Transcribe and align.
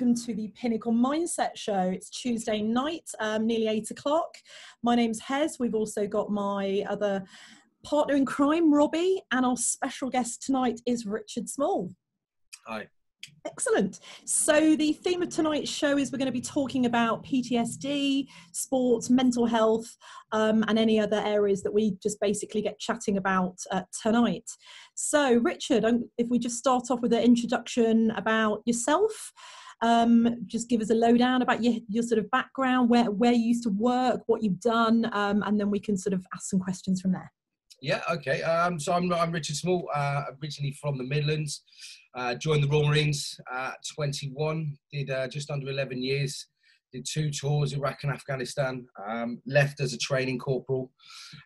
guys, 0.00 0.24
good 0.24 0.30
evening. 0.30 0.30
Welcome 0.30 0.34
to 0.34 0.34
the 0.34 0.48
Pinnacle 0.58 0.92
Mindset 0.92 1.56
Show. 1.56 1.90
It's 1.94 2.08
Tuesday 2.08 2.62
night, 2.62 3.10
um, 3.18 3.46
nearly 3.46 3.68
eight 3.68 3.90
o'clock. 3.90 4.34
My 4.82 4.94
name's 4.94 5.20
Hez. 5.20 5.58
We've 5.60 5.74
also 5.74 6.06
got 6.06 6.30
my 6.30 6.84
other 6.88 7.22
partner 7.84 8.14
in 8.14 8.24
crime, 8.24 8.72
Robbie, 8.72 9.20
and 9.30 9.44
our 9.44 9.56
special 9.56 10.08
guest 10.08 10.42
tonight 10.42 10.80
is 10.86 11.04
Richard 11.04 11.48
Small. 11.48 11.90
Hi. 12.66 12.88
Excellent. 13.46 14.00
So, 14.24 14.74
the 14.74 14.94
theme 14.94 15.22
of 15.22 15.28
tonight's 15.28 15.70
show 15.70 15.98
is 15.98 16.10
we're 16.10 16.18
going 16.18 16.26
to 16.26 16.32
be 16.32 16.40
talking 16.40 16.86
about 16.86 17.22
PTSD, 17.22 18.26
sports, 18.52 19.10
mental 19.10 19.44
health, 19.44 19.96
um, 20.32 20.64
and 20.68 20.78
any 20.78 20.98
other 20.98 21.22
areas 21.24 21.62
that 21.62 21.74
we 21.74 21.98
just 22.02 22.18
basically 22.20 22.62
get 22.62 22.78
chatting 22.78 23.18
about 23.18 23.56
uh, 23.70 23.82
tonight. 24.02 24.50
So, 24.94 25.34
Richard, 25.34 25.84
um, 25.84 26.08
if 26.16 26.28
we 26.30 26.38
just 26.38 26.56
start 26.56 26.90
off 26.90 27.00
with 27.02 27.12
an 27.12 27.22
introduction 27.22 28.10
about 28.12 28.62
yourself. 28.64 29.32
Um, 29.82 30.36
just 30.46 30.68
give 30.68 30.80
us 30.80 30.90
a 30.90 30.94
lowdown 30.94 31.42
about 31.42 31.62
your, 31.62 31.74
your 31.88 32.02
sort 32.02 32.18
of 32.18 32.30
background, 32.30 32.90
where, 32.90 33.10
where 33.10 33.32
you 33.32 33.48
used 33.48 33.62
to 33.64 33.70
work, 33.70 34.22
what 34.26 34.42
you've 34.42 34.60
done, 34.60 35.08
um, 35.12 35.42
and 35.46 35.58
then 35.58 35.70
we 35.70 35.80
can 35.80 35.96
sort 35.96 36.12
of 36.12 36.24
ask 36.34 36.50
some 36.50 36.60
questions 36.60 37.00
from 37.00 37.12
there. 37.12 37.32
Yeah, 37.82 38.02
okay. 38.10 38.42
Um, 38.42 38.78
so 38.78 38.92
I'm, 38.92 39.12
I'm 39.12 39.32
Richard 39.32 39.56
Small, 39.56 39.88
uh, 39.94 40.24
originally 40.42 40.76
from 40.80 40.98
the 40.98 41.04
Midlands. 41.04 41.62
Uh, 42.14 42.34
joined 42.34 42.62
the 42.62 42.68
Royal 42.68 42.88
Marines 42.88 43.38
at 43.52 43.76
21, 43.94 44.76
did 44.92 45.10
uh, 45.10 45.28
just 45.28 45.50
under 45.50 45.70
11 45.70 46.02
years, 46.02 46.46
did 46.92 47.06
two 47.10 47.30
tours, 47.30 47.72
Iraq 47.72 48.00
and 48.02 48.12
Afghanistan, 48.12 48.86
um, 49.08 49.40
left 49.46 49.80
as 49.80 49.92
a 49.92 49.98
training 49.98 50.38
corporal. 50.38 50.90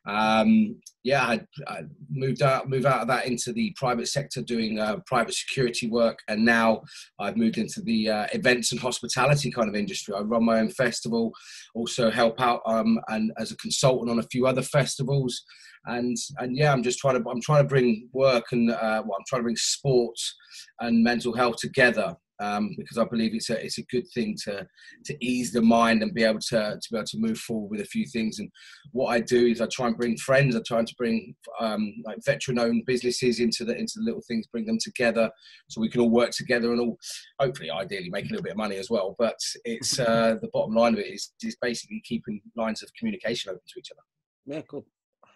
Um, 0.06 0.76
yeah, 1.02 1.24
I, 1.24 1.40
I, 1.66 1.82
moved 2.10 2.42
out, 2.42 2.68
moved 2.68 2.86
out 2.86 3.02
of 3.02 3.08
that 3.08 3.26
into 3.26 3.52
the 3.52 3.74
private 3.76 4.08
sector 4.08 4.42
doing 4.42 4.78
uh, 4.78 4.98
private 5.06 5.34
security 5.34 5.88
work, 5.88 6.18
and 6.28 6.44
now 6.44 6.82
I've 7.20 7.36
moved 7.36 7.58
into 7.58 7.82
the 7.82 8.08
uh, 8.08 8.26
events 8.32 8.72
and 8.72 8.80
hospitality 8.80 9.50
kind 9.50 9.68
of 9.68 9.74
industry. 9.74 10.14
I 10.14 10.20
run 10.20 10.44
my 10.44 10.60
own 10.60 10.70
festival, 10.70 11.32
also 11.74 12.10
help 12.10 12.40
out 12.40 12.62
um, 12.66 12.98
and 13.08 13.32
as 13.38 13.52
a 13.52 13.56
consultant 13.56 14.10
on 14.10 14.18
a 14.18 14.28
few 14.30 14.46
other 14.46 14.62
festivals 14.62 15.44
and 15.86 16.16
and 16.38 16.56
yeah, 16.56 16.72
I'm 16.72 16.82
just 16.82 16.98
trying 16.98 17.22
to 17.22 17.28
I'm 17.28 17.40
trying 17.40 17.62
to 17.62 17.68
bring 17.68 18.08
work 18.12 18.52
and 18.52 18.70
uh, 18.70 19.02
well, 19.04 19.16
I'm 19.18 19.24
trying 19.26 19.40
to 19.40 19.44
bring 19.44 19.56
sports 19.56 20.34
and 20.80 21.02
mental 21.02 21.34
health 21.34 21.56
together 21.56 22.16
um, 22.44 22.74
because 22.76 22.98
I 22.98 23.04
believe 23.04 23.34
it's 23.34 23.50
a 23.50 23.64
it's 23.64 23.78
a 23.78 23.84
good 23.84 24.06
thing 24.14 24.36
to 24.44 24.66
to 25.06 25.24
ease 25.24 25.52
the 25.52 25.62
mind 25.62 26.02
and 26.02 26.14
be 26.14 26.24
able 26.24 26.40
to 26.50 26.78
to 26.80 26.88
be 26.90 26.96
able 26.96 27.06
to 27.06 27.18
move 27.18 27.38
forward 27.38 27.70
with 27.70 27.80
a 27.80 27.92
few 27.94 28.06
things. 28.06 28.38
And 28.38 28.50
what 28.92 29.08
I 29.08 29.20
do 29.20 29.46
is 29.46 29.60
I 29.60 29.66
try 29.66 29.86
and 29.88 29.96
bring 29.96 30.16
friends. 30.18 30.56
I 30.56 30.60
try 30.66 30.82
to 30.82 30.94
bring 30.96 31.34
um, 31.60 31.94
like 32.04 32.18
veteran-owned 32.24 32.84
businesses 32.86 33.40
into 33.40 33.64
the 33.64 33.76
into 33.76 33.94
the 33.96 34.04
little 34.04 34.22
things, 34.28 34.46
bring 34.46 34.66
them 34.66 34.78
together 34.80 35.30
so 35.68 35.80
we 35.80 35.88
can 35.88 36.00
all 36.00 36.10
work 36.10 36.30
together 36.30 36.72
and 36.72 36.80
all 36.80 36.98
hopefully 37.40 37.70
ideally 37.70 38.10
make 38.10 38.26
a 38.26 38.28
little 38.30 38.42
bit 38.42 38.52
of 38.52 38.58
money 38.58 38.76
as 38.76 38.90
well. 38.90 39.14
But 39.18 39.38
it's 39.64 39.98
uh, 39.98 40.36
the 40.40 40.50
bottom 40.52 40.74
line 40.74 40.94
of 40.94 41.00
it 41.00 41.12
is 41.12 41.32
is 41.42 41.56
basically 41.60 42.02
keeping 42.04 42.40
lines 42.56 42.82
of 42.82 42.90
communication 42.98 43.50
open 43.50 43.62
to 43.66 43.78
each 43.78 43.90
other. 43.92 44.02
Yeah, 44.46 44.62
cool. 44.68 44.84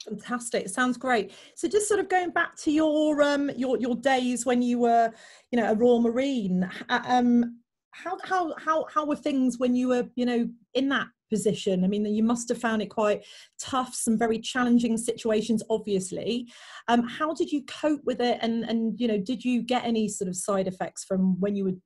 Fantastic. 0.05 0.69
Sounds 0.69 0.97
great. 0.97 1.33
So 1.55 1.69
just 1.69 1.89
sort 1.89 2.01
of 2.01 2.09
going 2.09 2.31
back 2.31 2.57
to 2.59 2.71
your 2.71 3.21
um 3.23 3.51
your 3.57 3.79
your 3.79 3.97
days 3.97 4.47
when 4.47 4.63
you 4.63 4.79
were, 4.79 5.13
you 5.51 5.61
know, 5.61 5.71
a 5.71 5.75
Royal 5.75 6.01
Marine. 6.01 6.69
Um 6.89 7.61
how 7.91 8.17
how 8.23 8.55
how 8.59 8.87
how 8.93 9.05
were 9.05 9.17
things 9.17 9.59
when 9.59 9.75
you 9.75 9.89
were, 9.89 10.05
you 10.15 10.25
know, 10.25 10.49
in 10.75 10.89
that 10.91 11.09
position? 11.31 11.85
I 11.85 11.89
mean, 11.89 12.07
you 12.07 12.23
must 12.23 12.49
have 12.49 12.59
found 12.59 12.81
it 12.81 12.87
quite 12.91 13.25
tough, 13.61 13.95
some 13.95 14.17
very 14.17 14.39
challenging 14.39 14.97
situations, 14.97 15.63
obviously. 15.69 16.47
Um, 16.87 17.07
how 17.07 17.35
did 17.35 17.51
you 17.51 17.65
cope 17.65 18.03
with 18.05 18.21
it 18.21 18.39
and 18.41 18.65
and 18.65 18.99
you 19.01 19.09
know, 19.09 19.19
did 19.19 19.45
you 19.45 19.63
get 19.63 19.85
any 19.85 20.09
sort 20.09 20.29
of 20.29 20.37
side 20.37 20.69
effects 20.69 21.05
from 21.05 21.41
when 21.41 21.57
you 21.57 21.65
were 21.65 21.77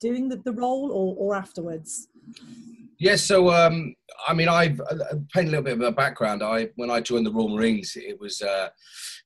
doing 0.00 0.28
the, 0.28 0.36
the 0.44 0.52
role 0.52 0.90
or, 0.92 1.14
or 1.18 1.36
afterwards? 1.36 2.08
Yes, 2.98 3.22
so 3.22 3.50
um, 3.50 3.94
I 4.26 4.34
mean, 4.34 4.48
I've 4.48 4.80
uh, 4.80 5.14
paint 5.32 5.48
a 5.48 5.50
little 5.50 5.62
bit 5.62 5.74
of 5.74 5.80
a 5.80 5.92
background. 5.92 6.42
I 6.42 6.68
when 6.74 6.90
I 6.90 7.00
joined 7.00 7.26
the 7.26 7.32
Royal 7.32 7.48
Marines, 7.56 7.92
it 7.94 8.18
was 8.18 8.42
uh, 8.42 8.68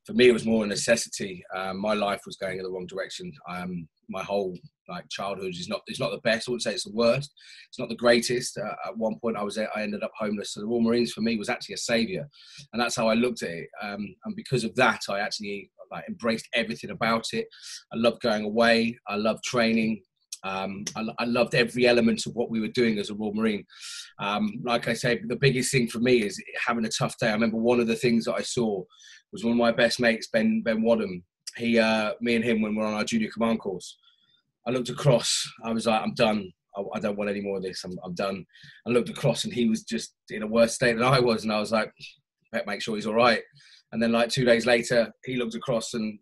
for 0.05 0.13
me 0.13 0.29
it 0.29 0.33
was 0.33 0.45
more 0.45 0.65
a 0.65 0.67
necessity. 0.67 1.43
Um, 1.57 1.81
my 1.81 1.95
life 1.95 2.21
was 2.27 2.37
going 2.37 2.59
in 2.59 2.65
the 2.65 2.71
wrong 2.71 2.87
direction. 2.87 3.33
Um, 3.49 3.89
my 4.11 4.23
whole 4.23 4.55
like 4.89 5.09
childhood 5.09 5.55
is 5.55 5.69
not 5.69 5.81
it's 5.87 6.01
not 6.01 6.11
the 6.11 6.19
best. 6.19 6.49
I 6.49 6.51
wouldn't 6.51 6.65
say 6.65 6.75
it's 6.75 6.85
the 6.85 6.93
worst. 6.93 7.33
It's 7.71 7.79
not 7.79 7.89
the 7.89 7.97
greatest. 7.97 8.59
Uh, 8.59 8.75
at 8.89 8.99
one 8.99 9.19
point, 9.21 9.39
I 9.39 9.43
was 9.43 9.57
I 9.57 9.69
ended 9.77 10.03
up 10.03 10.13
homeless. 10.19 10.53
So 10.53 10.61
the 10.61 10.67
Royal 10.67 10.83
Marines 10.83 11.13
for 11.13 11.23
me 11.23 11.39
was 11.39 11.49
actually 11.49 11.77
a 11.77 11.79
savior, 11.79 12.29
and 12.75 12.83
that's 12.83 12.97
how 12.97 13.09
I 13.09 13.15
looked 13.15 13.43
at 13.43 13.51
it. 13.51 13.69
Um, 13.81 14.15
and 14.27 14.37
because 14.37 14.65
of 14.65 14.75
that, 14.75 15.01
I 15.09 15.21
actually 15.21 15.71
like 15.91 16.05
embraced 16.09 16.49
everything 16.55 16.91
about 16.91 17.25
it. 17.33 17.47
I 17.93 17.97
loved 17.97 18.21
going 18.21 18.45
away. 18.45 18.99
I 19.09 19.17
loved 19.17 19.45
training. 19.45 20.03
Um, 20.45 20.85
I, 20.97 21.05
I, 21.21 21.25
loved 21.25 21.55
every 21.55 21.87
element 21.87 22.27
of 22.27 22.35
what 22.35 22.51
we 22.51 22.61
were 22.61 22.69
doing 22.69 22.99
as 22.99 23.11
a 23.11 23.15
Royal 23.15 23.33
Marine. 23.33 23.65
Um, 24.19 24.61
like 24.65 24.89
I 24.89 24.93
say, 24.93 25.21
the 25.25 25.37
biggest 25.37 25.71
thing 25.71 25.87
for 25.87 26.01
me 26.01 26.25
is 26.25 26.43
having 26.67 26.85
a 26.85 26.89
tough 26.89 27.17
day. 27.19 27.29
I 27.29 27.33
remember 27.33 27.59
one 27.59 27.79
of 27.79 27.87
the 27.87 27.95
things 27.95 28.25
that 28.25 28.35
I 28.35 28.43
saw 28.43 28.83
was 29.33 29.45
one 29.45 29.53
of 29.53 29.59
my 29.59 29.71
best 29.71 30.01
mates, 30.01 30.29
Ben 30.33 30.63
Ben 30.63 30.83
Wadham. 30.83 31.23
He, 31.57 31.79
uh, 31.79 32.15
me 32.21 32.35
and 32.35 32.45
him, 32.45 32.61
when 32.61 32.75
we 32.75 32.83
are 32.83 32.87
on 32.87 32.95
our 32.95 33.05
junior 33.05 33.31
command 33.31 33.61
course, 33.61 33.97
I 34.67 34.71
looked 34.71 34.89
across. 34.89 35.49
I 35.65 35.73
was 35.73 35.87
like, 35.87 36.03
I'm 36.03 36.15
done. 36.15 36.51
I, 36.77 36.83
I 36.95 36.99
don't 36.99 37.17
want 37.17 37.31
any 37.31 37.41
more 37.41 37.59
of 37.59 37.63
this. 37.63 37.85
I'm, 37.85 37.97
I'm 38.03 38.15
done. 38.15 38.45
I 38.87 38.91
looked 38.91 39.11
across, 39.11 39.45
and 39.45 39.53
he 39.53 39.69
was 39.69 39.85
just 39.85 40.15
in 40.31 40.43
a 40.43 40.47
worse 40.47 40.75
state 40.75 40.95
than 40.95 41.05
I 41.05 41.21
was, 41.21 41.45
and 41.45 41.53
I 41.53 41.61
was 41.61 41.73
like, 41.73 41.93
make 42.67 42.83
sure 42.83 42.97
he's 42.97 43.07
all 43.07 43.15
right. 43.15 43.43
And 43.93 44.03
then, 44.03 44.11
like 44.11 44.31
two 44.31 44.45
days 44.45 44.67
later, 44.67 45.13
he 45.25 45.37
looked 45.37 45.55
across, 45.55 45.95
and 45.95 46.19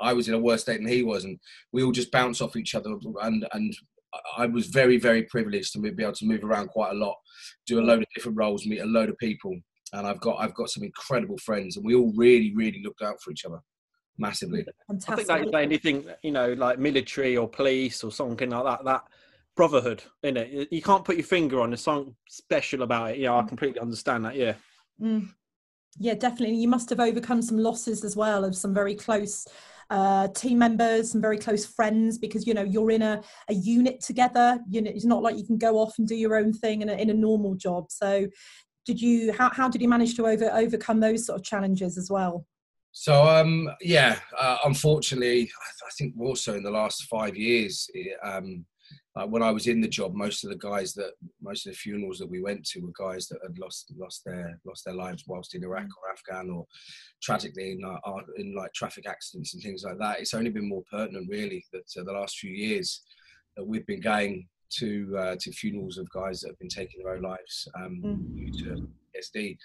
I 0.00 0.12
was 0.12 0.28
in 0.28 0.34
a 0.34 0.38
worse 0.38 0.62
state 0.62 0.78
than 0.78 0.88
he 0.88 1.02
was, 1.02 1.24
and 1.24 1.38
we 1.72 1.82
all 1.82 1.92
just 1.92 2.12
bounce 2.12 2.40
off 2.40 2.56
each 2.56 2.74
other. 2.74 2.90
And 3.22 3.46
and 3.52 3.76
I 4.36 4.46
was 4.46 4.66
very 4.66 4.98
very 4.98 5.24
privileged 5.24 5.72
to 5.72 5.78
be 5.80 6.02
able 6.02 6.12
to 6.12 6.26
move 6.26 6.44
around 6.44 6.68
quite 6.68 6.92
a 6.92 6.98
lot, 6.98 7.16
do 7.66 7.80
a 7.80 7.82
load 7.82 8.00
of 8.00 8.08
different 8.14 8.38
roles, 8.38 8.66
meet 8.66 8.80
a 8.80 8.86
load 8.86 9.08
of 9.08 9.18
people, 9.18 9.56
and 9.92 10.06
I've 10.06 10.20
got 10.20 10.36
I've 10.40 10.54
got 10.54 10.70
some 10.70 10.82
incredible 10.82 11.38
friends, 11.38 11.76
and 11.76 11.84
we 11.84 11.94
all 11.94 12.12
really 12.16 12.54
really 12.54 12.82
looked 12.82 13.02
out 13.02 13.20
for 13.22 13.30
each 13.30 13.44
other 13.44 13.60
massively. 14.18 14.64
Fantastic. 14.88 15.30
I 15.30 15.38
think 15.38 15.52
like 15.52 15.64
anything 15.64 16.06
you 16.22 16.32
know 16.32 16.52
like 16.54 16.78
military 16.78 17.36
or 17.36 17.48
police 17.48 18.02
or 18.02 18.10
something 18.10 18.50
like 18.50 18.64
that 18.64 18.84
that 18.84 19.04
brotherhood 19.58 20.04
in 20.22 20.36
it. 20.36 20.68
You 20.70 20.80
can't 20.80 21.04
put 21.04 21.16
your 21.16 21.26
finger 21.26 21.60
on. 21.60 21.70
There's 21.70 21.82
something 21.82 22.14
special 22.28 22.82
about 22.82 23.10
it. 23.10 23.18
Yeah, 23.18 23.34
I 23.34 23.42
completely 23.42 23.80
understand 23.80 24.24
that. 24.24 24.36
Yeah. 24.36 24.54
Mm. 25.02 25.30
Yeah, 25.98 26.14
definitely. 26.14 26.54
You 26.54 26.68
must 26.68 26.88
have 26.90 27.00
overcome 27.00 27.42
some 27.42 27.58
losses 27.58 28.04
as 28.04 28.14
well 28.14 28.44
of 28.44 28.54
some 28.54 28.72
very 28.72 28.94
close 28.94 29.48
uh, 29.90 30.28
team 30.28 30.58
members, 30.58 31.12
some 31.12 31.20
very 31.20 31.38
close 31.38 31.64
friends, 31.64 32.18
because 32.18 32.46
you 32.46 32.54
know 32.54 32.62
you're 32.62 32.90
in 32.90 33.02
a, 33.02 33.22
a 33.48 33.54
unit 33.54 34.00
together. 34.00 34.58
You 34.68 34.82
know, 34.82 34.90
it's 34.94 35.04
not 35.04 35.22
like 35.22 35.36
you 35.36 35.44
can 35.44 35.58
go 35.58 35.78
off 35.78 35.98
and 35.98 36.06
do 36.06 36.14
your 36.14 36.36
own 36.36 36.52
thing 36.52 36.82
in 36.82 36.88
a, 36.88 36.94
in 36.94 37.10
a 37.10 37.14
normal 37.14 37.54
job. 37.54 37.90
So, 37.90 38.26
did 38.86 39.00
you? 39.00 39.32
How 39.32 39.50
how 39.50 39.68
did 39.68 39.80
you 39.80 39.88
manage 39.88 40.16
to 40.16 40.26
over 40.26 40.50
overcome 40.52 41.00
those 41.00 41.26
sort 41.26 41.38
of 41.38 41.44
challenges 41.44 41.96
as 41.98 42.10
well? 42.10 42.46
So 42.92 43.28
um, 43.28 43.70
yeah, 43.80 44.18
uh, 44.36 44.58
unfortunately, 44.64 45.50
I 45.86 45.90
think 45.96 46.14
also 46.18 46.56
in 46.56 46.62
the 46.62 46.70
last 46.70 47.04
five 47.04 47.36
years, 47.36 47.88
it, 47.94 48.16
um, 48.24 48.64
uh, 49.18 49.26
when 49.26 49.42
I 49.42 49.50
was 49.50 49.66
in 49.66 49.80
the 49.80 49.88
job, 49.88 50.14
most 50.14 50.44
of 50.44 50.50
the 50.50 50.56
guys 50.56 50.94
that 50.94 51.12
most 51.42 51.66
of 51.66 51.72
the 51.72 51.78
funerals 51.78 52.18
that 52.18 52.30
we 52.30 52.40
went 52.40 52.64
to 52.66 52.80
were 52.80 52.92
guys 52.96 53.26
that 53.28 53.40
had 53.42 53.58
lost 53.58 53.92
lost 53.98 54.24
their 54.24 54.60
lost 54.64 54.84
their 54.84 54.94
lives 54.94 55.24
whilst 55.26 55.54
in 55.54 55.64
Iraq 55.64 55.86
or 55.86 56.12
Afghan 56.12 56.50
or 56.50 56.66
tragically 57.20 57.72
in, 57.72 57.84
uh, 57.84 58.20
in 58.36 58.54
like 58.54 58.72
traffic 58.74 59.08
accidents 59.08 59.54
and 59.54 59.62
things 59.62 59.82
like 59.82 59.98
that. 59.98 60.20
It's 60.20 60.34
only 60.34 60.50
been 60.50 60.68
more 60.68 60.84
pertinent 60.90 61.28
really 61.28 61.64
that 61.72 61.90
uh, 61.98 62.04
the 62.04 62.12
last 62.12 62.38
few 62.38 62.52
years 62.52 63.02
that 63.56 63.66
we've 63.66 63.86
been 63.86 64.00
going 64.00 64.46
to 64.78 65.16
uh, 65.18 65.36
to 65.40 65.52
funerals 65.52 65.98
of 65.98 66.08
guys 66.10 66.40
that 66.40 66.48
have 66.48 66.58
been 66.58 66.68
taking 66.68 67.02
their 67.02 67.14
own 67.14 67.22
lives 67.22 67.68
um, 67.76 68.00
mm. 68.04 68.34
due 68.34 68.64
to 68.64 68.88
PTSD. 69.18 69.56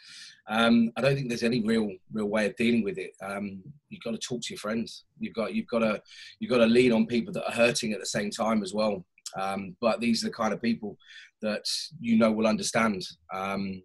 Um, 0.48 0.92
I 0.98 1.02
don't 1.02 1.16
think 1.16 1.30
there's 1.30 1.44
any 1.44 1.62
real 1.62 1.92
real 2.12 2.28
way 2.28 2.48
of 2.48 2.56
dealing 2.56 2.84
with 2.84 2.98
it. 2.98 3.12
Um, 3.22 3.62
you've 3.90 4.04
got 4.04 4.12
to 4.12 4.18
talk 4.18 4.42
to 4.42 4.54
your 4.54 4.60
friends. 4.60 5.06
You've 5.20 5.34
got 5.36 5.54
you've 5.54 5.68
got 5.68 5.80
to 5.80 6.02
you've 6.40 6.52
got 6.52 6.60
to 6.60 6.66
lean 6.66 6.92
on 6.92 7.06
people 7.06 7.34
that 7.34 7.46
are 7.46 7.54
hurting 7.54 7.94
at 7.94 8.00
the 8.00 8.06
same 8.06 8.32
time 8.32 8.64
as 8.64 8.74
well. 8.74 9.06
Um, 9.40 9.76
but 9.82 10.00
these 10.00 10.24
are 10.24 10.28
the 10.28 10.34
kind 10.34 10.54
of 10.54 10.62
people 10.62 10.98
that 11.42 11.66
you 12.00 12.18
know 12.18 12.32
will 12.32 12.48
understand. 12.48 13.04
Um, 13.34 13.84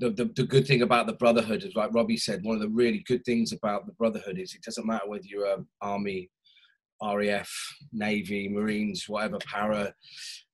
the, 0.00 0.10
the, 0.10 0.24
the, 0.34 0.42
good 0.42 0.66
thing 0.66 0.82
about 0.82 1.06
the 1.06 1.12
brotherhood 1.12 1.62
is, 1.62 1.76
like 1.76 1.94
Robbie 1.94 2.16
said, 2.16 2.42
one 2.42 2.56
of 2.56 2.62
the 2.62 2.68
really 2.68 3.04
good 3.06 3.24
things 3.24 3.52
about 3.52 3.86
the 3.86 3.92
brotherhood 3.92 4.38
is 4.38 4.52
it 4.52 4.62
doesn't 4.62 4.86
matter 4.86 5.06
whether 5.06 5.24
you're 5.24 5.46
an 5.46 5.66
army, 5.80 6.30
RAF, 7.04 7.50
Navy, 7.92 8.48
Marines, 8.48 9.04
whatever, 9.08 9.38
para. 9.38 9.92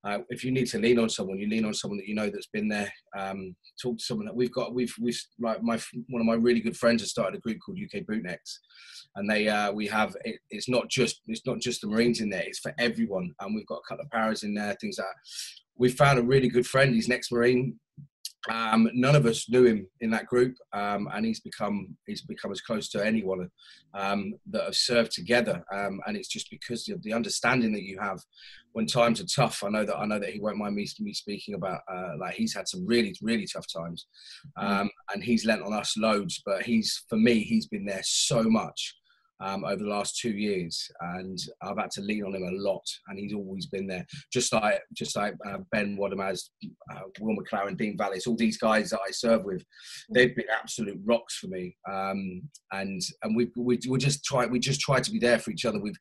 Uh, 0.03 0.19
if 0.29 0.43
you 0.43 0.51
need 0.51 0.67
to 0.67 0.79
lean 0.79 0.97
on 0.97 1.09
someone, 1.09 1.37
you 1.37 1.47
lean 1.47 1.65
on 1.65 1.73
someone 1.73 1.97
that 1.97 2.07
you 2.07 2.15
know 2.15 2.29
that's 2.29 2.47
been 2.47 2.67
there. 2.67 2.91
Um, 3.17 3.55
talk 3.81 3.97
to 3.97 4.03
someone 4.03 4.25
that 4.25 4.35
we've 4.35 4.51
got. 4.51 4.73
We've 4.73 4.93
we've 4.99 5.21
like 5.39 5.61
my 5.61 5.79
one 6.09 6.21
of 6.21 6.25
my 6.25 6.33
really 6.33 6.59
good 6.59 6.75
friends 6.75 7.01
has 7.01 7.11
started 7.11 7.37
a 7.37 7.41
group 7.41 7.57
called 7.63 7.79
UK 7.83 8.01
Bootnecks, 8.01 8.57
and 9.15 9.29
they 9.29 9.47
uh, 9.47 9.71
we 9.71 9.87
have 9.87 10.15
it, 10.25 10.37
it's 10.49 10.67
not 10.67 10.89
just 10.89 11.21
it's 11.27 11.45
not 11.45 11.59
just 11.59 11.81
the 11.81 11.87
Marines 11.87 12.19
in 12.19 12.29
there. 12.29 12.43
It's 12.45 12.59
for 12.59 12.73
everyone, 12.79 13.31
and 13.39 13.55
we've 13.55 13.67
got 13.67 13.79
a 13.85 13.87
couple 13.87 14.05
of 14.05 14.11
paras 14.11 14.43
in 14.43 14.53
there. 14.53 14.75
Things 14.81 14.97
like 14.97 15.07
that. 15.07 15.15
We 15.77 15.89
found 15.89 16.19
a 16.19 16.23
really 16.23 16.49
good 16.49 16.67
friend. 16.67 16.93
He's 16.93 17.07
next 17.07 17.31
Marine. 17.31 17.79
Um, 18.49 18.89
none 18.93 19.15
of 19.15 19.25
us 19.25 19.49
knew 19.49 19.65
him 19.65 19.87
in 19.99 20.09
that 20.11 20.25
group, 20.25 20.55
um, 20.73 21.07
and 21.13 21.25
he's 21.25 21.39
become 21.39 21.95
he's 22.07 22.23
become 22.23 22.51
as 22.51 22.61
close 22.61 22.89
to 22.89 23.05
anyone 23.05 23.49
um, 23.93 24.33
that 24.49 24.65
have 24.65 24.75
served 24.75 25.11
together. 25.11 25.63
Um, 25.71 26.01
and 26.07 26.17
it's 26.17 26.27
just 26.27 26.49
because 26.49 26.89
of 26.89 27.03
the 27.03 27.13
understanding 27.13 27.71
that 27.73 27.83
you 27.83 27.99
have 27.99 28.19
when 28.73 28.87
times 28.87 29.21
are 29.21 29.25
tough. 29.25 29.63
I 29.63 29.69
know 29.69 29.85
that 29.85 29.97
I 29.97 30.05
know 30.05 30.19
that 30.19 30.31
he 30.31 30.39
won't 30.39 30.57
mind 30.57 30.75
me, 30.75 30.87
me 30.99 31.13
speaking 31.13 31.53
about 31.53 31.81
uh, 31.91 32.13
like 32.19 32.33
he's 32.33 32.55
had 32.55 32.67
some 32.67 32.85
really 32.85 33.15
really 33.21 33.45
tough 33.45 33.67
times, 33.71 34.07
um, 34.57 34.89
and 35.13 35.23
he's 35.23 35.45
lent 35.45 35.61
on 35.61 35.73
us 35.73 35.95
loads. 35.95 36.41
But 36.43 36.63
he's 36.63 37.03
for 37.09 37.17
me, 37.17 37.43
he's 37.43 37.67
been 37.67 37.85
there 37.85 38.01
so 38.03 38.43
much 38.43 38.95
um, 39.41 39.65
over 39.65 39.77
the 39.77 39.89
last 39.89 40.17
two 40.17 40.31
years, 40.31 40.89
and 41.01 41.37
I've 41.61 41.77
had 41.77 41.91
to 41.91 42.01
lean 42.01 42.23
on 42.23 42.35
him 42.35 42.43
a 42.43 42.51
lot, 42.51 42.85
and 43.07 43.19
he's 43.19 43.33
always 43.33 43.65
been 43.65 43.87
there. 43.87 44.05
Just 44.31 44.53
like 44.53 44.81
just 44.93 45.15
like 45.15 45.33
uh, 45.47 45.59
Ben 45.71 45.97
Wadamaz, 45.97 46.49
uh, 46.91 47.01
Will 47.19 47.35
McLaren, 47.35 47.77
Dean 47.77 47.97
Vallis, 47.97 48.27
all 48.27 48.35
these 48.35 48.57
guys 48.57 48.89
that 48.91 48.99
I 49.07 49.11
serve 49.11 49.43
with, 49.43 49.63
they've 50.13 50.35
been 50.35 50.45
absolute 50.51 50.99
rocks 51.03 51.37
for 51.37 51.47
me. 51.47 51.75
Um, 51.91 52.43
and 52.71 53.01
and 53.23 53.35
we 53.35 53.51
we 53.55 53.79
we 53.89 53.97
just 53.97 54.23
try 54.23 54.45
we 54.45 54.59
just 54.59 54.81
try 54.81 54.99
to 54.99 55.11
be 55.11 55.19
there 55.19 55.39
for 55.39 55.51
each 55.51 55.65
other. 55.65 55.79
We've 55.79 55.99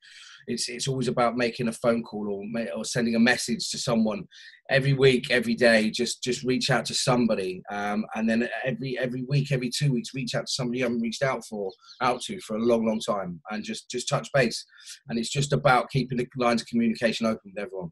it's 0.51 0.69
it's 0.69 0.89
always 0.89 1.09
about 1.09 1.37
making 1.37 1.69
a 1.69 1.73
phone 1.73 2.03
call 2.03 2.29
or 2.29 2.63
or 2.77 2.85
sending 2.85 3.15
a 3.15 3.21
message 3.21 3.71
to 3.71 3.79
someone 3.79 4.25
every 4.69 4.93
week, 4.93 5.31
every 5.31 5.55
day. 5.55 5.91
Just 5.91 6.23
just 6.23 6.43
reach 6.43 6.71
out 6.71 6.85
to 6.87 6.95
somebody, 6.95 7.63
um, 7.71 8.05
and 8.15 8.29
then 8.29 8.49
every 8.65 8.99
every 8.99 9.25
week, 9.29 9.53
every 9.53 9.71
two 9.71 9.93
weeks, 9.93 10.15
reach 10.15 10.35
out 10.35 10.47
to 10.47 10.53
somebody 10.53 10.79
you 10.79 10.85
haven't 10.85 11.01
reached 11.01 11.23
out 11.23 11.45
for 11.49 11.71
out 12.01 12.21
to 12.23 12.41
for 12.41 12.57
a 12.57 12.61
long, 12.61 12.87
long 12.87 13.01
time, 13.01 13.41
and 13.51 13.65
just 13.65 13.91
just 13.91 14.09
touch 14.09 14.29
base. 14.35 14.65
And 15.09 15.19
it's 15.19 15.31
just 15.31 15.53
about 15.53 15.91
keeping 15.91 16.19
the 16.19 16.29
lines 16.37 16.63
of 16.63 16.69
communication 16.69 17.27
open 17.27 17.53
with 17.55 17.63
everyone. 17.63 17.91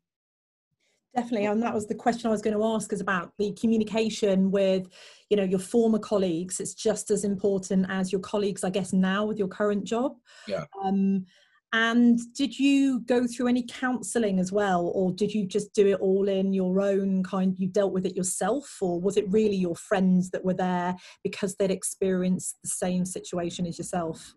Definitely, 1.16 1.46
and 1.46 1.62
that 1.62 1.74
was 1.74 1.86
the 1.86 1.94
question 1.94 2.28
I 2.28 2.30
was 2.30 2.42
going 2.42 2.56
to 2.56 2.64
ask 2.64 2.92
is 2.92 3.00
about 3.00 3.32
the 3.38 3.52
communication 3.58 4.50
with, 4.50 4.88
you 5.30 5.36
know, 5.36 5.42
your 5.42 5.58
former 5.58 5.98
colleagues. 5.98 6.60
It's 6.60 6.74
just 6.74 7.10
as 7.10 7.24
important 7.24 7.86
as 7.88 8.12
your 8.12 8.20
colleagues, 8.20 8.62
I 8.62 8.70
guess, 8.70 8.92
now 8.92 9.24
with 9.24 9.38
your 9.38 9.48
current 9.48 9.84
job. 9.84 10.12
Yeah. 10.46 10.64
Um, 10.84 11.24
and 11.72 12.18
did 12.34 12.58
you 12.58 13.00
go 13.00 13.26
through 13.26 13.48
any 13.48 13.64
counselling 13.68 14.38
as 14.38 14.50
well, 14.50 14.90
or 14.94 15.12
did 15.12 15.32
you 15.32 15.46
just 15.46 15.74
do 15.74 15.86
it 15.88 16.00
all 16.00 16.28
in 16.28 16.52
your 16.52 16.80
own 16.80 17.22
kind? 17.22 17.54
You 17.58 17.68
dealt 17.68 17.92
with 17.92 18.06
it 18.06 18.16
yourself, 18.16 18.78
or 18.80 19.00
was 19.00 19.16
it 19.16 19.30
really 19.30 19.56
your 19.56 19.76
friends 19.76 20.30
that 20.30 20.44
were 20.44 20.54
there 20.54 20.96
because 21.22 21.56
they'd 21.56 21.70
experienced 21.70 22.56
the 22.62 22.70
same 22.70 23.04
situation 23.04 23.66
as 23.66 23.76
yourself? 23.76 24.34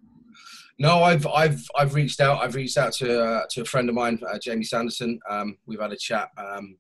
No, 0.78 1.04
I've 1.04 1.26
I've 1.28 1.64
I've 1.78 1.94
reached 1.94 2.20
out. 2.20 2.42
I've 2.42 2.56
reached 2.56 2.78
out 2.78 2.94
to 2.94 3.24
uh, 3.24 3.44
to 3.52 3.62
a 3.62 3.66
friend 3.66 3.88
of 3.88 3.96
mine, 3.96 4.20
uh, 4.28 4.40
Jamie 4.40 4.64
Sanderson. 4.64 5.20
Um, 5.30 5.58
we've 5.66 5.80
had 5.80 5.92
a 5.92 5.98
chat. 5.98 6.30
Um, 6.38 6.78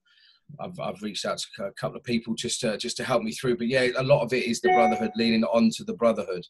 I've, 0.59 0.80
I've 0.80 1.01
reached 1.01 1.25
out 1.25 1.39
to 1.57 1.65
a 1.65 1.74
couple 1.74 1.98
of 1.98 2.03
people 2.03 2.33
just 2.36 2.62
to, 2.62 2.77
just 2.77 2.98
to 2.98 3.03
help 3.03 3.24
me 3.24 3.31
through. 3.31 3.57
But 3.57 3.68
yeah, 3.68 3.88
a 3.98 4.03
lot 4.03 4.21
of 4.21 4.33
it 4.33 4.45
is 4.45 4.62
the 4.62 4.69
brotherhood, 4.69 5.12
leaning 5.15 5.44
on 5.44 5.69
to 5.77 5.83
the 5.83 5.94
brotherhood. 5.94 6.44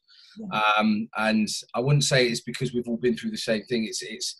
Um, 0.52 1.08
and 1.18 1.48
I 1.76 1.80
wouldn't 1.80 2.04
say 2.04 2.28
it's 2.28 2.42
because 2.42 2.74
we've 2.74 2.88
all 2.88 2.98
been 2.98 3.16
through 3.16 3.32
the 3.32 3.38
same 3.38 3.64
thing. 3.66 3.86
It's 3.86 4.02
it's 4.02 4.36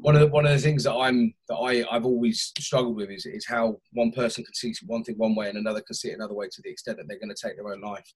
one 0.00 0.14
of 0.14 0.20
the, 0.20 0.26
one 0.28 0.46
of 0.46 0.52
the 0.52 0.58
things 0.58 0.84
that 0.84 0.94
I'm 0.94 1.34
that 1.48 1.56
I 1.56 1.84
I've 1.90 2.06
always 2.06 2.52
struggled 2.58 2.96
with 2.96 3.10
is 3.10 3.26
is 3.26 3.46
how 3.46 3.76
one 3.92 4.12
person 4.12 4.44
can 4.44 4.54
see 4.54 4.72
one 4.86 5.04
thing 5.04 5.16
one 5.16 5.34
way 5.34 5.48
and 5.48 5.58
another 5.58 5.80
can 5.80 5.94
see 5.94 6.08
it 6.08 6.14
another 6.14 6.34
way 6.34 6.46
to 6.50 6.62
the 6.62 6.70
extent 6.70 6.98
that 6.98 7.06
they're 7.08 7.18
going 7.18 7.34
to 7.34 7.46
take 7.46 7.56
their 7.56 7.72
own 7.72 7.80
life. 7.80 8.10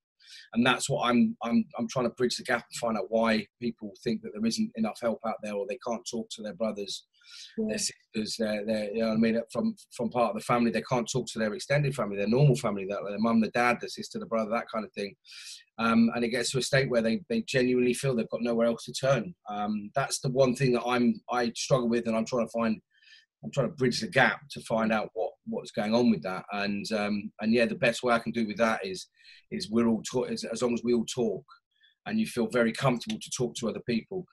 And 0.55 0.67
that's 0.67 0.91
what 0.91 1.09
I'm 1.09 1.37
I'm 1.43 1.65
I'm 1.79 1.89
trying 1.89 2.07
to 2.07 2.15
bridge 2.15 2.37
the 2.37 2.45
gap 2.45 2.65
and 2.71 2.79
find 2.79 2.99
out 2.99 3.11
why 3.11 3.47
people 3.61 3.93
think 4.03 4.23
that 4.23 4.31
there 4.35 4.47
isn't 4.47 4.71
enough 4.77 4.99
help 5.01 5.21
out 5.27 5.37
there 5.43 5.55
or 5.55 5.67
they 5.69 5.79
can't 5.87 6.07
talk 6.11 6.29
to 6.31 6.43
their 6.43 6.55
brothers 6.55 7.05
yeah. 7.59 7.67
their 7.69 7.79
sisters, 7.79 8.37
their, 8.39 8.67
their, 8.67 8.93
you 8.93 9.03
know 9.03 9.13
I 9.13 9.17
mean, 9.17 9.41
from 9.53 9.75
from 9.93 10.11
part 10.11 10.31
of 10.31 10.37
the 10.37 10.45
family. 10.45 10.71
They 10.71 10.83
can't 10.83 11.11
talk 11.11 11.27
to 11.29 11.39
their 11.39 11.55
extended 11.55 11.95
family, 11.95 12.17
their 12.17 12.29
normal 12.29 12.57
family, 12.57 12.87
their, 12.89 12.99
their 13.09 13.19
mum, 13.19 13.41
the 13.41 13.49
dad, 13.49 13.79
the 13.81 13.89
sister, 13.89 14.19
the 14.19 14.27
brother, 14.27 14.51
that 14.51 14.71
kind 14.73 14.85
of 14.85 14.93
thing. 14.93 15.15
Um, 15.79 16.11
and 16.15 16.25
it 16.25 16.31
gets 16.31 16.51
to 16.53 16.59
a 16.59 16.63
state 16.63 16.89
where 16.89 17.03
they, 17.03 17.21
they 17.29 17.43
genuinely 17.43 17.93
feel 17.95 18.17
they've 18.17 18.31
got 18.31 18.43
nowhere 18.43 18.67
else 18.67 18.85
to 18.85 18.93
turn. 18.93 19.35
Um, 19.51 19.91
that's 19.95 20.21
the 20.21 20.31
one 20.31 20.55
thing 20.55 20.73
that 20.73 20.85
I'm 20.87 21.21
I 21.31 21.53
struggle 21.55 21.89
with, 21.89 22.07
and 22.07 22.17
I'm 22.17 22.27
trying 22.27 22.47
to 22.47 22.53
find. 22.53 22.81
I'm 23.45 23.51
trying 23.53 23.69
to 23.69 23.77
bridge 23.77 24.01
the 24.01 24.09
gap 24.09 24.41
to 24.51 24.61
find 24.63 24.91
out 24.93 25.11
what 25.13 25.31
what's 25.47 25.71
going 25.71 25.95
on 25.95 26.11
with 26.11 26.23
that. 26.23 26.45
And 26.53 26.91
um, 26.93 27.31
and 27.41 27.53
yeah, 27.53 27.67
the 27.67 27.75
best 27.75 28.03
way 28.03 28.15
I 28.15 28.19
can 28.19 28.33
do 28.33 28.47
with 28.47 28.57
that 28.57 28.85
is 28.85 29.09
is 29.51 29.71
we're 29.71 29.87
all 29.87 30.03
talk 30.03 30.31
as, 30.31 30.43
as 30.45 30.63
long 30.63 30.75
as 30.75 30.83
we 30.83 30.95
all 30.95 31.05
talk 31.05 31.45
and 32.07 32.19
you 32.19 32.27
feel 32.27 32.47
very 32.47 32.73
comfortable 32.73 33.19
to 33.21 33.31
talk 33.31 33.55
to 33.57 33.69
other 33.69 33.83
people, 33.87 34.25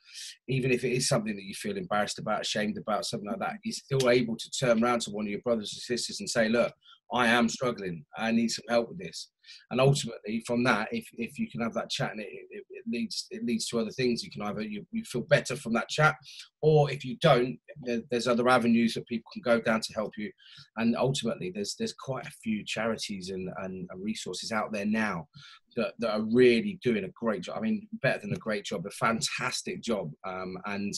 even 0.48 0.72
if 0.72 0.84
it 0.84 0.94
is 0.94 1.08
something 1.08 1.36
that 1.36 1.44
you 1.44 1.54
feel 1.54 1.78
embarrassed 1.78 2.20
about, 2.20 2.42
ashamed 2.42 2.78
about, 2.78 3.06
something 3.06 3.30
like 3.30 3.40
that, 3.40 3.58
you're 3.64 3.74
still 3.74 4.10
able 4.10 4.36
to 4.38 4.52
turn 4.52 4.84
around 4.84 5.02
to 5.02 5.12
one 5.12 5.26
of 5.26 5.32
your 5.32 5.42
brothers 5.42 5.74
and 5.74 5.82
sisters 5.82 6.20
and 6.20 6.30
say, 6.30 6.50
look, 6.50 6.74
I 7.14 7.28
am 7.28 7.48
struggling. 7.48 8.06
I 8.18 8.32
need 8.32 8.50
some 8.50 8.66
help 8.68 8.90
with 8.90 8.98
this. 8.98 9.30
And 9.70 9.80
ultimately, 9.80 10.44
from 10.48 10.64
that, 10.64 10.88
if, 10.92 11.08
if 11.14 11.38
you 11.38 11.50
can 11.50 11.62
have 11.62 11.74
that 11.76 11.90
chat 11.90 12.12
and 12.12 12.22
it, 12.22 12.28
it, 12.50 12.64
it 12.70 12.84
leads 12.90 13.28
it 13.30 13.46
leads 13.46 13.68
to 13.68 13.80
other 13.80 13.92
things, 13.92 14.24
you 14.24 14.32
can 14.32 14.42
either 14.42 14.62
you, 14.62 14.86
you 14.92 15.04
feel 15.04 15.22
better 15.22 15.56
from 15.56 15.74
that 15.74 15.90
chat, 15.90 16.16
or 16.62 16.90
if 16.90 17.06
you 17.06 17.18
don't, 17.22 17.60
there, 17.82 18.02
there's 18.10 18.28
other 18.28 18.50
avenues 18.50 18.94
that 18.94 19.06
people 19.06 19.30
can 19.32 19.42
go 19.44 19.60
down 19.60 19.82
to 19.82 19.94
help 19.94 20.14
you. 20.18 20.32
And 20.78 20.96
ultimately, 20.96 21.52
there's 21.54 21.76
there's 21.78 21.94
quite 21.94 22.26
a 22.26 22.32
few 22.42 22.64
charities 22.66 23.30
and, 23.30 23.50
and, 23.58 23.88
and 23.92 24.04
resources 24.04 24.52
out 24.52 24.72
there 24.72 24.86
now 24.86 25.28
that, 25.76 25.94
that 26.00 26.12
are 26.12 26.22
really 26.22 26.80
doing 26.84 27.04
a 27.04 27.10
great 27.10 27.44
job. 27.44 27.58
I 27.58 27.62
mean, 27.62 27.88
better 28.02 28.20
than 28.20 28.34
a 28.34 28.38
great 28.38 28.66
job, 28.66 28.86
a 28.86 28.92
fantastic 28.92 29.82
job. 29.82 30.12
Um, 30.26 30.58
and 30.66 30.94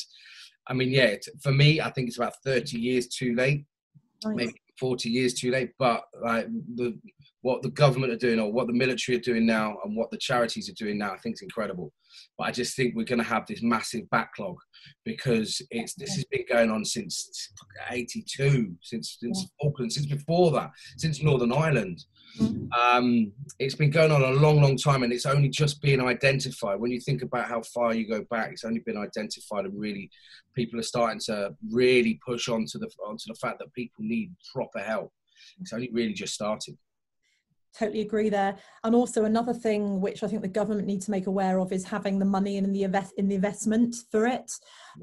I 0.68 0.74
mean, 0.74 0.90
yeah, 0.90 1.16
for 1.42 1.52
me, 1.52 1.82
I 1.82 1.92
think 1.92 2.08
it's 2.08 2.18
about 2.18 2.42
30 2.44 2.80
years 2.80 3.08
too 3.08 3.36
late. 3.36 3.66
Nice. 4.24 4.36
Maybe 4.36 4.54
40 4.80 5.10
years 5.10 5.34
too 5.34 5.52
late. 5.52 5.72
But 5.78 6.04
like 6.22 6.48
the 6.76 6.98
what 7.46 7.62
the 7.62 7.70
government 7.70 8.12
are 8.12 8.18
doing 8.18 8.40
or 8.40 8.52
what 8.52 8.66
the 8.66 8.74
military 8.74 9.16
are 9.16 9.22
doing 9.22 9.46
now 9.46 9.78
and 9.84 9.96
what 9.96 10.10
the 10.10 10.18
charities 10.18 10.68
are 10.68 10.84
doing 10.84 10.98
now, 10.98 11.14
I 11.14 11.18
think 11.20 11.36
is 11.36 11.44
incredible. 11.44 11.94
But 12.40 12.48
I 12.48 12.52
just 12.52 12.76
think 12.76 12.96
we're 12.96 13.04
going 13.04 13.20
to 13.20 13.24
have 13.24 13.46
this 13.46 13.62
massive 13.62 14.10
backlog 14.10 14.56
because 15.04 15.62
it's 15.70 15.94
this 15.94 16.16
has 16.16 16.26
been 16.26 16.46
going 16.50 16.72
on 16.72 16.84
since 16.84 17.52
'82, 17.92 18.76
since 18.82 19.18
since 19.22 19.48
Falklands, 19.62 19.94
since 19.94 20.08
before 20.08 20.50
that, 20.54 20.72
since 20.98 21.22
Northern 21.22 21.54
Ireland. 21.54 22.04
Mm-hmm. 22.40 22.74
Um, 22.74 23.32
it's 23.60 23.76
been 23.76 23.92
going 23.92 24.12
on 24.12 24.24
a 24.24 24.32
long, 24.32 24.60
long 24.60 24.76
time, 24.76 25.04
and 25.04 25.14
it's 25.14 25.28
only 25.28 25.50
just 25.50 25.84
being 25.84 26.02
identified. 26.02 26.80
When 26.80 26.90
you 26.90 27.00
think 27.00 27.22
about 27.22 27.48
how 27.48 27.62
far 27.76 27.94
you 27.94 28.10
go 28.10 28.26
back, 28.32 28.54
it's 28.54 28.66
only 28.66 28.82
been 28.88 28.98
identified, 28.98 29.66
and 29.66 29.80
really, 29.80 30.10
people 30.56 30.80
are 30.80 30.90
starting 30.94 31.22
to 31.28 31.54
really 31.72 32.20
push 32.28 32.50
onto 32.50 32.80
the 32.80 32.90
onto 33.06 33.26
the 33.28 33.36
fact 33.36 33.60
that 33.60 33.72
people 33.74 34.04
need 34.04 34.34
proper 34.52 34.80
help. 34.80 35.12
It's 35.60 35.74
only 35.74 35.92
really 35.94 36.14
just 36.14 36.34
started 36.34 36.76
totally 37.78 38.02
agree 38.02 38.30
there. 38.30 38.56
And 38.84 38.96
also 38.96 39.26
another 39.26 39.54
thing 39.54 40.02
which 40.02 40.24
i 40.24 40.28
think 40.28 40.42
the 40.42 40.48
government 40.48 40.88
needs 40.88 41.06
to 41.06 41.12
make 41.12 41.28
aware 41.28 41.60
of 41.60 41.72
is 41.72 41.86
having 41.86 42.20
the 42.20 42.26
money 42.26 42.58
in 42.58 42.72
the 42.72 42.84
invest 42.84 43.14
in 43.18 43.28
the 43.28 43.36
investment 43.36 43.96
for 44.12 44.26
it. 44.26 44.52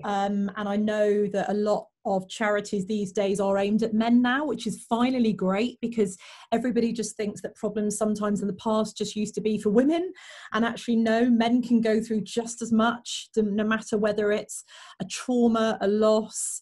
Um, 0.05 0.51
and 0.57 0.69
i 0.69 0.77
know 0.77 1.27
that 1.27 1.51
a 1.51 1.55
lot 1.55 1.87
of 2.05 2.29
charities 2.29 2.85
these 2.87 3.13
days 3.13 3.39
are 3.39 3.59
aimed 3.59 3.83
at 3.83 3.95
men 3.95 4.21
now 4.21 4.45
which 4.45 4.67
is 4.67 4.85
finally 4.89 5.33
great 5.33 5.79
because 5.81 6.19
everybody 6.51 6.93
just 6.93 7.17
thinks 7.17 7.41
that 7.41 7.55
problems 7.55 7.97
sometimes 7.97 8.41
in 8.41 8.49
the 8.49 8.55
past 8.55 8.97
just 8.97 9.15
used 9.15 9.35
to 9.35 9.41
be 9.41 9.57
for 9.59 9.71
women. 9.71 10.13
And 10.53 10.65
actually 10.65 10.97
no 10.97 11.31
men 11.31 11.63
can 11.63 11.81
go 11.81 12.01
through 12.01 12.23
just 12.23 12.61
as 12.63 12.73
much 12.73 13.29
no 13.37 13.65
matter 13.65 13.99
whether 13.99 14.33
it's 14.33 14.65
a 15.01 15.05
trauma 15.05 15.79
a 15.81 15.87
loss 15.87 16.61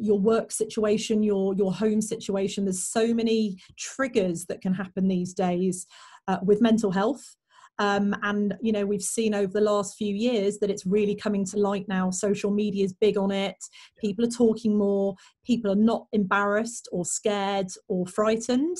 your 0.00 0.18
work 0.18 0.50
situation, 0.50 1.22
your 1.22 1.54
your 1.54 1.72
home 1.72 2.00
situation. 2.00 2.64
There's 2.64 2.84
so 2.84 3.14
many 3.14 3.58
triggers 3.76 4.46
that 4.46 4.60
can 4.60 4.74
happen 4.74 5.08
these 5.08 5.34
days 5.34 5.86
uh, 6.28 6.38
with 6.42 6.60
mental 6.60 6.90
health. 6.90 7.36
Um, 7.80 8.14
and 8.22 8.54
you 8.62 8.70
know 8.70 8.86
we've 8.86 9.02
seen 9.02 9.34
over 9.34 9.52
the 9.52 9.60
last 9.60 9.96
few 9.96 10.14
years 10.14 10.58
that 10.58 10.70
it's 10.70 10.86
really 10.86 11.16
coming 11.16 11.44
to 11.46 11.58
light 11.58 11.86
now. 11.88 12.10
Social 12.10 12.50
media 12.50 12.84
is 12.84 12.92
big 12.92 13.18
on 13.18 13.30
it. 13.32 13.56
People 13.98 14.24
are 14.24 14.28
talking 14.28 14.78
more. 14.78 15.16
People 15.44 15.72
are 15.72 15.76
not 15.76 16.06
embarrassed 16.12 16.88
or 16.92 17.04
scared 17.04 17.68
or 17.88 18.06
frightened. 18.06 18.76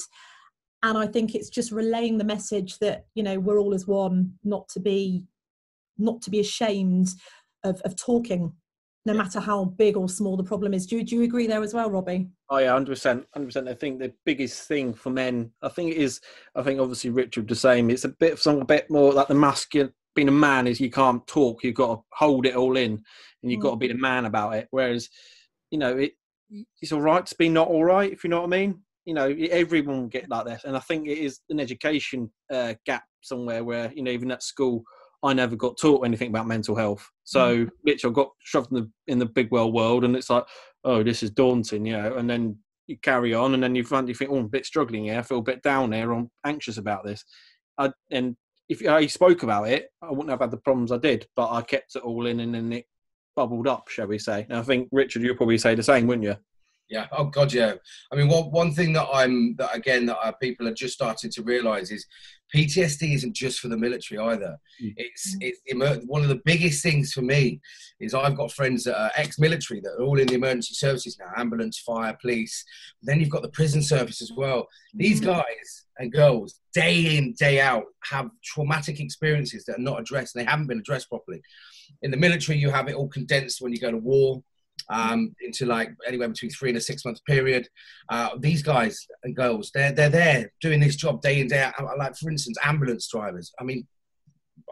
And 0.85 0.99
i 0.99 1.06
think 1.06 1.35
it's 1.35 1.49
just 1.49 1.73
relaying 1.73 2.18
the 2.18 2.25
message 2.25 2.78
that 2.80 3.06
you 3.14 3.23
know 3.23 3.40
we're 3.40 3.59
all 3.59 3.73
as 3.73 3.87
one 3.87 4.35
not 4.44 4.68
to 4.68 4.80
be 4.80 5.26
not 5.97 6.21
to 6.23 6.30
be 6.30 6.40
ashamed 6.40 7.09
of, 7.64 7.80
of 7.83 7.97
talking 7.97 8.52
no 9.07 9.13
yeah. 9.13 9.23
matter 9.23 9.41
how 9.41 9.65
big 9.65 9.97
or 9.97 10.09
small 10.09 10.37
the 10.37 10.45
problem 10.45 10.73
is. 10.73 10.87
Do, 10.87 11.03
do 11.03 11.15
you 11.15 11.23
agree 11.23 11.47
there 11.47 11.63
as 11.63 11.75
well, 11.75 11.91
Robbie? 11.91 12.29
Oh 12.49 12.59
yeah, 12.59 12.73
hundred 12.73 12.93
percent, 12.93 13.27
hundred 13.35 13.47
percent. 13.47 13.69
I 13.69 13.75
think 13.75 13.99
the 13.99 14.13
biggest 14.25 14.67
thing 14.67 14.95
for 14.95 15.11
men, 15.11 15.51
I 15.63 15.69
think 15.69 15.91
it 15.91 15.99
is. 15.99 16.21
I 16.55 16.63
think 16.63 16.81
obviously 16.81 17.11
Richard 17.11 17.49
the 17.49 17.55
same. 17.55 17.91
It's 17.91 18.05
a 18.05 18.09
bit 18.09 18.39
something 18.39 18.63
a 18.63 18.67
bit 18.67 18.91
more 18.91 19.13
like 19.13 19.29
the 19.29 19.35
masculine. 19.35 19.93
Being 20.15 20.29
a 20.29 20.33
man 20.33 20.69
is 20.69 20.81
you 20.81 20.91
can't 20.91 21.27
talk. 21.27 21.65
You've 21.65 21.75
got 21.75 21.95
to 21.97 22.03
hold 22.13 22.47
it 22.47 22.55
all 22.55 22.77
in, 22.77 22.93
and 23.43 23.51
you've 23.51 23.59
mm. 23.59 23.65
got 23.65 23.71
to 23.71 23.77
be 23.77 23.89
the 23.89 23.95
man 23.95 24.27
about 24.27 24.55
it. 24.55 24.69
Whereas, 24.71 25.09
you 25.71 25.79
know, 25.79 25.97
it 25.97 26.13
it's 26.81 26.93
all 26.93 27.01
right 27.01 27.27
to 27.27 27.35
be 27.37 27.49
not 27.49 27.69
all 27.69 27.85
right 27.85 28.13
if 28.13 28.23
you 28.23 28.31
know 28.31 28.41
what 28.41 28.47
I 28.47 28.59
mean. 28.59 28.81
You 29.07 29.15
know, 29.15 29.29
everyone 29.51 30.09
get 30.09 30.31
like 30.31 30.47
this, 30.47 30.65
and 30.65 30.77
I 30.77 30.81
think 30.81 31.09
it 31.09 31.19
is 31.19 31.41
an 31.51 31.61
education 31.61 32.33
uh, 32.51 32.75
gap 32.87 33.05
somewhere 33.21 33.65
where 33.65 33.93
you 33.93 34.03
know 34.03 34.11
even 34.11 34.31
at 34.31 34.43
school 34.43 34.85
I 35.25 35.33
never 35.33 35.57
got 35.57 35.78
taught 35.78 36.04
anything 36.04 36.28
about 36.28 36.47
mental 36.47 36.76
health. 36.76 37.11
So, 37.25 37.64
mm. 37.64 37.71
literally, 37.85 38.12
I 38.12 38.14
got 38.14 38.31
shoved 38.40 38.71
in 38.71 38.76
the 38.76 38.90
in 39.07 39.19
the 39.19 39.26
big 39.26 39.50
well 39.50 39.73
world, 39.73 40.04
and 40.04 40.14
it's 40.14 40.31
like, 40.31 40.45
oh, 40.85 41.02
this 41.02 41.23
is 41.23 41.31
daunting, 41.31 41.87
you 41.87 41.95
know. 41.95 42.16
And 42.16 42.28
then 42.28 42.59
you 42.87 42.99
carry 42.99 43.33
on, 43.33 43.54
and 43.54 43.62
then 43.62 43.75
you 43.75 43.85
find 43.85 44.07
you 44.07 44.14
think, 44.14 44.31
oh, 44.31 44.37
I'm 44.37 44.45
a 44.45 44.49
bit 44.49 44.66
struggling 44.66 45.04
here. 45.04 45.19
I 45.19 45.23
feel 45.23 45.38
a 45.38 45.43
bit 45.43 45.62
down 45.62 45.90
there. 45.90 46.12
I'm 46.12 46.31
anxious 46.45 46.76
about 46.76 47.04
this. 47.04 47.25
I, 47.78 47.90
and 48.11 48.37
if 48.69 48.87
I 48.87 49.07
spoke 49.07 49.43
about 49.43 49.69
it, 49.69 49.88
I 50.02 50.11
wouldn't 50.11 50.31
have 50.31 50.40
had 50.40 50.50
the 50.50 50.59
problems 50.59 50.93
I 50.93 50.99
did. 50.99 51.26
But 51.35 51.50
I 51.50 51.62
kept 51.62 51.97
it 51.97 52.02
all 52.02 52.26
in, 52.26 52.40
and 52.40 52.54
then 52.54 52.73
it 52.73 52.85
bubbled 53.35 53.66
up, 53.66 53.88
shall 53.88 54.07
we 54.07 54.19
say? 54.19 54.47
And 54.50 54.59
I 54.59 54.62
think 54.62 54.88
Richard, 54.93 55.23
you'll 55.23 55.37
probably 55.37 55.59
say 55.59 55.75
the 55.75 55.83
same, 55.83 56.07
wouldn't 56.07 56.25
you? 56.25 56.37
Yeah. 56.88 57.07
Oh 57.12 57.25
God, 57.25 57.53
yeah. 57.53 57.75
I 58.12 58.17
mean, 58.17 58.29
one 58.29 58.50
one 58.50 58.73
thing 58.73 58.93
that 58.93 59.09
I'm 59.12 59.57
that 59.57 59.75
again 59.75 60.07
that 60.07 60.19
uh, 60.19 60.33
people 60.33 60.69
are 60.69 60.75
just 60.75 60.95
starting 60.95 61.31
to 61.31 61.43
realise 61.43 61.91
is 61.91 62.07
PTSD 62.55 63.14
isn't 63.14 63.35
just 63.35 63.59
for 63.59 63.69
the 63.69 63.76
military 63.76 64.21
either. 64.21 64.57
Mm. 64.83 64.93
It's 64.97 65.37
it's 65.41 65.61
one 66.07 66.23
of 66.23 66.29
the 66.29 66.43
biggest 66.45 66.83
things 66.83 67.12
for 67.12 67.23
me 67.23 67.61
is 68.00 68.12
I've 68.12 68.37
got 68.37 68.53
friends 68.53 68.85
that 68.85 69.00
are 69.00 69.11
ex-military 69.17 69.81
that 69.81 69.95
are 69.99 70.05
all 70.05 70.19
in 70.19 70.26
the 70.26 70.35
emergency 70.35 70.75
services 70.75 71.19
now, 71.19 71.33
ambulance, 71.37 71.79
fire, 71.79 72.17
police. 72.21 72.64
Then 73.03 73.19
you've 73.19 73.31
got 73.31 73.43
the 73.43 73.49
prison 73.49 73.83
service 73.83 74.21
as 74.21 74.33
well. 74.37 74.69
These 74.93 75.21
mm. 75.21 75.26
guys 75.26 75.87
and 75.99 76.12
girls, 76.12 76.61
day 76.75 77.17
in 77.17 77.33
day 77.33 77.61
out, 77.61 77.85
have 78.05 78.29
traumatic 78.45 79.00
experiences 79.00 79.64
that 79.64 79.79
are 79.79 79.83
not 79.83 80.00
addressed. 80.00 80.37
And 80.37 80.45
they 80.45 80.50
haven't 80.50 80.67
been 80.67 80.81
addressed 80.81 81.09
properly. 81.09 81.41
In 82.03 82.11
the 82.11 82.17
military, 82.19 82.59
you 82.59 82.71
have 82.71 82.88
it 82.88 82.95
all 82.95 83.09
condensed 83.09 83.62
when 83.62 83.73
you 83.73 83.81
go 83.81 83.91
to 83.91 83.97
war 83.97 84.43
um, 84.91 85.35
into 85.41 85.67
like 85.67 85.91
anywhere 86.07 86.29
between 86.29 86.50
three 86.50 86.71
and 86.71 86.79
a 86.79 86.81
six 86.81 87.05
month 87.05 87.19
period. 87.25 87.69
Uh, 88.09 88.31
these 88.38 88.62
guys 88.62 88.99
and 89.23 89.37
girls, 89.37 89.71
they're 89.75 89.93
they're 89.93 90.11
there 90.11 90.53
doing 90.61 90.81
this 90.81 90.97
job 90.97 91.21
day 91.21 91.41
in 91.41 91.49
day 91.49 91.62
out. 91.62 91.99
Like 91.99 92.17
for 92.17 92.31
instance, 92.31 92.57
ambulance 92.64 93.09
drivers. 93.09 93.53
I 93.61 93.64
mean, 93.64 93.87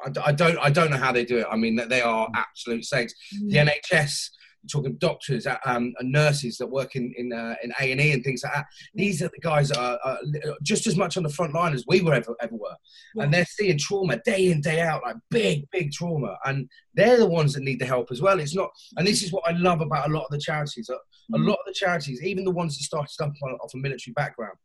I, 0.05 0.11
I 0.27 0.33
don't 0.33 0.59
I 0.59 0.71
don't 0.71 0.91
know 0.91 0.97
how 0.97 1.13
they 1.13 1.25
do 1.25 1.39
it. 1.39 1.47
I 1.51 1.57
mean, 1.57 1.77
they 1.89 2.03
are 2.03 2.29
absolute 2.35 2.85
saints. 2.85 3.15
The 3.49 3.57
mm. 3.57 3.71
NHS 3.93 4.29
talking 4.71 4.95
doctors 4.97 5.47
uh, 5.47 5.57
um, 5.65 5.93
and 5.99 6.13
nurses 6.13 6.59
that 6.59 6.67
work 6.67 6.97
in 6.97 7.13
in 7.17 7.33
uh, 7.33 7.55
in 7.63 7.73
A 7.81 7.93
and 7.93 8.01
E 8.01 8.13
and 8.13 8.25
things 8.25 8.43
like 8.45 8.55
that. 8.55 8.67
These 8.95 9.23
are 9.23 9.29
the 9.29 9.41
guys 9.41 9.69
that 9.69 9.79
are, 9.79 9.99
are, 10.05 10.19
just 10.63 10.87
as 10.87 10.97
much 10.97 11.17
on 11.17 11.23
the 11.23 11.29
front 11.29 11.55
line 11.55 11.75
as 11.75 11.85
we 11.87 12.01
were 12.01 12.15
ever 12.15 12.35
ever 12.41 12.55
were, 12.55 12.77
yeah. 13.15 13.25
and 13.25 13.35
they're 13.35 13.45
seeing 13.45 13.79
trauma 13.79 14.19
day 14.25 14.51
in 14.51 14.61
day 14.61 14.81
out, 14.81 15.03
like 15.03 15.17
big 15.31 15.69
big 15.71 15.93
trauma, 15.93 16.37
and 16.45 16.69
they're 16.95 17.19
the 17.19 17.27
ones 17.27 17.55
that 17.55 17.63
need 17.63 17.81
the 17.81 17.87
help 17.87 18.11
as 18.11 18.21
well. 18.21 18.41
It's 18.41 18.55
not, 18.55 18.71
and 18.97 19.07
this 19.07 19.23
is 19.23 19.33
what 19.33 19.45
I 19.47 19.53
love 19.53 19.81
about 19.81 20.09
a 20.09 20.13
lot 20.13 20.25
of 20.25 20.31
the 20.31 20.39
charities. 20.39 20.89
A, 20.89 20.95
a 21.35 21.39
mm. 21.39 21.47
lot 21.47 21.55
of 21.55 21.67
the 21.67 21.75
charities, 21.75 22.23
even 22.23 22.45
the 22.45 22.51
ones 22.51 22.77
that 22.77 22.85
started 22.85 23.11
stuff 23.11 23.33
off 23.61 23.75
a 23.75 23.79
military 23.79 24.13
background, 24.15 24.57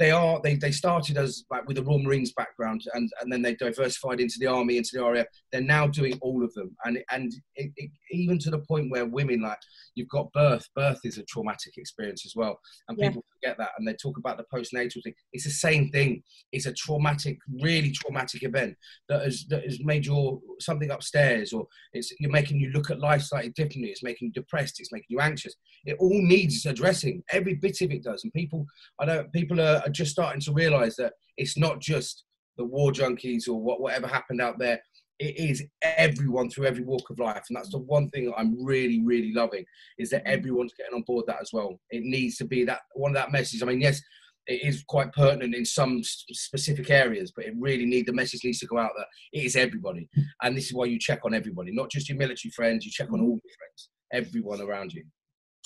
they 0.00 0.10
are 0.10 0.40
they, 0.42 0.54
they 0.54 0.72
started 0.72 1.18
as 1.18 1.44
like 1.50 1.68
with 1.68 1.76
a 1.76 1.82
Royal 1.82 2.02
Marines 2.02 2.32
background 2.32 2.80
and, 2.94 3.08
and 3.20 3.30
then 3.30 3.42
they 3.42 3.54
diversified 3.54 4.18
into 4.18 4.36
the 4.40 4.46
army 4.46 4.78
into 4.78 4.92
the 4.94 5.04
RAF. 5.04 5.26
They're 5.52 5.60
now 5.60 5.86
doing 5.86 6.18
all 6.22 6.42
of 6.42 6.52
them 6.54 6.74
and 6.84 6.98
and 7.10 7.30
it, 7.54 7.70
it, 7.76 7.90
even 8.10 8.38
to 8.38 8.50
the 8.50 8.60
point 8.60 8.90
where 8.90 9.04
women 9.04 9.42
like 9.42 9.58
you've 9.94 10.08
got 10.08 10.32
birth. 10.32 10.66
Birth 10.74 11.00
is 11.04 11.18
a 11.18 11.24
traumatic 11.24 11.76
experience 11.76 12.24
as 12.24 12.32
well, 12.34 12.58
and 12.88 12.98
yeah. 12.98 13.08
people 13.08 13.24
forget 13.34 13.58
that 13.58 13.70
and 13.78 13.86
they 13.86 13.92
talk 13.94 14.16
about 14.16 14.38
the 14.38 14.44
postnatal 14.52 15.02
thing. 15.04 15.14
It's 15.34 15.44
the 15.44 15.50
same 15.50 15.90
thing. 15.90 16.22
It's 16.52 16.66
a 16.66 16.72
traumatic, 16.72 17.38
really 17.62 17.92
traumatic 17.92 18.42
event 18.42 18.76
that 19.08 19.22
has 19.22 19.44
that 19.50 19.64
has 19.64 19.84
made 19.84 20.06
your 20.06 20.40
something 20.60 20.90
upstairs 20.90 21.52
or 21.52 21.66
it's 21.92 22.12
you're 22.20 22.30
making 22.30 22.58
you 22.58 22.70
look 22.70 22.90
at 22.90 23.00
life 23.00 23.22
slightly 23.22 23.50
differently. 23.50 23.90
It's 23.90 24.02
making 24.02 24.28
you 24.28 24.32
depressed. 24.32 24.80
It's 24.80 24.92
making 24.92 25.08
you 25.10 25.20
anxious. 25.20 25.54
It 25.84 25.96
all 26.00 26.22
needs 26.22 26.64
addressing. 26.64 27.22
Every 27.32 27.54
bit 27.54 27.80
of 27.82 27.90
it 27.90 28.02
does, 28.02 28.24
and 28.24 28.32
people 28.32 28.66
I 28.98 29.04
know 29.04 29.24
people 29.32 29.60
are 29.60 29.82
are 29.90 29.92
just 29.92 30.12
starting 30.12 30.40
to 30.42 30.52
realize 30.52 30.96
that 30.96 31.14
it's 31.36 31.58
not 31.58 31.80
just 31.80 32.24
the 32.56 32.64
war 32.64 32.92
junkies 32.92 33.48
or 33.48 33.60
what, 33.60 33.80
whatever 33.80 34.06
happened 34.06 34.40
out 34.40 34.58
there. 34.58 34.80
It 35.18 35.36
is 35.36 35.62
everyone 35.82 36.48
through 36.48 36.66
every 36.66 36.82
walk 36.82 37.10
of 37.10 37.18
life, 37.18 37.44
and 37.48 37.56
that's 37.56 37.70
the 37.70 37.78
one 37.78 38.08
thing 38.08 38.26
that 38.26 38.38
I'm 38.38 38.64
really, 38.64 39.02
really 39.04 39.34
loving 39.34 39.64
is 39.98 40.08
that 40.10 40.24
mm-hmm. 40.24 40.32
everyone's 40.32 40.72
getting 40.72 40.94
on 40.94 41.02
board 41.02 41.26
that 41.26 41.42
as 41.42 41.50
well. 41.52 41.78
It 41.90 42.02
needs 42.04 42.38
to 42.38 42.46
be 42.46 42.64
that 42.64 42.80
one 42.94 43.10
of 43.10 43.16
that 43.16 43.32
message. 43.32 43.62
I 43.62 43.66
mean, 43.66 43.82
yes, 43.82 44.00
it 44.46 44.62
is 44.62 44.82
quite 44.88 45.12
pertinent 45.12 45.54
in 45.54 45.66
some 45.66 46.02
specific 46.02 46.88
areas, 46.88 47.32
but 47.36 47.44
it 47.44 47.52
really 47.58 47.84
need 47.84 48.06
the 48.06 48.14
message 48.14 48.40
needs 48.44 48.60
to 48.60 48.66
go 48.66 48.78
out 48.78 48.92
that 48.96 49.06
it 49.34 49.44
is 49.44 49.56
everybody, 49.56 50.08
and 50.42 50.56
this 50.56 50.66
is 50.66 50.74
why 50.74 50.86
you 50.86 50.98
check 50.98 51.20
on 51.24 51.34
everybody, 51.34 51.70
not 51.70 51.90
just 51.90 52.08
your 52.08 52.16
military 52.16 52.50
friends. 52.52 52.86
You 52.86 52.90
check 52.90 53.12
on 53.12 53.20
all 53.20 53.38
your 53.44 53.56
friends, 53.58 53.90
everyone 54.12 54.62
around 54.62 54.94
you. 54.94 55.04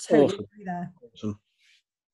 Totally 0.05 0.45
awesome. 1.13 1.39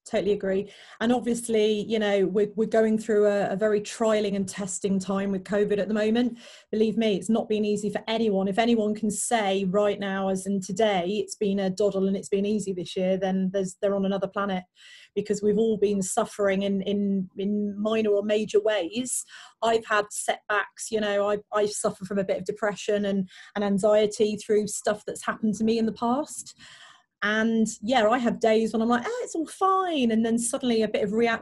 Totally 0.05 0.33
agree. 0.33 0.71
And 0.99 1.11
obviously 1.11 1.81
you 1.81 1.99
know 1.99 2.25
we're, 2.25 2.51
we're 2.55 2.67
going 2.67 2.97
through 2.97 3.27
a, 3.27 3.49
a, 3.49 3.55
very 3.55 3.81
trialing 3.81 4.35
and 4.35 4.47
testing 4.47 4.99
time 4.99 5.31
with 5.31 5.43
covid 5.43 5.79
at 5.79 5.87
the 5.87 5.93
moment. 5.93 6.37
Believe 6.71 6.97
me 6.97 7.15
it's 7.15 7.29
not 7.29 7.49
been 7.49 7.65
easy 7.65 7.89
for 7.89 8.01
anyone. 8.07 8.47
If 8.47 8.59
anyone 8.59 8.95
can 8.95 9.11
say 9.11 9.65
right 9.65 9.99
now 9.99 10.29
as 10.29 10.45
in 10.45 10.61
today 10.61 11.05
it's 11.23 11.35
been 11.35 11.59
a 11.59 11.69
doddle 11.69 12.07
and 12.07 12.17
it's 12.17 12.29
been 12.29 12.45
easy 12.45 12.73
this 12.73 12.95
year 12.95 13.17
then 13.17 13.49
there's 13.53 13.77
they're 13.81 13.95
on 13.95 14.05
another 14.05 14.27
planet. 14.27 14.63
Because 15.13 15.41
we've 15.41 15.57
all 15.57 15.77
been 15.77 16.01
suffering 16.01 16.63
in 16.63 16.81
in, 16.83 17.29
in 17.37 17.79
minor 17.79 18.11
or 18.11 18.23
major 18.23 18.61
ways. 18.61 19.25
I've 19.61 19.85
had 19.85 20.05
setbacks 20.11 20.91
you 20.91 20.99
know 20.99 21.29
I, 21.29 21.37
I 21.53 21.65
suffer 21.65 22.05
from 22.05 22.19
a 22.19 22.23
bit 22.23 22.37
of 22.37 22.45
depression 22.45 23.05
and, 23.05 23.29
and 23.55 23.63
anxiety 23.63 24.37
through 24.37 24.67
stuff 24.67 25.03
that's 25.05 25.25
happened 25.25 25.55
to 25.55 25.63
me 25.63 25.77
in 25.77 25.85
the 25.85 25.91
past 25.91 26.55
and 27.23 27.67
yeah 27.81 28.07
i 28.07 28.17
have 28.17 28.39
days 28.39 28.73
when 28.73 28.81
i'm 28.81 28.89
like 28.89 29.03
oh 29.05 29.21
it's 29.23 29.35
all 29.35 29.45
fine 29.45 30.11
and 30.11 30.25
then 30.25 30.37
suddenly 30.37 30.81
a 30.81 30.87
bit 30.87 31.03
of 31.03 31.13
rea- 31.13 31.37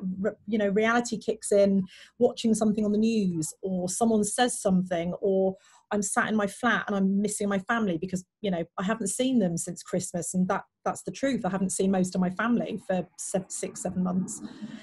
you 0.48 0.57
know 0.57 0.69
reality 0.69 1.17
kicks 1.17 1.51
in 1.51 1.83
watching 2.17 2.53
something 2.53 2.86
on 2.86 2.91
the 2.91 2.98
news 2.98 3.53
or 3.62 3.88
someone 3.88 4.24
says 4.24 4.59
something 4.59 5.13
or 5.21 5.55
i'm 5.91 6.01
sat 6.01 6.27
in 6.27 6.36
my 6.36 6.48
flat 6.48 6.83
and 6.88 6.95
i'm 6.95 7.21
missing 7.21 7.48
my 7.48 7.59
family 7.59 7.98
because 7.98 8.25
you 8.41 8.51
know 8.51 8.63
i 8.77 8.83
haven't 8.83 9.07
seen 9.07 9.39
them 9.39 9.57
since 9.57 9.81
christmas 9.81 10.33
and 10.33 10.48
that 10.48 10.63
that's 10.86 11.03
the 11.03 11.12
truth. 11.12 11.45
I 11.45 11.50
haven't 11.50 11.71
seen 11.71 11.91
most 11.91 12.15
of 12.15 12.21
my 12.21 12.29
family 12.31 12.79
for 12.88 13.05
seven, 13.17 13.50
six 13.50 13.81
seven 13.81 14.03
months. 14.03 14.41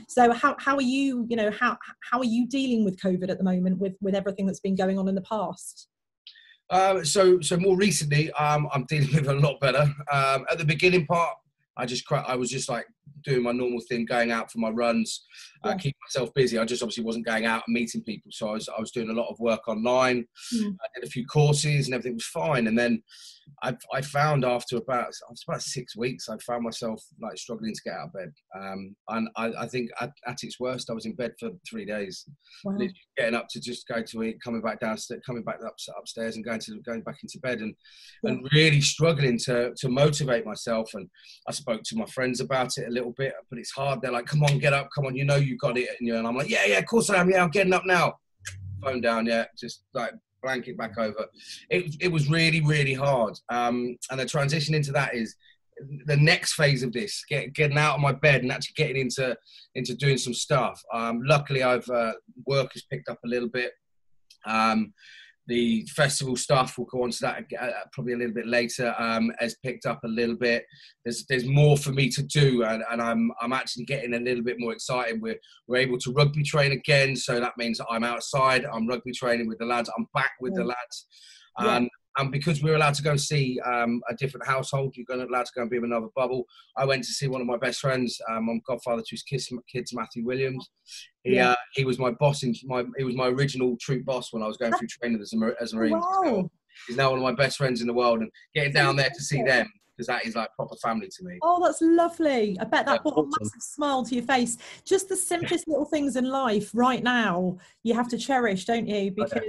So 0.09 0.33
how, 0.33 0.55
how 0.59 0.77
are 0.77 0.83
you 0.83 1.27
you 1.29 1.37
know 1.37 1.51
how 1.51 1.77
how 2.11 2.19
are 2.19 2.25
you 2.25 2.47
dealing 2.47 2.85
with 2.85 3.01
covid 3.01 3.29
at 3.29 3.39
the 3.39 3.45
moment 3.45 3.79
with 3.79 3.97
with 4.01 4.15
everything 4.15 4.47
that's 4.47 4.61
been 4.61 4.77
going 4.77 4.99
on 4.99 5.09
in 5.09 5.15
the 5.15 5.23
past 5.23 5.89
uh, 6.71 7.05
so, 7.05 7.41
so 7.41 7.57
more 7.57 7.77
recently, 7.77 8.31
um, 8.33 8.69
I'm 8.73 8.85
dealing 8.85 9.15
with 9.15 9.29
a 9.29 9.35
lot 9.35 9.61
better. 9.61 9.83
Um, 10.13 10.45
at 10.51 10.59
the 10.59 10.65
beginning 10.65 11.07
part, 11.07 11.37
I 11.77 11.87
just 11.87 12.11
I 12.11 12.35
was 12.37 12.51
just 12.51 12.69
like 12.69 12.87
doing 13.25 13.43
my 13.43 13.53
normal 13.53 13.81
thing, 13.89 14.05
going 14.05 14.31
out 14.31 14.51
for 14.51 14.59
my 14.59 14.71
runs, 14.71 15.25
uh, 15.65 15.75
keep 15.75 15.97
myself 16.07 16.33
busy. 16.35 16.59
I 16.59 16.65
just 16.65 16.83
obviously 16.83 17.05
wasn't 17.05 17.27
going 17.27 17.47
out 17.47 17.65
and 17.67 17.75
meeting 17.75 18.03
people, 18.03 18.31
so 18.33 18.49
I 18.49 18.53
was 18.53 18.69
I 18.69 18.81
was 18.81 18.91
doing 18.91 19.11
a 19.11 19.15
lot 19.15 19.29
of 19.29 19.39
work 19.41 19.69
online. 19.69 20.27
Mm. 20.55 20.77
I 20.81 20.87
did 20.95 21.05
a 21.05 21.11
few 21.11 21.27
courses 21.27 21.87
and 21.87 21.95
everything 21.95 22.15
was 22.15 22.27
fine. 22.27 22.67
And 22.67 22.79
then 22.79 23.03
I, 23.63 23.75
I 23.93 24.01
found 24.01 24.45
after 24.45 24.77
about 24.77 25.13
about 25.49 25.63
six 25.63 25.97
weeks, 25.97 26.29
I 26.29 26.37
found 26.39 26.63
myself 26.63 27.03
like 27.21 27.37
struggling 27.39 27.75
to 27.75 27.81
get 27.85 27.95
out 27.95 28.09
of 28.09 28.13
bed. 28.13 28.33
Um, 28.59 28.97
and 29.09 29.29
I, 29.37 29.53
I 29.61 29.67
think 29.67 29.91
at, 30.01 30.11
at, 30.27 30.43
its 30.43 30.59
worst, 30.61 30.91
I 30.91 30.95
was 30.95 31.07
in 31.07 31.15
bed 31.15 31.33
for 31.39 31.51
three 31.69 31.85
days, 31.85 32.25
wow. 32.65 32.79
getting 33.17 33.35
up 33.35 33.49
to 33.51 33.61
just 33.61 33.87
go 33.89 34.03
to 34.03 34.23
eat, 34.25 34.41
coming 34.43 34.61
back 34.61 34.81
downstairs, 34.81 35.23
coming 35.25 35.43
back 35.43 35.59
up, 35.65 35.77
upstairs, 35.99 36.37
and 36.37 36.45
going 36.45 36.61
to 36.61 36.81
going 36.83 37.03
back 37.03 37.19
into 37.23 37.39
bed, 37.41 37.61
and 37.61 37.75
yeah. 38.23 38.33
and 38.33 38.49
really 38.53 38.81
struggling 38.81 39.39
to 39.45 39.73
to 39.77 39.89
motivate 39.89 40.45
myself. 40.45 40.91
And 40.95 41.09
I 41.49 41.53
spoke 41.53 41.83
to 41.85 41.97
my 41.97 42.07
friends 42.07 42.41
about 42.41 42.77
it 42.77 42.89
a 42.89 42.91
little 42.97 43.13
bit, 43.13 43.35
but 43.51 43.59
it's 43.59 43.71
hard. 43.71 44.01
They're 44.01 44.13
like, 44.13 44.27
"Come 44.27 44.43
on, 44.43 44.59
get 44.59 44.73
up, 44.73 44.89
come 44.95 45.07
on, 45.07 45.17
you 45.17 45.25
know 45.25 45.37
you 45.37 45.57
got 45.57 45.79
it," 45.79 45.89
and, 45.99 46.07
you 46.07 46.13
know, 46.13 46.19
and 46.21 46.29
I'm 46.29 46.37
like, 46.37 46.51
"Yeah, 46.51 46.65
yeah, 46.67 46.79
of 46.79 46.87
course 46.87 47.11
I 47.11 47.17
am. 47.17 47.31
Yeah, 47.31 47.43
I'm 47.43 47.51
getting 47.51 47.73
up 47.73 47.87
now." 47.87 48.15
Phone 48.83 49.01
down, 49.01 49.27
yeah, 49.27 49.47
just 49.59 49.85
like 49.95 50.13
blanket 50.43 50.77
back 50.77 50.99
over. 50.99 51.27
It, 51.71 51.97
it 52.01 52.09
was 52.09 52.31
really, 52.31 52.61
really 52.61 52.95
hard. 52.95 53.35
Um, 53.49 53.97
and 54.11 54.21
the 54.21 54.27
transition 54.27 54.75
into 54.75 54.93
that 54.93 55.15
is 55.15 55.35
the 56.07 56.17
next 56.17 56.55
phase 56.55 56.83
of 56.83 56.93
this, 56.93 57.25
get, 57.29 57.53
getting 57.53 57.79
out 57.79 57.97
of 57.97 58.01
my 58.01 58.13
bed 58.13 58.43
and 58.43 58.53
actually 58.53 58.75
getting 58.77 59.03
into 59.03 59.37
into 59.75 59.95
doing 59.95 60.19
some 60.19 60.35
stuff. 60.35 60.81
Um, 60.93 61.21
luckily, 61.25 61.63
I've 61.63 61.89
uh, 61.89 62.13
work 62.47 62.73
has 62.73 62.83
picked 62.91 63.09
up 63.09 63.19
a 63.25 63.29
little 63.29 63.49
bit. 63.49 63.73
Um, 64.47 64.93
the 65.47 65.87
festival 65.95 66.37
stuff, 66.37 66.77
we'll 66.77 66.87
go 66.87 67.05
on 67.05 67.11
to 67.11 67.21
that 67.21 67.45
uh, 67.61 67.71
probably 67.93 68.15
a 68.15 68.17
little 68.17 68.35
bit 68.35 68.47
later, 68.47 68.95
um, 68.99 69.31
has 69.39 69.57
picked 69.65 69.87
up 69.87 70.03
a 70.05 70.09
little 70.09 70.37
bit. 70.37 70.65
There's 71.05 71.25
there's 71.27 71.47
more 71.47 71.77
for 71.77 71.93
me 71.93 72.09
to 72.11 72.23
do, 72.23 72.65
and, 72.65 72.83
and 72.91 73.01
I'm 73.01 73.31
I'm 73.41 73.53
actually 73.53 73.85
getting 73.85 74.15
a 74.15 74.21
little 74.21 74.43
bit 74.43 74.57
more 74.59 74.73
excited. 74.73 75.21
We're 75.21 75.39
we're 75.67 75.79
able 75.79 75.99
to 75.99 76.13
rugby 76.13 76.43
train 76.43 76.73
again, 76.73 77.17
so 77.17 77.41
that 77.41 77.53
means 77.57 77.81
I'm 77.91 78.05
outside. 78.05 78.65
I'm 78.65 78.87
rugby 78.87 79.13
training 79.13 79.49
with 79.49 79.59
the 79.59 79.67
lads. 79.67 79.91
I'm 79.97 80.07
back 80.15 80.33
with 80.41 80.55
the 80.55 80.65
lads. 80.65 81.07
Yeah. 81.59 81.87
And 82.19 82.33
because 82.33 82.63
we 82.63 82.71
were 82.71 82.77
allowed 82.77 82.95
to 82.95 83.03
go 83.03 83.11
and 83.11 83.21
see 83.21 83.61
um, 83.61 84.01
a 84.09 84.15
different 84.15 84.47
household, 84.47 84.97
you're 84.97 85.07
going 85.07 85.21
to 85.21 85.27
allowed 85.27 85.47
to 85.47 85.53
go 85.55 85.63
and 85.63 85.71
be 85.71 85.77
in 85.77 85.85
another 85.85 86.09
bubble. 86.17 86.45
I 86.77 86.85
went 86.87 87.05
to 87.05 87.13
see 87.13 87.29
one 87.29 87.43
of 87.43 87.47
my 87.47 87.59
best 87.59 87.81
friends. 87.81 88.19
Um, 88.31 88.61
godfather 88.67 89.03
to 89.03 89.11
his 89.11 89.23
kids, 89.23 89.53
kids 89.71 89.93
Matthew 89.95 90.25
Williams. 90.25 90.71
He, 91.25 91.35
yeah. 91.35 91.51
uh, 91.51 91.57
he 91.75 91.85
was 91.85 91.99
my 91.99 92.13
boss 92.13 92.43
in 92.43 92.55
my 92.65 92.85
he 92.97 93.05
was 93.05 93.17
my 93.17 93.27
original 93.27 93.77
troop 93.81 94.05
boss 94.05 94.33
when 94.33 94.43
I 94.43 94.47
was 94.47 94.57
going 94.57 94.73
through 94.75 94.89
training 95.01 95.21
as 95.21 95.33
a, 95.33 95.63
as 95.63 95.73
a 95.73 95.77
marine. 95.77 95.99
Wow. 95.99 96.51
He's 96.87 96.97
now 96.97 97.11
one 97.11 97.19
of 97.19 97.23
my 97.23 97.35
best 97.35 97.59
friends 97.59 97.81
in 97.81 97.87
the 97.87 97.93
world, 97.95 98.21
and 98.21 98.31
getting 98.55 98.73
down 98.73 98.97
there 98.97 99.11
to 99.11 99.23
see 99.23 99.43
them 99.43 99.71
because 99.97 100.07
that 100.07 100.27
is 100.27 100.37
like 100.37 100.53
proper 100.55 100.77
family 100.77 101.09
to 101.09 101.25
me. 101.25 101.39
Oh, 101.43 101.65
that's 101.65 101.81
lovely. 101.81 102.57
I 102.61 102.65
bet 102.65 102.87
that 102.87 103.03
brought 103.03 103.19
a 103.19 103.25
massive 103.25 103.63
smile 103.63 104.05
to 104.05 104.15
your 104.15 104.25
face. 104.25 104.59
Just 104.85 105.09
the 105.09 105.17
simplest 105.17 105.65
little 105.69 105.87
things 105.87 106.17
in 106.17 106.25
life 106.25 106.71
right 106.75 107.03
now 107.03 107.57
you 107.83 107.95
have 107.95 108.09
to 108.09 108.19
cherish, 108.19 108.67
don't 108.67 108.87
you? 108.87 109.11
Because 109.11 109.41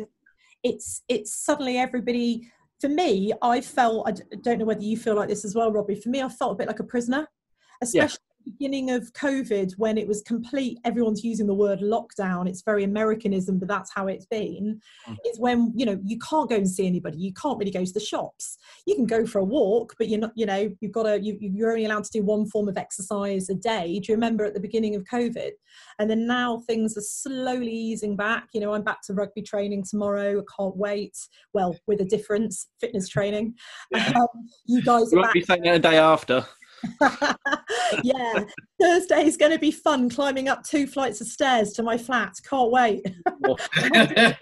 it's 0.63 1.03
it's 1.07 1.33
suddenly 1.33 1.77
everybody 1.77 2.49
for 2.79 2.89
me, 2.89 3.33
I 3.41 3.61
felt, 3.61 4.07
I 4.07 4.13
don't 4.41 4.59
know 4.59 4.65
whether 4.65 4.81
you 4.81 4.97
feel 4.97 5.15
like 5.15 5.29
this 5.29 5.45
as 5.45 5.55
well, 5.55 5.71
Robbie. 5.71 5.95
For 5.95 6.09
me, 6.09 6.21
I 6.21 6.29
felt 6.29 6.53
a 6.53 6.55
bit 6.55 6.67
like 6.67 6.79
a 6.79 6.83
prisoner, 6.83 7.27
especially. 7.81 8.19
Beginning 8.51 8.91
of 8.91 9.11
COVID, 9.13 9.73
when 9.77 9.97
it 9.97 10.07
was 10.07 10.21
complete, 10.21 10.79
everyone's 10.85 11.23
using 11.23 11.47
the 11.47 11.53
word 11.53 11.79
lockdown. 11.79 12.47
It's 12.47 12.61
very 12.61 12.83
Americanism, 12.83 13.59
but 13.59 13.67
that's 13.67 13.91
how 13.93 14.07
it's 14.07 14.25
been. 14.25 14.79
Mm. 15.07 15.17
Is 15.25 15.39
when 15.39 15.73
you 15.75 15.85
know 15.85 15.99
you 16.03 16.17
can't 16.19 16.49
go 16.49 16.55
and 16.55 16.69
see 16.69 16.87
anybody. 16.87 17.17
You 17.17 17.33
can't 17.33 17.57
really 17.57 17.71
go 17.71 17.83
to 17.83 17.93
the 17.93 17.99
shops. 17.99 18.57
You 18.85 18.95
can 18.95 19.05
go 19.05 19.25
for 19.25 19.39
a 19.39 19.43
walk, 19.43 19.95
but 19.97 20.09
you're 20.09 20.19
not. 20.19 20.31
You 20.35 20.45
know, 20.45 20.71
you've 20.79 20.91
got 20.91 21.03
to. 21.03 21.19
You, 21.21 21.37
you're 21.39 21.71
only 21.71 21.85
allowed 21.85 22.05
to 22.05 22.11
do 22.11 22.23
one 22.23 22.47
form 22.47 22.67
of 22.67 22.77
exercise 22.77 23.49
a 23.49 23.55
day. 23.55 23.99
Do 23.99 24.11
you 24.11 24.15
remember 24.15 24.45
at 24.45 24.53
the 24.53 24.59
beginning 24.59 24.95
of 24.95 25.03
COVID? 25.03 25.51
And 25.99 26.09
then 26.09 26.27
now 26.27 26.59
things 26.67 26.97
are 26.97 27.01
slowly 27.01 27.71
easing 27.71 28.15
back. 28.15 28.49
You 28.53 28.61
know, 28.61 28.73
I'm 28.73 28.83
back 28.83 29.01
to 29.03 29.13
rugby 29.13 29.41
training 29.41 29.83
tomorrow. 29.89 30.39
I 30.39 30.43
can't 30.57 30.75
wait. 30.75 31.17
Well, 31.53 31.75
with 31.87 32.01
a 32.01 32.05
difference, 32.05 32.67
fitness 32.79 33.07
training. 33.09 33.55
Yeah. 33.91 34.11
Um, 34.15 34.49
you 34.65 34.81
guys 34.81 35.11
you 35.11 35.19
are 35.19 35.23
back. 35.23 35.33
Be 35.33 35.41
saying 35.41 35.65
it 35.65 35.75
a 35.75 35.79
day 35.79 35.97
after. 35.97 36.45
yeah, 38.03 38.43
Thursday 38.79 39.25
is 39.25 39.37
going 39.37 39.51
to 39.51 39.59
be 39.59 39.71
fun 39.71 40.09
climbing 40.09 40.47
up 40.47 40.63
two 40.63 40.87
flights 40.87 41.21
of 41.21 41.27
stairs 41.27 41.73
to 41.73 41.83
my 41.83 41.97
flat. 41.97 42.35
Can't 42.47 42.71
wait. 42.71 43.05
I'm 43.25 43.41
going 43.41 44.35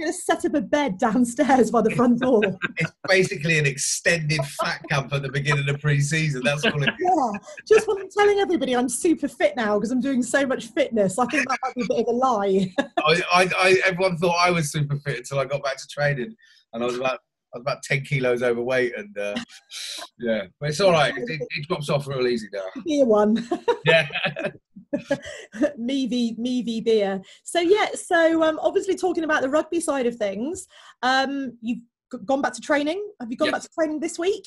to 0.00 0.12
set 0.12 0.44
up 0.44 0.54
a 0.54 0.60
bed 0.60 0.98
downstairs 0.98 1.70
by 1.70 1.82
the 1.82 1.90
front 1.90 2.20
door. 2.20 2.42
It's 2.78 2.92
basically 3.08 3.58
an 3.58 3.66
extended 3.66 4.40
fat 4.60 4.80
camp 4.88 5.12
at 5.12 5.22
the 5.22 5.28
beginning 5.28 5.68
of 5.68 5.80
pre-season. 5.80 6.42
That's 6.42 6.64
all 6.64 6.82
it 6.82 6.88
is. 6.88 6.94
Yeah, 6.98 7.38
just 7.68 7.86
when 7.86 7.98
I'm 7.98 8.08
telling 8.10 8.38
everybody 8.38 8.74
I'm 8.74 8.88
super 8.88 9.28
fit 9.28 9.56
now 9.56 9.78
because 9.78 9.90
I'm 9.90 10.00
doing 10.00 10.22
so 10.22 10.46
much 10.46 10.68
fitness, 10.68 11.18
I 11.18 11.26
think 11.26 11.48
that 11.48 11.58
might 11.62 11.74
be 11.74 11.82
a 11.82 11.86
bit 11.88 11.98
of 12.00 12.06
a 12.08 12.16
lie. 12.16 12.72
I, 12.78 13.22
I, 13.32 13.50
I, 13.56 13.82
everyone 13.84 14.16
thought 14.16 14.36
I 14.36 14.50
was 14.50 14.72
super 14.72 14.96
fit 14.96 15.18
until 15.18 15.38
I 15.38 15.44
got 15.44 15.62
back 15.62 15.76
to 15.76 15.86
training, 15.86 16.34
and 16.72 16.82
I 16.82 16.86
was 16.86 16.98
like 16.98 17.18
I 17.54 17.58
was 17.58 17.62
about 17.62 17.82
10 17.82 18.02
kilos 18.02 18.42
overweight 18.42 18.96
and 18.96 19.16
uh, 19.18 19.34
yeah, 20.18 20.42
but 20.58 20.70
it's 20.70 20.80
all 20.80 20.92
right. 20.92 21.16
It, 21.16 21.28
it, 21.28 21.40
it, 21.40 21.68
drops 21.68 21.90
off 21.90 22.06
real 22.06 22.26
easy 22.26 22.48
now. 22.52 22.64
Beer 22.86 23.04
one. 23.04 23.48
Yeah. 23.84 24.06
me 25.78 26.06
v 26.06 26.34
me 26.38 26.62
v 26.62 26.80
beer. 26.82 27.20
So 27.42 27.60
yeah, 27.60 27.88
so 27.94 28.42
um, 28.42 28.58
obviously 28.60 28.94
talking 28.94 29.24
about 29.24 29.40
the 29.42 29.48
rugby 29.48 29.80
side 29.80 30.06
of 30.06 30.16
things, 30.16 30.66
um, 31.02 31.56
you've 31.62 31.80
gone 32.26 32.42
back 32.42 32.52
to 32.54 32.60
training. 32.60 33.02
Have 33.20 33.30
you 33.30 33.36
gone 33.36 33.50
back 33.50 33.62
to 33.62 33.68
training 33.70 34.00
this 34.00 34.18
week? 34.18 34.46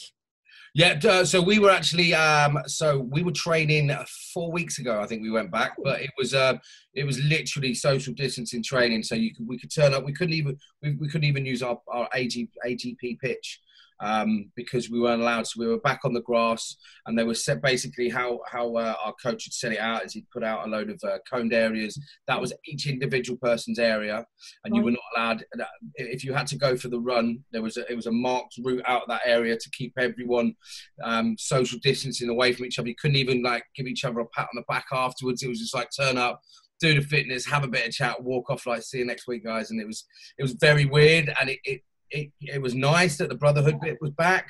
Yeah, 0.74 1.00
uh, 1.06 1.24
so 1.24 1.42
we 1.42 1.60
were 1.60 1.70
actually 1.70 2.14
um, 2.14 2.60
so 2.68 3.00
we 3.00 3.24
were 3.24 3.32
training 3.32 3.96
four 4.34 4.52
weeks 4.52 4.80
ago. 4.80 5.00
I 5.00 5.08
think 5.08 5.22
we 5.22 5.32
went 5.32 5.52
back, 5.52 5.78
but 5.84 6.02
it 6.02 6.12
was 6.18 6.34
uh, 6.34 6.58
it 6.94 7.06
was 7.06 7.18
literally 7.24 7.74
social 7.74 8.14
distancing 8.14 8.62
training. 8.62 9.04
So 9.04 9.16
you 9.16 9.34
could 9.34 9.48
we 9.48 9.58
could 9.58 9.74
turn 9.74 9.94
up. 9.94 10.04
We 10.04 10.14
couldn't 10.14 10.34
even 10.34 10.58
we, 10.82 10.96
we 10.96 11.08
couldn't 11.08 11.28
even 11.28 11.46
use 11.46 11.64
our 11.64 11.80
our 11.88 12.10
AG, 12.14 12.50
ATP 12.66 13.20
pitch 13.20 13.62
um, 14.00 14.52
because 14.56 14.90
we 14.90 15.00
weren't 15.00 15.22
allowed. 15.22 15.48
So 15.48 15.60
we 15.60 15.68
were 15.68 15.80
back 15.80 16.02
on 16.04 16.14
the 16.14 16.22
grass, 16.22 16.76
and 17.06 17.18
they 17.18 17.24
were 17.24 17.34
set 17.34 17.62
basically 17.62 18.10
how 18.10 18.40
how 18.50 18.76
uh, 18.76 18.96
our 19.04 19.14
coach 19.22 19.46
had 19.46 19.54
set 19.54 19.72
it 19.74 19.80
out 19.80 20.06
is 20.06 20.14
he'd 20.14 20.30
put 20.32 20.44
out 20.44 20.66
a 20.66 20.70
load 20.70 20.90
of 20.90 21.00
uh, 21.04 21.18
coned 21.30 21.54
areas. 21.54 22.00
That 22.28 22.42
was 22.42 22.54
each 22.66 22.88
individual 22.88 23.38
person's 23.42 23.80
area, 23.80 24.26
and 24.64 24.76
you 24.76 24.82
were 24.82 24.92
not 24.92 25.00
allowed. 25.16 25.46
Uh, 25.60 25.66
if 25.96 26.24
you 26.24 26.34
had 26.34 26.48
to 26.48 26.58
go 26.58 26.76
for 26.76 26.90
the 26.90 27.00
run, 27.00 27.40
there 27.52 27.62
was 27.62 27.78
a, 27.78 27.90
it 27.92 27.96
was 27.96 28.08
a 28.08 28.12
marked 28.12 28.56
route 28.64 28.84
out 28.86 29.04
of 29.04 29.08
that 29.10 29.22
area 29.26 29.58
to 29.58 29.70
keep 29.72 29.94
everyone 29.98 30.56
um, 31.04 31.36
social 31.38 31.80
distancing 31.82 32.30
away 32.30 32.54
from 32.54 32.66
each 32.66 32.80
other. 32.80 32.90
You 32.90 32.96
couldn't 33.00 33.18
even 33.18 33.42
like 33.44 33.64
give 33.76 33.88
each 33.88 34.04
other 34.04 34.20
a 34.20 34.26
pat 34.28 34.48
on 34.54 34.56
the 34.56 34.64
back 34.68 34.86
afterwards. 34.92 35.44
It 35.44 35.50
was 35.50 35.60
just 35.60 35.76
like 35.76 35.90
turn 35.96 36.18
up, 36.18 36.42
do 36.80 36.94
the 36.94 37.02
fitness, 37.02 37.46
have 37.46 37.64
a 37.64 37.68
bit 37.68 37.88
of 37.88 37.94
chat, 37.94 38.22
walk 38.22 38.50
off 38.50 38.66
like 38.66 38.84
see 38.84 39.00
you 39.00 39.06
next 39.06 39.28
week, 39.28 39.46
guys. 39.46 39.72
And 39.72 39.80
it 39.80 39.88
was 39.88 40.06
it 40.38 40.44
was 40.44 40.54
very 40.54 40.86
weird, 40.86 41.34
and 41.40 41.50
it, 41.50 41.60
it 41.64 41.82
it, 42.16 42.32
it 42.42 42.62
was 42.62 42.74
nice 42.76 43.18
that 43.18 43.30
the 43.30 43.36
brotherhood 43.36 43.80
bit 43.82 43.98
was 44.02 44.12
back, 44.12 44.48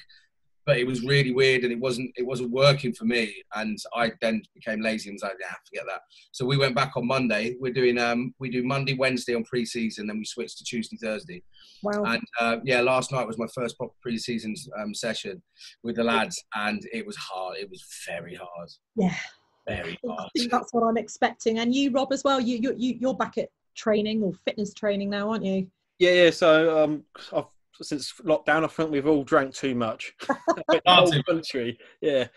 but 0.65 0.77
it 0.77 0.87
was 0.87 1.03
really 1.03 1.31
weird 1.31 1.63
and 1.63 1.71
it 1.71 1.79
wasn't 1.79 2.11
it 2.15 2.25
wasn't 2.25 2.51
working 2.51 2.93
for 2.93 3.05
me. 3.05 3.33
And 3.53 3.77
I 3.93 4.11
then 4.21 4.41
became 4.53 4.81
lazy 4.81 5.09
and 5.09 5.15
was 5.15 5.23
like, 5.23 5.37
yeah, 5.39 5.53
forget 5.67 5.85
that. 5.87 6.01
So 6.31 6.45
we 6.45 6.57
went 6.57 6.75
back 6.75 6.93
on 6.95 7.07
Monday. 7.07 7.55
We're 7.59 7.73
doing 7.73 7.97
um 7.97 8.33
we 8.39 8.49
do 8.49 8.63
Monday, 8.63 8.95
Wednesday 8.95 9.35
on 9.35 9.43
pre-season, 9.43 10.07
then 10.07 10.17
we 10.17 10.25
switched 10.25 10.57
to 10.57 10.63
Tuesday, 10.63 10.97
Thursday. 10.97 11.43
Wow. 11.83 12.03
And 12.05 12.23
uh, 12.39 12.57
yeah, 12.63 12.81
last 12.81 13.11
night 13.11 13.27
was 13.27 13.37
my 13.37 13.47
first 13.53 13.77
proper 13.77 13.93
pre-season 14.01 14.55
um, 14.79 14.93
session 14.93 15.41
with 15.83 15.97
the 15.97 16.03
lads, 16.03 16.43
and 16.55 16.81
it 16.91 17.05
was 17.05 17.15
hard. 17.17 17.57
It 17.57 17.69
was 17.69 17.83
very 18.07 18.35
hard. 18.35 18.69
Yeah. 18.95 19.15
Very 19.67 19.99
hard. 20.05 20.19
I 20.19 20.27
think 20.37 20.51
that's 20.51 20.73
what 20.73 20.83
I'm 20.83 20.97
expecting. 20.97 21.59
And 21.59 21.73
you, 21.73 21.91
Rob, 21.91 22.11
as 22.11 22.23
well. 22.23 22.39
You 22.39 22.57
you 22.57 22.75
you 22.77 22.97
you're 22.99 23.13
back 23.15 23.37
at 23.37 23.49
training 23.75 24.23
or 24.23 24.31
fitness 24.45 24.73
training 24.73 25.09
now, 25.09 25.29
aren't 25.31 25.45
you? 25.45 25.67
Yeah, 25.99 26.11
yeah. 26.11 26.29
So 26.31 26.83
um, 26.83 27.03
I've 27.33 27.45
since 27.81 28.13
lockdown, 28.23 28.63
I 28.63 28.67
think 28.67 28.91
we've 28.91 29.07
all 29.07 29.23
drank 29.23 29.53
too 29.53 29.75
much. 29.75 30.13
whole 30.85 31.23
country, 31.23 31.77
yeah. 32.01 32.27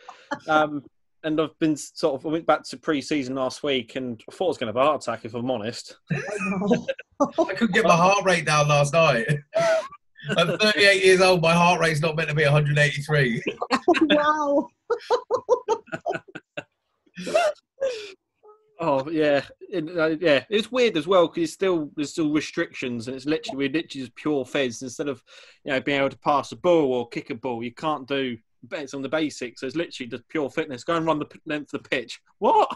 Um, 0.47 0.85
and 1.25 1.41
I've 1.41 1.59
been 1.59 1.77
sort 1.77 2.21
of 2.21 2.27
I 2.27 2.31
went 2.31 2.47
back 2.47 2.63
to 2.65 2.77
pre-season 2.77 3.35
last 3.35 3.63
week, 3.63 3.97
and 3.97 4.23
I 4.29 4.33
thought 4.33 4.47
I 4.47 4.49
was 4.49 4.59
going 4.59 4.73
to 4.73 4.79
have 4.79 4.87
a 4.87 4.91
heart 4.91 5.03
attack 5.03 5.25
if 5.25 5.35
I'm 5.35 5.51
honest. 5.51 5.97
I 6.13 7.55
couldn't 7.55 7.73
get 7.73 7.85
my 7.85 7.97
heart 7.97 8.25
rate 8.25 8.47
down 8.47 8.69
last 8.69 8.93
night. 8.93 9.27
I'm 10.37 10.59
38 10.59 11.05
years 11.05 11.21
old. 11.21 11.43
My 11.43 11.55
heart 11.55 11.81
rate's 11.81 12.01
not 12.01 12.17
meant 12.17 12.29
to 12.29 12.35
be 12.35 12.45
183. 12.45 13.43
wow. 14.11 14.69
Oh 18.81 19.09
yeah, 19.11 19.43
it, 19.61 19.97
uh, 19.97 20.17
yeah. 20.21 20.45
It's 20.49 20.71
weird 20.71 20.97
as 20.97 21.07
well 21.07 21.27
because 21.27 21.53
still 21.53 21.91
there's 21.97 22.11
still 22.11 22.31
restrictions, 22.31 23.09
and 23.09 23.17
it's 23.17 23.27
literally 23.27 23.57
we're 23.57 23.73
literally 23.73 24.07
just 24.07 24.15
pure 24.15 24.45
feds 24.45 24.83
instead 24.83 25.09
of 25.09 25.23
you 25.65 25.73
know 25.73 25.81
being 25.81 25.99
able 25.99 26.11
to 26.11 26.19
pass 26.19 26.53
a 26.53 26.57
ball 26.57 26.93
or 26.93 27.09
kick 27.09 27.31
a 27.31 27.35
ball. 27.35 27.63
You 27.63 27.75
can't 27.75 28.07
do 28.07 28.39
bets 28.65 28.95
on 28.95 29.03
the 29.03 29.09
basics. 29.09 29.61
So 29.61 29.67
it's 29.67 29.77
literally 29.77 30.09
just 30.09 30.29
pure 30.29 30.51
fitness. 30.51 30.85
Go 30.85 30.97
and 30.97 31.07
run 31.07 31.19
the 31.19 31.27
length 31.47 31.73
of 31.75 31.83
the 31.83 31.89
pitch. 31.89 32.21
What? 32.39 32.69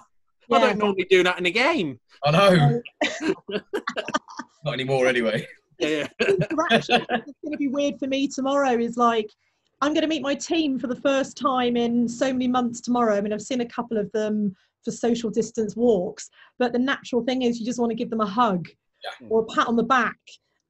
Yeah. 0.49 0.57
I 0.57 0.61
don't 0.61 0.79
normally 0.79 1.07
do 1.09 1.23
that 1.23 1.39
in 1.39 1.47
a 1.47 1.51
game. 1.51 1.99
I 2.25 2.31
know. 2.31 2.83
Not 4.65 4.75
anymore, 4.75 5.07
anyway. 5.07 5.47
Yeah. 5.79 6.07
it's 6.21 6.89
going 6.89 7.07
to 7.51 7.59
be 7.59 7.69
weird 7.69 7.99
for 7.99 8.07
me 8.07 8.29
tomorrow. 8.29 8.79
Is 8.79 8.97
like 8.97 9.31
I'm 9.81 9.93
going 9.93 10.03
to 10.03 10.09
meet 10.09 10.23
my 10.23 10.35
team 10.35 10.79
for 10.79 10.87
the 10.87 10.97
first 10.97 11.37
time 11.37 11.77
in 11.77 12.09
so 12.09 12.33
many 12.33 12.49
months 12.49 12.81
tomorrow. 12.81 13.17
I 13.17 13.21
mean, 13.21 13.33
I've 13.33 13.43
seen 13.43 13.63
a 13.63 13.67
couple 13.67 13.99
of 13.99 14.11
them 14.13 14.55
for 14.85 14.91
social 14.91 15.31
distance 15.31 15.77
walks. 15.77 16.29
But 16.59 16.73
the 16.73 16.79
natural 16.79 17.25
thing 17.25 17.43
is 17.43 17.59
you 17.59 17.67
just 17.67 17.79
want 17.79 17.91
to 17.91 17.97
give 17.97 18.11
them 18.11 18.21
a 18.21 18.27
hug 18.27 18.69
yeah. 19.05 19.29
or 19.29 19.41
a 19.41 19.47
pat 19.47 19.69
on 19.69 19.77
the 19.77 19.83
back. 19.83 20.19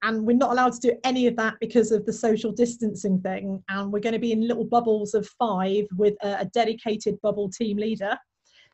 And 0.03 0.25
we're 0.25 0.35
not 0.35 0.51
allowed 0.51 0.73
to 0.73 0.79
do 0.79 0.97
any 1.05 1.27
of 1.27 1.37
that 1.37 1.55
because 1.61 1.91
of 1.91 2.05
the 2.05 2.11
social 2.11 2.51
distancing 2.51 3.21
thing. 3.21 3.63
And 3.69 3.91
we're 3.91 4.01
going 4.01 4.13
to 4.13 4.19
be 4.19 4.33
in 4.33 4.45
little 4.47 4.65
bubbles 4.65 5.13
of 5.13 5.27
five 5.39 5.85
with 5.95 6.15
a, 6.23 6.41
a 6.41 6.45
dedicated 6.53 7.19
bubble 7.21 7.49
team 7.49 7.77
leader 7.77 8.17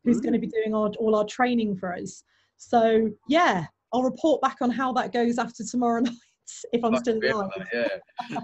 who's 0.03 0.19
mm. 0.19 0.23
going 0.23 0.33
to 0.33 0.39
be 0.39 0.47
doing 0.47 0.73
our, 0.73 0.89
all 0.97 1.15
our 1.15 1.25
training 1.25 1.75
for 1.77 1.93
us. 1.93 2.23
So, 2.57 3.11
yeah, 3.27 3.65
I'll 3.93 4.03
report 4.03 4.41
back 4.41 4.57
on 4.61 4.71
how 4.71 4.91
that 4.93 5.13
goes 5.13 5.37
after 5.37 5.63
tomorrow 5.63 6.01
night 6.01 6.15
if 6.73 6.83
I'm 6.83 6.95
still 6.97 7.19
alive. 7.23 7.49
yeah. 7.73 7.87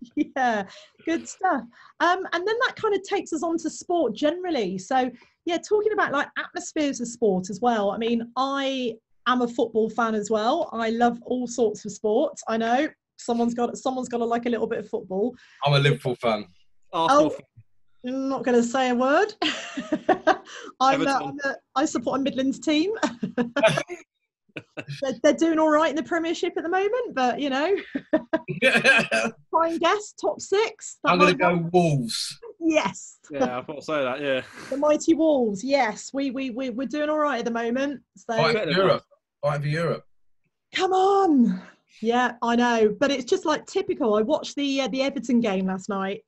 yeah, 0.16 0.64
good 1.04 1.28
stuff. 1.28 1.62
Um, 2.00 2.26
and 2.32 2.46
then 2.46 2.56
that 2.66 2.74
kind 2.76 2.94
of 2.94 3.02
takes 3.02 3.32
us 3.32 3.42
on 3.42 3.58
to 3.58 3.70
sport 3.70 4.14
generally. 4.14 4.78
So 4.78 5.10
yeah, 5.44 5.58
talking 5.58 5.92
about 5.92 6.12
like 6.12 6.28
atmospheres 6.38 7.00
of 7.00 7.08
sport 7.08 7.50
as 7.50 7.60
well. 7.60 7.90
I 7.90 7.98
mean, 7.98 8.30
I 8.36 8.94
am 9.26 9.42
a 9.42 9.48
football 9.48 9.90
fan 9.90 10.14
as 10.14 10.30
well. 10.30 10.68
I 10.72 10.90
love 10.90 11.18
all 11.22 11.46
sorts 11.46 11.84
of 11.84 11.92
sports. 11.92 12.42
I 12.48 12.56
know 12.56 12.88
someone's 13.16 13.54
got 13.54 13.76
someone's 13.76 14.08
got 14.08 14.18
to 14.18 14.24
like 14.24 14.46
a 14.46 14.50
little 14.50 14.66
bit 14.66 14.80
of 14.80 14.88
football. 14.88 15.34
I'm 15.64 15.74
a 15.74 15.78
Liverpool 15.78 16.16
fan. 16.16 16.46
Oh, 16.92 17.34
I'm 18.06 18.28
not 18.28 18.44
going 18.44 18.56
to 18.56 18.62
say 18.62 18.90
a 18.90 18.94
word. 18.94 19.34
I'm, 20.80 21.06
a, 21.06 21.10
I'm 21.10 21.38
a, 21.44 21.56
I 21.74 21.84
support 21.84 22.20
a 22.20 22.22
Midlands 22.22 22.58
team. 22.58 22.92
they're, 25.02 25.14
they're, 25.22 25.32
doing 25.34 25.58
all 25.58 25.70
right 25.70 25.90
in 25.90 25.96
the 25.96 26.02
Premiership 26.02 26.54
at 26.56 26.62
the 26.62 26.68
moment, 26.68 27.14
but 27.14 27.40
you 27.40 27.50
know, 27.50 27.76
fine 29.50 29.78
guess 29.78 30.14
top 30.20 30.40
six. 30.40 30.98
I'm 31.04 31.18
going 31.18 31.32
to 31.32 31.38
go 31.38 31.68
Wolves. 31.72 32.38
Yes. 32.60 33.18
Yeah, 33.30 33.58
I 33.58 33.62
thought 33.62 33.84
say 33.84 34.02
that. 34.02 34.20
Yeah. 34.20 34.42
The 34.70 34.76
mighty 34.76 35.14
Wolves. 35.14 35.62
Yes, 35.62 36.10
we 36.12 36.30
we 36.30 36.50
we 36.50 36.70
we're 36.70 36.88
doing 36.88 37.08
all 37.08 37.18
right 37.18 37.38
at 37.38 37.44
the 37.44 37.50
moment. 37.50 38.00
So 38.16 38.36
right 38.36 38.64
for 38.64 38.70
Europe. 38.70 39.04
Right 39.44 39.60
for 39.60 39.68
Europe. 39.68 40.04
Come 40.74 40.92
on. 40.92 41.62
Yeah, 42.00 42.32
I 42.42 42.56
know, 42.56 42.94
but 43.00 43.10
it's 43.10 43.24
just 43.24 43.44
like 43.44 43.66
typical. 43.66 44.14
I 44.14 44.22
watched 44.22 44.54
the 44.56 44.82
uh, 44.82 44.88
the 44.88 45.02
Everton 45.02 45.40
game 45.40 45.66
last 45.66 45.88
night. 45.88 46.22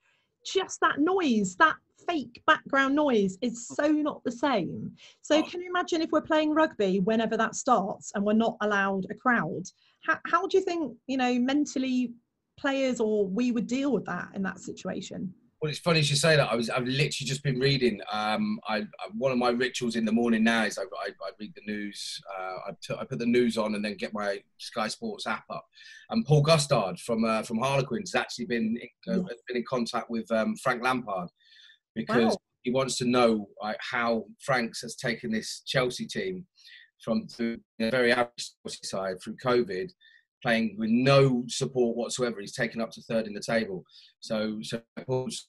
Just 0.45 0.81
that 0.81 0.99
noise, 0.99 1.57
that 1.57 1.75
fake 2.11 2.43
background 2.47 2.95
noise 2.95 3.39
is 3.41 3.67
so 3.69 3.89
not 3.89 4.23
the 4.25 4.33
same. 4.33 4.93
So 5.23 5.39
oh. 5.39 5.43
can 5.43 5.61
you 5.61 5.69
imagine 5.69 6.03
if 6.03 6.11
we're 6.11 6.21
playing 6.21 6.55
rugby 6.55 7.01
whenever 7.01 7.37
that 7.37 7.55
starts 7.55 8.13
and 8.15 8.25
we're 8.25 8.33
not 8.33 8.57
allowed 8.61 9.07
a 9.11 9.15
crowd? 9.15 9.63
How, 10.07 10.19
how 10.27 10.47
do 10.47 10.59
you 10.59 10.65
think, 10.65 10.97
you 11.07 11.17
know, 11.17 11.39
mentally 11.39 12.13
players 12.59 13.01
or 13.01 13.27
we 13.27 13.53
would 13.53 13.67
deal 13.67 13.93
with 13.93 14.05
that 14.07 14.29
in 14.35 14.43
that 14.43 14.61
situation? 14.61 15.33
Well, 15.61 15.69
it's 15.69 15.79
funny 15.79 16.01
you 16.01 16.17
say 16.17 16.37
that. 16.37 16.51
I 16.51 16.55
was 16.55 16.71
I've 16.71 16.87
literally 16.87 17.27
just 17.27 17.43
been 17.43 17.59
reading. 17.59 18.01
Um, 18.11 18.59
I, 18.67 18.77
I 18.79 19.09
one 19.13 19.31
of 19.31 19.37
my 19.37 19.51
rituals 19.51 19.95
in 19.95 20.07
the 20.07 20.13
morning 20.13 20.43
now 20.43 20.65
is 20.65 20.79
I, 20.79 20.83
I, 20.85 21.09
I 21.09 21.31
read 21.39 21.53
the 21.55 21.71
news. 21.71 22.19
Uh, 22.35 22.57
I, 22.69 22.71
t- 22.83 22.95
I 22.99 23.05
put 23.05 23.19
the 23.19 23.27
news 23.27 23.59
on 23.59 23.75
and 23.75 23.85
then 23.85 23.95
get 23.97 24.15
my 24.15 24.39
Sky 24.57 24.89
Sports 24.89 25.27
app 25.27 25.45
up. 25.51 25.67
And 26.09 26.25
Paul 26.25 26.41
Gustard 26.41 26.99
from 26.99 27.27
uh, 27.27 27.43
from 27.43 27.59
Harlequins 27.59 28.13
has 28.13 28.23
actually 28.23 28.47
been 28.47 28.79
uh, 29.07 29.17
been 29.17 29.57
in 29.57 29.65
contact 29.69 30.09
with 30.09 30.33
um, 30.33 30.57
Frank 30.57 30.83
Lampard 30.83 31.29
because 31.95 32.33
Wow. 32.33 32.39
he 32.63 32.71
wants 32.71 32.99
to 32.99 33.05
know 33.05 33.49
like, 33.63 33.79
how 33.81 34.25
Franks 34.41 34.81
has 34.83 34.97
taken 34.97 35.31
this 35.31 35.63
Chelsea 35.67 36.07
team 36.07 36.47
from 37.03 37.27
the 37.39 37.59
very 37.79 38.13
average 38.13 38.51
side 38.67 39.17
through 39.23 39.37
COVID, 39.45 39.91
playing 40.43 40.77
with 40.79 40.91
no 40.91 41.45
support 41.49 41.97
whatsoever. 41.97 42.41
He's 42.41 42.55
taken 42.55 42.81
up 42.81 42.91
to 42.93 43.03
third 43.03 43.27
in 43.27 43.33
the 43.35 43.41
table. 43.41 43.83
So, 44.21 44.59
so 44.63 44.83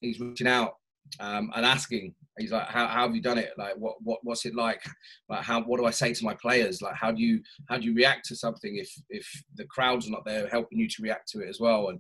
he's 0.02 0.20
reaching 0.20 0.48
out 0.48 0.74
um, 1.20 1.52
and 1.56 1.66
asking. 1.66 2.16
He's 2.40 2.52
like, 2.52 2.68
how, 2.68 2.88
how 2.88 3.06
have 3.06 3.16
you 3.16 3.22
done 3.22 3.38
it? 3.38 3.52
Like, 3.58 3.76
what, 3.76 3.96
what, 4.02 4.20
what's 4.24 4.46
it 4.46 4.56
like? 4.56 4.82
Like, 5.28 5.44
how, 5.44 5.62
what 5.64 5.80
do 5.80 5.86
I 5.86 5.92
say 5.92 6.14
to 6.14 6.24
my 6.24 6.34
players? 6.34 6.82
Like, 6.82 6.96
how 6.96 7.12
do 7.12 7.22
you, 7.22 7.42
how 7.68 7.78
do 7.78 7.86
you 7.86 7.94
react 7.94 8.26
to 8.28 8.36
something 8.36 8.78
if, 8.78 8.90
if 9.10 9.28
the 9.56 9.66
crowd's 9.66 10.08
are 10.08 10.12
not 10.12 10.26
there 10.26 10.48
helping 10.48 10.80
you 10.80 10.88
to 10.88 11.02
react 11.02 11.30
to 11.30 11.42
it 11.42 11.50
as 11.50 11.60
well? 11.60 11.90
And 11.90 12.00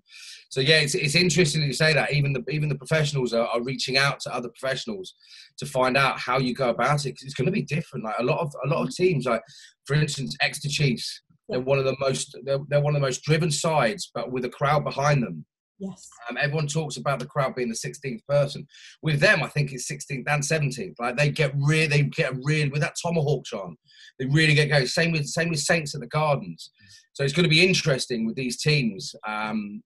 so, 0.49 0.61
yeah, 0.61 0.77
it's, 0.79 0.95
it's 0.95 1.15
interesting 1.15 1.61
you 1.63 1.73
say 1.73 1.93
that. 1.93 2.13
Even 2.13 2.31
the, 2.31 2.43
even 2.49 2.69
the 2.69 2.75
professionals 2.75 3.33
are, 3.33 3.45
are 3.47 3.61
reaching 3.61 3.97
out 3.97 4.19
to 4.21 4.33
other 4.33 4.49
professionals 4.49 5.15
to 5.57 5.65
find 5.65 5.97
out 5.97 6.17
how 6.17 6.39
you 6.39 6.55
go 6.55 6.69
about 6.69 7.05
it. 7.05 7.11
'cause 7.11 7.23
it's 7.23 7.35
going 7.35 7.47
to 7.47 7.51
be 7.51 7.63
different. 7.63 8.05
Like 8.05 8.15
a 8.19 8.23
lot 8.23 8.39
of, 8.39 8.53
a 8.65 8.69
lot 8.69 8.83
of 8.83 8.89
mm. 8.89 8.95
teams, 8.95 9.25
like 9.25 9.41
for 9.85 9.95
instance, 9.95 10.35
Exeter 10.41 10.69
Chiefs, 10.69 11.21
they're 11.49 11.59
one 11.59 11.77
of 11.77 11.83
the 11.85 11.97
most, 11.99 12.37
they're, 12.45 12.59
they're 12.69 12.79
one 12.81 12.95
of 12.95 13.01
the 13.01 13.05
most 13.05 13.23
driven 13.23 13.51
sides, 13.51 14.09
but 14.15 14.31
with 14.31 14.45
a 14.45 14.49
crowd 14.49 14.85
behind 14.85 15.21
them. 15.21 15.45
Yes. 15.81 16.09
Um, 16.29 16.37
everyone 16.37 16.67
talks 16.67 16.97
about 16.97 17.17
the 17.17 17.25
crowd 17.25 17.55
being 17.55 17.69
the 17.69 17.75
16th 17.75 18.23
person. 18.27 18.67
With 19.01 19.19
them, 19.19 19.41
I 19.41 19.47
think 19.47 19.71
it's 19.71 19.91
16th 19.91 20.25
and 20.27 20.43
17th. 20.43 20.93
Like 20.99 21.17
they 21.17 21.29
get 21.29 21.53
really, 21.57 21.87
they 21.87 22.03
get 22.03 22.35
really 22.43 22.69
with 22.69 22.81
that 22.81 22.95
tomahawk 23.01 23.45
on. 23.53 23.75
They 24.19 24.27
really 24.27 24.53
get 24.53 24.69
going. 24.69 24.85
Same 24.85 25.11
with 25.11 25.25
same 25.25 25.49
with 25.49 25.59
Saints 25.59 25.95
at 25.95 26.01
the 26.01 26.07
Gardens. 26.07 26.69
So 27.13 27.23
it's 27.23 27.33
going 27.33 27.45
to 27.45 27.49
be 27.49 27.67
interesting 27.67 28.27
with 28.27 28.35
these 28.35 28.61
teams, 28.61 29.15
um, 29.27 29.81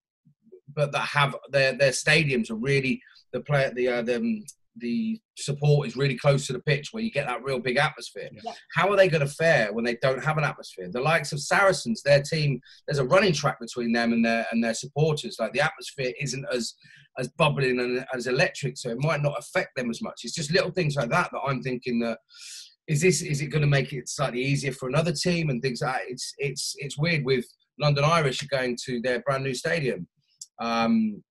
but 0.75 0.91
that 0.91 0.99
have 0.99 1.35
their 1.49 1.77
their 1.77 1.91
stadiums 1.91 2.51
are 2.51 2.55
really 2.55 3.01
the 3.31 3.39
play 3.39 3.71
the 3.73 3.87
uh, 3.87 4.01
the 4.01 4.43
the 4.77 5.19
support 5.37 5.87
is 5.87 5.95
really 5.95 6.17
close 6.17 6.45
to 6.47 6.53
the 6.53 6.59
pitch 6.59 6.89
where 6.91 7.03
you 7.03 7.11
get 7.11 7.27
that 7.27 7.43
real 7.43 7.59
big 7.59 7.77
atmosphere. 7.77 8.29
Yeah. 8.31 8.51
How 8.75 8.89
are 8.89 8.95
they 8.95 9.07
going 9.07 9.25
to 9.25 9.33
fare 9.33 9.71
when 9.71 9.85
they 9.85 9.97
don't 10.01 10.23
have 10.23 10.37
an 10.37 10.43
atmosphere? 10.43 10.89
The 10.91 11.01
likes 11.01 11.31
of 11.31 11.39
Saracens, 11.39 12.01
their 12.01 12.21
team, 12.21 12.59
there's 12.87 12.99
a 12.99 13.05
running 13.05 13.33
track 13.33 13.59
between 13.59 13.91
them 13.91 14.13
and 14.13 14.23
their 14.25 14.45
and 14.51 14.63
their 14.63 14.73
supporters. 14.73 15.37
Like 15.39 15.53
the 15.53 15.61
atmosphere 15.61 16.13
isn't 16.19 16.45
as 16.53 16.73
as 17.17 17.29
bubbling 17.37 17.79
and 17.79 18.05
as 18.13 18.27
electric, 18.27 18.77
so 18.77 18.89
it 18.89 18.99
might 18.99 19.21
not 19.21 19.39
affect 19.39 19.75
them 19.75 19.89
as 19.89 20.01
much. 20.01 20.21
It's 20.23 20.35
just 20.35 20.51
little 20.51 20.71
things 20.71 20.95
like 20.95 21.09
that 21.09 21.29
that 21.31 21.41
I'm 21.47 21.61
thinking 21.61 21.99
that 21.99 22.19
is 22.87 23.01
this 23.01 23.21
is 23.21 23.41
it 23.41 23.47
going 23.47 23.61
to 23.61 23.67
make 23.67 23.93
it 23.93 24.09
slightly 24.09 24.41
easier 24.41 24.71
for 24.71 24.89
another 24.89 25.13
team 25.13 25.49
and 25.49 25.61
things 25.61 25.81
like 25.81 25.93
that. 25.93 26.01
It's 26.09 26.33
it's 26.37 26.75
it's 26.77 26.97
weird 26.97 27.25
with 27.25 27.45
London 27.79 28.03
Irish 28.03 28.41
going 28.41 28.77
to 28.85 29.01
their 29.01 29.21
brand 29.21 29.43
new 29.43 29.53
stadium. 29.53 30.07
Um, 30.59 31.23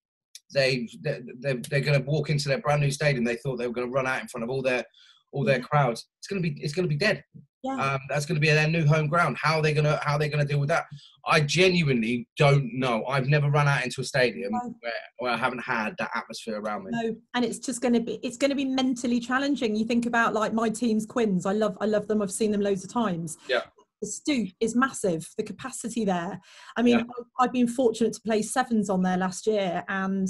they 0.53 0.89
they're, 1.01 1.21
they're, 1.41 1.57
they're 1.71 1.81
going 1.81 2.03
to 2.03 2.11
walk 2.11 2.31
into 2.31 2.49
their 2.49 2.59
brand 2.61 2.83
new 2.83 2.91
stadium. 2.91 3.25
They 3.25 3.37
thought 3.37 3.57
they 3.57 3.67
were 3.67 3.73
going 3.73 3.89
to 3.89 3.93
run 3.93 4.07
out 4.07 4.21
in 4.21 4.29
front 4.29 4.45
of 4.45 4.51
all 4.51 4.63
their 4.63 4.85
all 5.33 5.45
their 5.45 5.61
crowds. 5.61 6.07
It's 6.19 6.29
going 6.29 6.43
to 6.43 6.49
be 6.49 6.61
it's 6.63 6.75
going 6.75 6.89
to 6.89 6.95
be 6.95 6.99
dead. 6.99 7.23
Yeah. 7.65 7.77
Um, 7.77 8.01
that's 8.11 8.27
going 8.27 8.35
to 8.35 8.41
be 8.41 8.49
their 8.51 8.69
new 8.69 8.87
home 8.87 9.09
ground. 9.09 9.39
How 9.41 9.57
are 9.57 9.63
they 9.63 9.73
going 9.73 9.87
to 9.87 9.99
how 10.03 10.15
are 10.15 10.19
they 10.19 10.29
going 10.29 10.47
to 10.47 10.51
deal 10.51 10.61
with 10.61 10.69
that? 10.69 10.85
I 11.27 11.41
genuinely 11.41 12.29
don't 12.37 12.69
know. 12.79 13.07
I've 13.07 13.27
never 13.27 13.51
run 13.51 13.67
out 13.67 13.83
into 13.83 14.03
a 14.03 14.05
stadium 14.05 14.53
No. 14.53 14.75
where, 14.81 14.93
where 15.19 15.33
I 15.33 15.37
haven't 15.39 15.61
had 15.61 15.95
that 15.99 16.11
atmosphere 16.15 16.61
around 16.61 16.85
me. 16.85 16.91
No, 16.93 17.17
and 17.35 17.43
it's 17.45 17.59
just 17.59 17.81
going 17.81 17.95
to 17.95 18.01
be 18.01 18.21
it's 18.23 18.37
going 18.37 18.51
to 18.51 18.55
be 18.55 18.67
mentally 18.67 19.19
challenging. 19.19 19.75
You 19.75 19.87
think 19.87 20.05
about 20.05 20.35
like 20.35 20.53
my 20.53 20.69
team's 20.69 21.07
Quins. 21.07 21.47
I 21.47 21.53
love 21.53 21.79
I 21.81 21.87
love 21.87 22.07
them. 22.07 22.21
I've 22.21 22.31
seen 22.31 22.53
them 22.53 22.61
loads 22.61 22.85
of 22.85 22.93
times. 22.93 23.39
Yeah. 23.49 23.63
The 24.05 24.11
stoop 24.11 24.49
is 24.61 24.77
massive. 24.77 25.27
The 25.39 25.43
capacity 25.43 26.05
there. 26.05 26.39
I 26.77 26.83
mean, 26.83 26.99
Yeah. 26.99 27.05
I've 27.39 27.53
been 27.53 27.67
fortunate 27.67 28.13
to 28.13 28.21
play 28.21 28.43
sevens 28.43 28.91
on 28.91 29.03
there 29.03 29.17
last 29.17 29.47
year, 29.47 29.83
and 29.89 30.29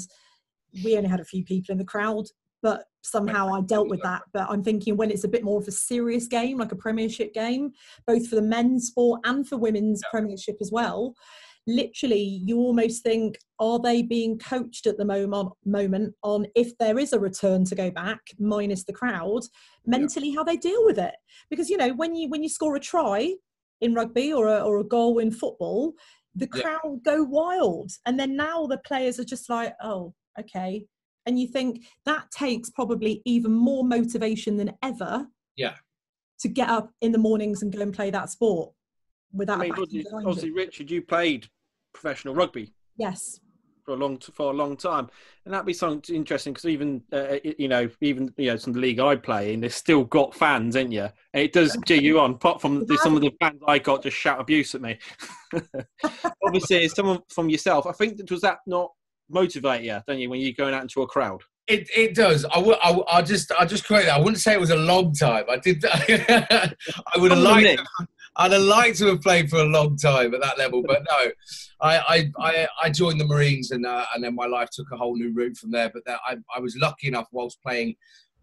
we 0.81 0.95
only 0.95 1.09
had 1.09 1.19
a 1.19 1.25
few 1.25 1.43
people 1.43 1.73
in 1.73 1.77
the 1.77 1.83
crowd. 1.83 2.27
But 2.61 2.85
somehow 3.01 3.53
I 3.53 3.61
dealt 3.61 3.89
with 3.89 4.01
that. 4.03 4.21
But 4.31 4.49
I'm 4.49 4.63
thinking 4.63 4.95
when 4.95 5.11
it's 5.11 5.25
a 5.25 5.27
bit 5.27 5.43
more 5.43 5.59
of 5.59 5.67
a 5.67 5.71
serious 5.71 6.25
game, 6.27 6.57
like 6.57 6.71
a 6.71 6.77
Premiership 6.77 7.33
game, 7.33 7.73
both 8.07 8.27
for 8.27 8.35
the 8.35 8.41
men's 8.41 8.87
sport 8.87 9.19
and 9.25 9.45
for 9.45 9.57
women's 9.57 10.01
Premiership 10.09 10.55
as 10.61 10.71
well, 10.71 11.13
literally 11.67 12.41
you 12.45 12.57
almost 12.57 13.03
think 13.03 13.37
are 13.59 13.79
they 13.79 14.01
being 14.01 14.37
coached 14.37 14.85
at 14.85 14.97
the 14.97 15.05
moment 15.05 15.51
moment 15.65 16.13
on 16.21 16.45
if 16.55 16.77
there 16.77 16.99
is 16.99 17.11
a 17.11 17.19
return 17.19 17.65
to 17.65 17.73
go 17.73 17.89
back 17.89 18.19
minus 18.37 18.83
the 18.83 18.93
crowd 18.93 19.41
mentally 19.85 20.31
how 20.31 20.43
they 20.43 20.57
deal 20.57 20.85
with 20.85 20.99
it 20.99 21.15
because 21.49 21.69
you 21.69 21.77
know 21.77 21.91
when 21.93 22.13
you 22.13 22.29
when 22.29 22.43
you 22.43 22.49
score 22.49 22.75
a 22.75 22.79
try 22.79 23.33
in 23.81 23.93
rugby 23.93 24.33
or 24.33 24.47
a, 24.47 24.59
or 24.59 24.79
a 24.79 24.83
goal 24.83 25.19
in 25.19 25.31
football 25.31 25.93
the 26.37 26.49
Yeah. 26.53 26.61
crowd 26.63 26.99
go 27.03 27.23
wild. 27.23 27.91
And 28.05 28.19
then 28.19 28.35
now 28.35 28.65
the 28.67 28.77
players 28.79 29.19
are 29.19 29.23
just 29.23 29.49
like 29.49 29.73
oh 29.81 30.13
okay. 30.39 30.85
And 31.25 31.39
you 31.39 31.47
think 31.47 31.85
that 32.05 32.29
takes 32.29 32.69
probably 32.69 33.21
even 33.25 33.51
more 33.53 33.83
motivation 33.85 34.57
than 34.57 34.73
ever 34.83 35.27
Yeah. 35.55 35.75
to 36.39 36.47
get 36.49 36.69
up 36.69 36.91
in 37.01 37.13
the 37.13 37.17
mornings 37.17 37.61
and 37.61 37.71
go 37.71 37.79
and 37.81 37.93
play 37.93 38.09
that 38.11 38.29
sport 38.29 38.73
without 39.31 39.59
I 39.59 39.63
mean, 39.63 39.71
obviously, 39.71 40.05
obviously, 40.13 40.51
Richard, 40.51 40.91
you 40.91 41.01
played 41.01 41.47
professional 41.93 42.35
rugby. 42.35 42.73
Yes 42.97 43.39
for 43.85 43.93
a 43.93 43.97
long 43.97 44.17
for 44.17 44.51
a 44.51 44.55
long 44.55 44.75
time, 44.75 45.07
and 45.45 45.53
that'd 45.53 45.65
be 45.65 45.73
something 45.73 46.15
interesting 46.15 46.53
because 46.53 46.65
even 46.65 47.01
uh, 47.13 47.37
you 47.43 47.67
know 47.67 47.87
even 48.01 48.33
you 48.37 48.47
know 48.51 48.57
some 48.57 48.71
of 48.71 48.75
the 48.75 48.81
league 48.81 48.99
I 48.99 49.15
play 49.15 49.53
in, 49.53 49.61
they've 49.61 49.73
still 49.73 50.03
got 50.03 50.35
fans, 50.35 50.75
ain't 50.75 50.91
you? 50.91 51.07
And 51.33 51.43
it 51.43 51.53
does 51.53 51.77
cheer 51.85 52.01
you 52.01 52.19
on. 52.19 52.31
Apart 52.31 52.61
from 52.61 52.85
the, 52.85 52.97
some 52.97 53.15
of 53.15 53.21
the 53.21 53.31
fans 53.39 53.61
I 53.67 53.79
got 53.79 54.03
just 54.03 54.17
shout 54.17 54.41
abuse 54.41 54.73
at 54.75 54.81
me. 54.81 54.97
Obviously, 56.45 56.87
someone 56.89 57.19
from 57.29 57.49
yourself. 57.49 57.85
I 57.85 57.91
think 57.91 58.17
that 58.17 58.31
was 58.31 58.41
that 58.41 58.57
not 58.65 58.91
motivate 59.29 59.83
you, 59.83 59.99
don't 60.07 60.19
you, 60.19 60.29
when 60.29 60.41
you're 60.41 60.53
going 60.53 60.73
out 60.73 60.81
into 60.83 61.01
a 61.01 61.07
crowd? 61.07 61.41
It, 61.67 61.89
it 61.95 62.13
does. 62.13 62.45
I 62.45 62.59
will. 62.59 62.77
I, 62.81 62.91
will- 62.91 63.05
I'll 63.07 63.23
just. 63.23 63.51
I'll 63.53 63.67
just 63.67 63.85
correct 63.85 64.05
that. 64.05 64.17
I 64.17 64.19
wouldn't 64.19 64.39
say 64.39 64.53
it 64.53 64.59
was 64.59 64.69
a 64.69 64.75
long 64.75 65.13
time. 65.13 65.45
I 65.49 65.57
did. 65.57 65.83
I 65.89 66.73
would 67.17 67.31
have 67.31 67.39
liked. 67.39 67.81
I'd 68.37 68.51
have 68.51 68.61
liked 68.61 68.97
to 68.97 69.07
have 69.07 69.21
played 69.21 69.49
for 69.49 69.59
a 69.59 69.65
long 69.65 69.97
time 69.97 70.33
at 70.33 70.41
that 70.41 70.57
level, 70.57 70.83
but 70.83 71.05
no. 71.09 71.31
I 71.81 71.97
I, 71.97 72.31
I, 72.39 72.67
I 72.83 72.89
joined 72.89 73.19
the 73.19 73.25
Marines 73.25 73.71
and 73.71 73.85
uh, 73.85 74.05
and 74.13 74.23
then 74.23 74.35
my 74.35 74.45
life 74.45 74.69
took 74.71 74.91
a 74.91 74.97
whole 74.97 75.15
new 75.15 75.33
route 75.33 75.57
from 75.57 75.71
there. 75.71 75.89
But 75.93 76.05
that, 76.05 76.19
I 76.25 76.37
I 76.55 76.59
was 76.59 76.75
lucky 76.77 77.07
enough 77.07 77.27
whilst 77.31 77.61
playing, 77.61 77.95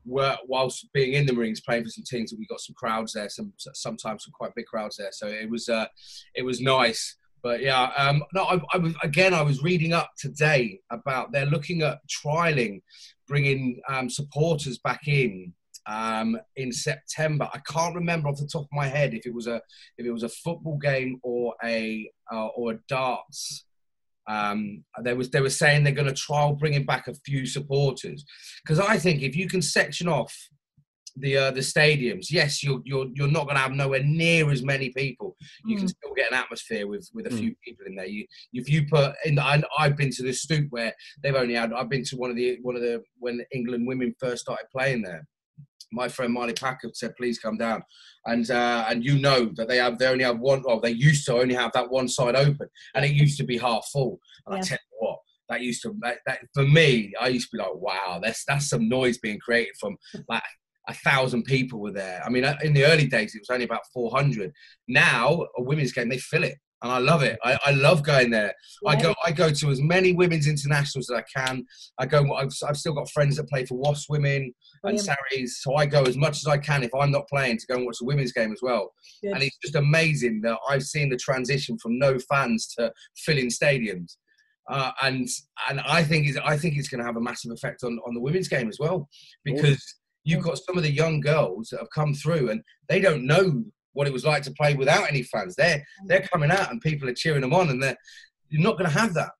whilst 0.05 0.88
being 0.92 1.14
in 1.14 1.26
the 1.26 1.33
Marines, 1.33 1.61
playing 1.61 1.85
for 1.85 1.90
some 1.90 2.05
teams 2.05 2.31
that 2.31 2.38
we 2.38 2.46
got 2.46 2.61
some 2.61 2.74
crowds 2.74 3.12
there. 3.12 3.28
Some 3.28 3.52
sometimes 3.59 4.24
some 4.24 4.33
quite 4.33 4.55
big 4.55 4.66
crowds 4.66 4.96
there. 4.96 5.12
So 5.12 5.26
it 5.26 5.50
was 5.50 5.68
uh 5.68 5.87
it 6.35 6.42
was 6.42 6.61
nice. 6.61 7.16
But 7.42 7.61
yeah, 7.61 7.90
um, 7.96 8.22
no, 8.35 8.44
I, 8.44 8.61
I 8.72 8.78
was 8.78 8.94
again. 9.02 9.35
I 9.35 9.42
was 9.42 9.62
reading 9.62 9.92
up 9.92 10.12
today 10.16 10.81
about 10.90 11.33
they're 11.33 11.44
looking 11.44 11.83
at 11.83 11.98
trialing, 12.09 12.83
bringing 13.26 13.81
um, 13.88 14.09
supporters 14.09 14.78
back 14.78 15.09
in 15.09 15.52
um, 15.87 16.38
in 16.57 16.73
September. 16.73 17.49
I 17.53 17.59
can't 17.71 17.95
remember 17.95 18.29
off 18.29 18.38
the 18.38 18.47
top 18.47 18.62
of 18.62 18.68
my 18.73 18.87
head 18.87 19.14
if 19.14 19.27
it 19.27 19.35
was 19.35 19.47
a 19.47 19.61
if 19.99 20.07
it 20.07 20.12
was 20.12 20.23
a 20.23 20.29
football 20.29 20.79
game 20.79 21.18
or 21.23 21.55
a 21.64 22.11
uh, 22.33 22.47
or 22.49 22.73
a 22.73 22.79
darts. 22.88 23.64
Um, 24.29 24.85
there 25.03 25.16
was 25.16 25.31
they 25.31 25.40
were 25.40 25.51
saying 25.51 25.83
they're 25.83 25.92
going 25.92 26.07
to 26.07 26.14
trial 26.14 26.53
bringing 26.55 26.87
back 26.87 27.09
a 27.09 27.14
few 27.27 27.45
supporters 27.45 28.25
because 28.64 28.79
I 28.79 28.97
think 28.97 29.23
if 29.23 29.35
you 29.35 29.49
can 29.49 29.61
section 29.61 30.07
off 30.07 30.33
the 31.16 31.37
uh, 31.37 31.51
the 31.51 31.61
stadiums, 31.61 32.27
yes, 32.31 32.62
you're 32.62 32.81
you're 32.85 33.07
you're 33.14 33.27
not 33.31 33.45
going 33.45 33.57
to 33.57 33.62
have 33.62 33.73
nowhere 33.73 34.03
near 34.05 34.51
as 34.51 34.62
many 34.62 34.90
people. 34.90 35.37
You 35.66 35.77
can 35.77 35.87
Mm. 35.87 35.90
still 35.90 36.14
get 36.14 36.31
an 36.31 36.38
atmosphere 36.38 36.87
with 36.87 37.11
with 37.12 37.27
a 37.27 37.31
Mm. 37.31 37.38
few 37.38 37.55
people 37.64 37.85
in 37.87 37.97
there. 37.97 38.07
You 38.07 38.25
if 38.53 38.68
you 38.71 38.87
put 38.87 39.14
in, 39.25 39.38
I, 39.40 39.61
I've 39.77 39.97
been 39.97 40.11
to 40.12 40.23
the 40.23 40.33
stoop 40.33 40.68
where 40.71 40.95
they've 41.23 41.35
only 41.35 41.55
had. 41.55 41.73
I've 41.73 41.90
been 41.90 42.05
to 42.05 42.16
one 42.16 42.31
of 42.31 42.37
the 42.37 42.59
one 42.62 42.77
of 42.77 42.83
the 42.83 43.03
when 43.18 43.45
England 43.53 43.87
women 43.88 44.14
first 44.21 44.42
started 44.42 44.66
playing 44.71 45.03
there. 45.03 45.27
My 45.92 46.09
friend 46.09 46.33
Marlie 46.33 46.55
Packer 46.55 46.90
said, 46.94 47.14
"Please 47.16 47.38
come 47.38 47.57
down," 47.57 47.83
and 48.26 48.50
uh, 48.50 48.87
and 48.88 49.05
you 49.05 49.18
know 49.18 49.50
that 49.57 49.68
they 49.68 49.76
have 49.76 49.98
they 49.98 50.07
only 50.07 50.24
have 50.24 50.38
one. 50.40 50.62
Well, 50.64 50.81
they 50.81 50.90
used 50.90 51.26
to 51.26 51.35
only 51.37 51.55
have 51.55 51.72
that 51.72 51.90
one 51.90 52.09
side 52.09 52.35
open, 52.35 52.68
and 52.94 53.05
it 53.05 53.12
used 53.12 53.38
to 53.38 53.44
be 53.44 53.59
half 53.59 53.87
full. 53.92 54.18
And 54.46 54.55
I 54.55 54.59
Yeah. 54.59 54.64
tell 54.64 54.78
you 54.90 54.96
what, 55.07 55.18
that 55.48 55.61
used 55.61 55.83
to 55.83 55.94
that, 56.00 56.18
that 56.26 56.40
for 56.55 56.64
me, 56.64 57.12
I 57.20 57.28
used 57.28 57.50
to 57.50 57.57
be 57.57 57.62
like, 57.62 57.74
"Wow, 57.74 58.20
that's 58.22 58.44
that's 58.44 58.68
some 58.68 58.88
noise 58.88 59.18
being 59.18 59.38
created 59.38 59.74
from 59.78 59.96
like." 60.28 60.42
A 60.88 60.94
thousand 60.94 61.44
people 61.44 61.78
were 61.81 61.92
there. 61.92 62.20
I 62.26 62.28
mean, 62.28 62.44
uh, 62.44 62.57
in 62.64 62.72
the 62.74 62.85
early 62.85 63.07
days, 63.07 63.37
it 63.37 63.38
was 63.42 63.50
only 63.50 63.64
about 63.66 63.83
400. 63.94 64.52
Now, 64.88 65.46
a 65.57 65.62
women's 65.62 65.92
game, 65.92 66.09
they 66.09 66.18
fill 66.18 66.42
it, 66.42 66.59
and 66.83 66.90
I 66.90 66.99
love 66.99 67.23
it. 67.23 67.38
I, 67.45 67.59
I 67.66 67.71
love 67.73 68.03
going 68.03 68.31
there. 68.31 68.53
I 68.87 69.01
go 69.01 69.14
I 69.25 69.33
go 69.33 69.51
to 69.51 69.71
as 69.71 69.81
many 69.81 70.12
women's 70.12 70.49
internationals 70.49 71.09
as 71.11 71.16
I 71.16 71.40
can. 71.40 71.64
I 71.99 72.07
go. 72.07 72.33
I've, 72.35 72.51
I've 72.66 72.77
still 72.77 72.92
got 72.92 73.11
friends 73.11 73.37
that 73.37 73.49
play 73.49 73.64
for 73.64 73.79
Wasps 73.79 74.09
Women 74.09 74.53
and. 74.85 75.01
Sarries, 75.01 75.59
so 75.61 75.77
I 75.77 75.87
go 75.87 76.03
as 76.03 76.16
much 76.16 76.38
as 76.38 76.47
I 76.47 76.59
can 76.59 76.83
if 76.83 76.95
I'm 76.95 77.11
not 77.11 77.29
playing 77.29 77.59
to 77.59 77.66
go 77.66 77.77
and 77.77 77.87
watch 77.87 77.99
the 78.01 78.07
women's 78.07 78.33
game 78.33 78.53
as 78.53 78.61
well. 78.62 78.92
Good. 79.23 79.33
And 79.33 79.42
it's 79.42 79.59
just 79.59 79.77
amazing 79.77 80.40
that 80.42 80.59
I've 80.68 80.83
seen 80.83 81.09
the 81.09 81.16
transition 81.16 81.79
from 81.79 81.99
no 81.99 82.18
fans 82.18 82.66
to 82.79 82.92
filling 83.16 83.49
stadiums. 83.49 84.16
Uh, 84.68 84.92
and 85.03 85.29
and 85.68 85.81
I 85.81 86.05
think 86.05 86.29
it's, 86.29 86.38
I 86.38 86.57
think 86.57 86.77
it's 86.77 86.88
going 86.88 87.01
to 87.01 87.07
have 87.07 87.16
a 87.16 87.21
massive 87.21 87.53
effect 87.53 87.83
on, 87.85 87.99
on 88.07 88.14
the 88.14 88.21
women's 88.21 88.49
game 88.49 88.68
as 88.68 88.79
well 88.79 89.09
because 89.45 89.83
you've 90.25 90.45
got 90.45 90.59
some 90.59 90.77
of 90.77 90.85
the 90.85 90.92
young 90.92 91.21
girls 91.21 91.68
that 91.71 91.81
have 91.81 91.90
come 91.95 92.14
through 92.14 92.51
and 92.51 92.62
they 92.88 93.01
don't 93.01 93.27
know 93.27 93.64
what 93.92 94.07
it 94.07 94.12
was 94.12 94.24
like 94.24 94.42
to 94.44 94.52
play 94.52 94.74
without 94.74 95.09
any 95.09 95.22
fans. 95.22 95.55
They're 95.55 95.85
they're 96.07 96.28
coming 96.33 96.50
out 96.50 96.70
and 96.70 96.81
people 96.81 97.09
are 97.09 97.14
cheering 97.14 97.42
them 97.42 97.55
on 97.55 97.70
and 97.70 97.83
they're 97.83 97.96
you're 98.48 98.62
not 98.62 98.78
going 98.78 98.90
to 98.90 98.98
have 98.98 99.14
that. 99.14 99.31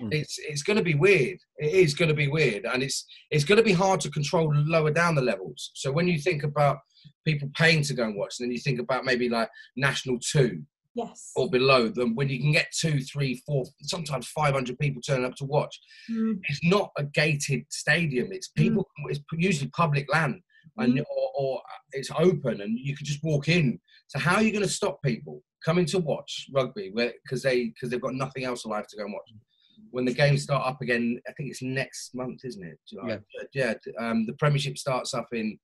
Mm. 0.00 0.12
It's 0.12 0.38
it's 0.38 0.62
going 0.62 0.76
to 0.76 0.82
be 0.82 0.94
weird. 0.94 1.38
It 1.56 1.72
is 1.72 1.94
going 1.94 2.08
to 2.08 2.14
be 2.14 2.28
weird, 2.28 2.64
and 2.66 2.82
it's 2.82 3.06
it's 3.30 3.44
going 3.44 3.58
to 3.58 3.64
be 3.64 3.72
hard 3.72 4.00
to 4.02 4.10
control 4.10 4.52
lower 4.54 4.90
down 4.90 5.14
the 5.14 5.22
levels. 5.22 5.70
So 5.74 5.90
when 5.90 6.06
you 6.06 6.18
think 6.18 6.42
about 6.42 6.78
people 7.26 7.50
paying 7.56 7.82
to 7.84 7.94
go 7.94 8.04
and 8.04 8.16
watch, 8.16 8.36
and 8.38 8.46
then 8.46 8.52
you 8.52 8.58
think 8.58 8.78
about 8.78 9.04
maybe 9.04 9.28
like 9.28 9.48
National 9.76 10.18
Two, 10.18 10.62
yes, 10.94 11.32
or 11.34 11.48
below 11.48 11.88
them, 11.88 12.14
when 12.14 12.28
you 12.28 12.38
can 12.38 12.52
get 12.52 12.68
two, 12.78 13.00
three, 13.00 13.42
four, 13.46 13.64
sometimes 13.82 14.28
five 14.28 14.52
hundred 14.52 14.78
people 14.78 15.00
turning 15.00 15.24
up 15.24 15.34
to 15.36 15.46
watch, 15.46 15.80
mm. 16.10 16.38
it's 16.48 16.60
not 16.62 16.90
a 16.98 17.04
gated 17.04 17.64
stadium. 17.70 18.32
It's 18.32 18.48
people. 18.48 18.86
Mm. 19.00 19.10
It's 19.12 19.20
usually 19.32 19.70
public 19.70 20.12
land, 20.12 20.42
and 20.78 20.98
mm. 20.98 21.04
or, 21.16 21.30
or 21.34 21.62
it's 21.92 22.10
open, 22.16 22.60
and 22.60 22.78
you 22.78 22.96
can 22.96 23.06
just 23.06 23.22
walk 23.22 23.48
in. 23.48 23.80
So 24.08 24.18
how 24.18 24.36
are 24.36 24.42
you 24.42 24.52
going 24.52 24.64
to 24.64 24.70
stop 24.70 25.02
people? 25.02 25.42
coming 25.62 25.84
to 25.84 25.98
watch 25.98 26.46
rugby 26.54 26.90
because 27.22 27.42
they 27.42 27.66
because 27.66 27.90
they've 27.90 28.00
got 28.00 28.14
nothing 28.14 28.44
else 28.44 28.64
alive 28.64 28.86
to 28.86 28.96
go 28.96 29.04
and 29.04 29.12
watch 29.12 29.30
when 29.90 30.04
the 30.04 30.12
games 30.12 30.42
start 30.42 30.66
up 30.66 30.80
again, 30.80 31.20
I 31.28 31.32
think 31.32 31.50
it's 31.50 31.62
next 31.62 32.14
month, 32.14 32.44
isn't 32.44 32.64
it? 32.64 32.78
July. 32.88 33.18
Yeah. 33.52 33.74
Yeah. 33.74 33.74
Um, 33.98 34.26
the 34.26 34.34
Premiership 34.34 34.78
starts 34.78 35.14
up 35.14 35.28
in 35.32 35.58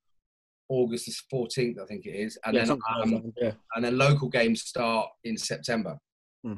August 0.69 1.07
the 1.07 1.37
14th, 1.37 1.81
I 1.81 1.87
think 1.87 2.07
it 2.07 2.11
is, 2.11 2.39
and 2.45 2.57
yeah, 2.57 2.65
then 2.65 2.79
um, 3.01 3.33
yeah. 3.37 3.53
and 3.75 3.85
then 3.85 3.97
local 3.97 4.29
games 4.29 4.63
start 4.63 5.09
in 5.23 5.37
September. 5.37 5.97
Hmm. 6.45 6.55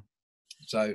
So 0.63 0.95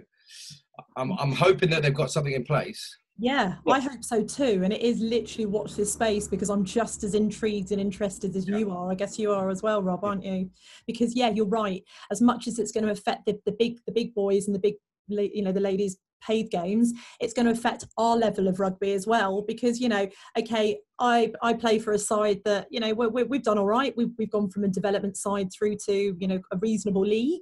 I'm 0.98 1.12
I'm 1.20 1.32
hoping 1.32 1.70
that 1.70 1.84
they've 1.84 1.94
got 1.94 2.12
something 2.12 2.34
in 2.34 2.44
place. 2.44 2.98
Yeah, 3.20 3.56
yeah, 3.66 3.74
I 3.74 3.80
hope 3.80 4.04
so 4.04 4.24
too. 4.24 4.62
And 4.64 4.74
it 4.74 4.82
is 4.82 5.00
literally 5.00 5.46
watch 5.46 5.76
this 5.76 5.94
space 5.94 6.28
because 6.28 6.50
I'm 6.50 6.66
just 6.66 7.04
as 7.04 7.14
intrigued 7.14 7.72
and 7.72 7.80
interested 7.80 8.36
as 8.36 8.48
yeah. 8.48 8.58
you 8.58 8.72
are. 8.72 8.92
I 8.92 8.96
guess 8.96 9.20
you 9.20 9.32
are 9.32 9.50
as 9.50 9.62
well, 9.62 9.84
Rob, 9.84 10.04
aren't 10.04 10.26
you? 10.26 10.50
Because 10.88 11.16
yeah, 11.16 11.30
you're 11.30 11.46
right. 11.46 11.84
As 12.12 12.22
much 12.22 12.48
as 12.48 12.58
it's 12.58 12.72
going 12.72 12.86
to 12.86 12.92
affect 12.92 13.26
the, 13.26 13.40
the 13.46 13.52
big 13.52 13.80
the 13.86 13.92
big 13.92 14.16
boys 14.16 14.48
and 14.48 14.56
the 14.56 14.60
big 14.60 14.76
you 15.08 15.44
know 15.44 15.52
the 15.52 15.60
ladies 15.60 15.98
paid 16.26 16.50
games 16.50 16.94
it's 17.20 17.34
going 17.34 17.46
to 17.46 17.52
affect 17.52 17.86
our 17.98 18.16
level 18.16 18.48
of 18.48 18.60
rugby 18.60 18.94
as 18.94 19.06
well 19.08 19.42
because 19.48 19.80
you 19.80 19.90
know 19.90 20.08
okay 20.38 20.78
i 21.00 21.32
i 21.42 21.54
play 21.54 21.80
for 21.80 21.94
a 21.94 22.00
side 22.00 22.40
that 22.46 22.68
you 22.70 22.80
know 22.80 22.94
we 22.94 23.38
have 23.38 23.44
done 23.44 23.58
all 23.58 23.66
right 23.66 23.94
we've, 23.98 24.12
we've 24.18 24.32
gone 24.32 24.50
from 24.50 24.64
a 24.64 24.68
development 24.68 25.18
side 25.18 25.50
through 25.52 25.76
to 25.76 26.16
you 26.20 26.28
know 26.28 26.40
a 26.52 26.58
reasonable 26.58 27.06
league 27.06 27.42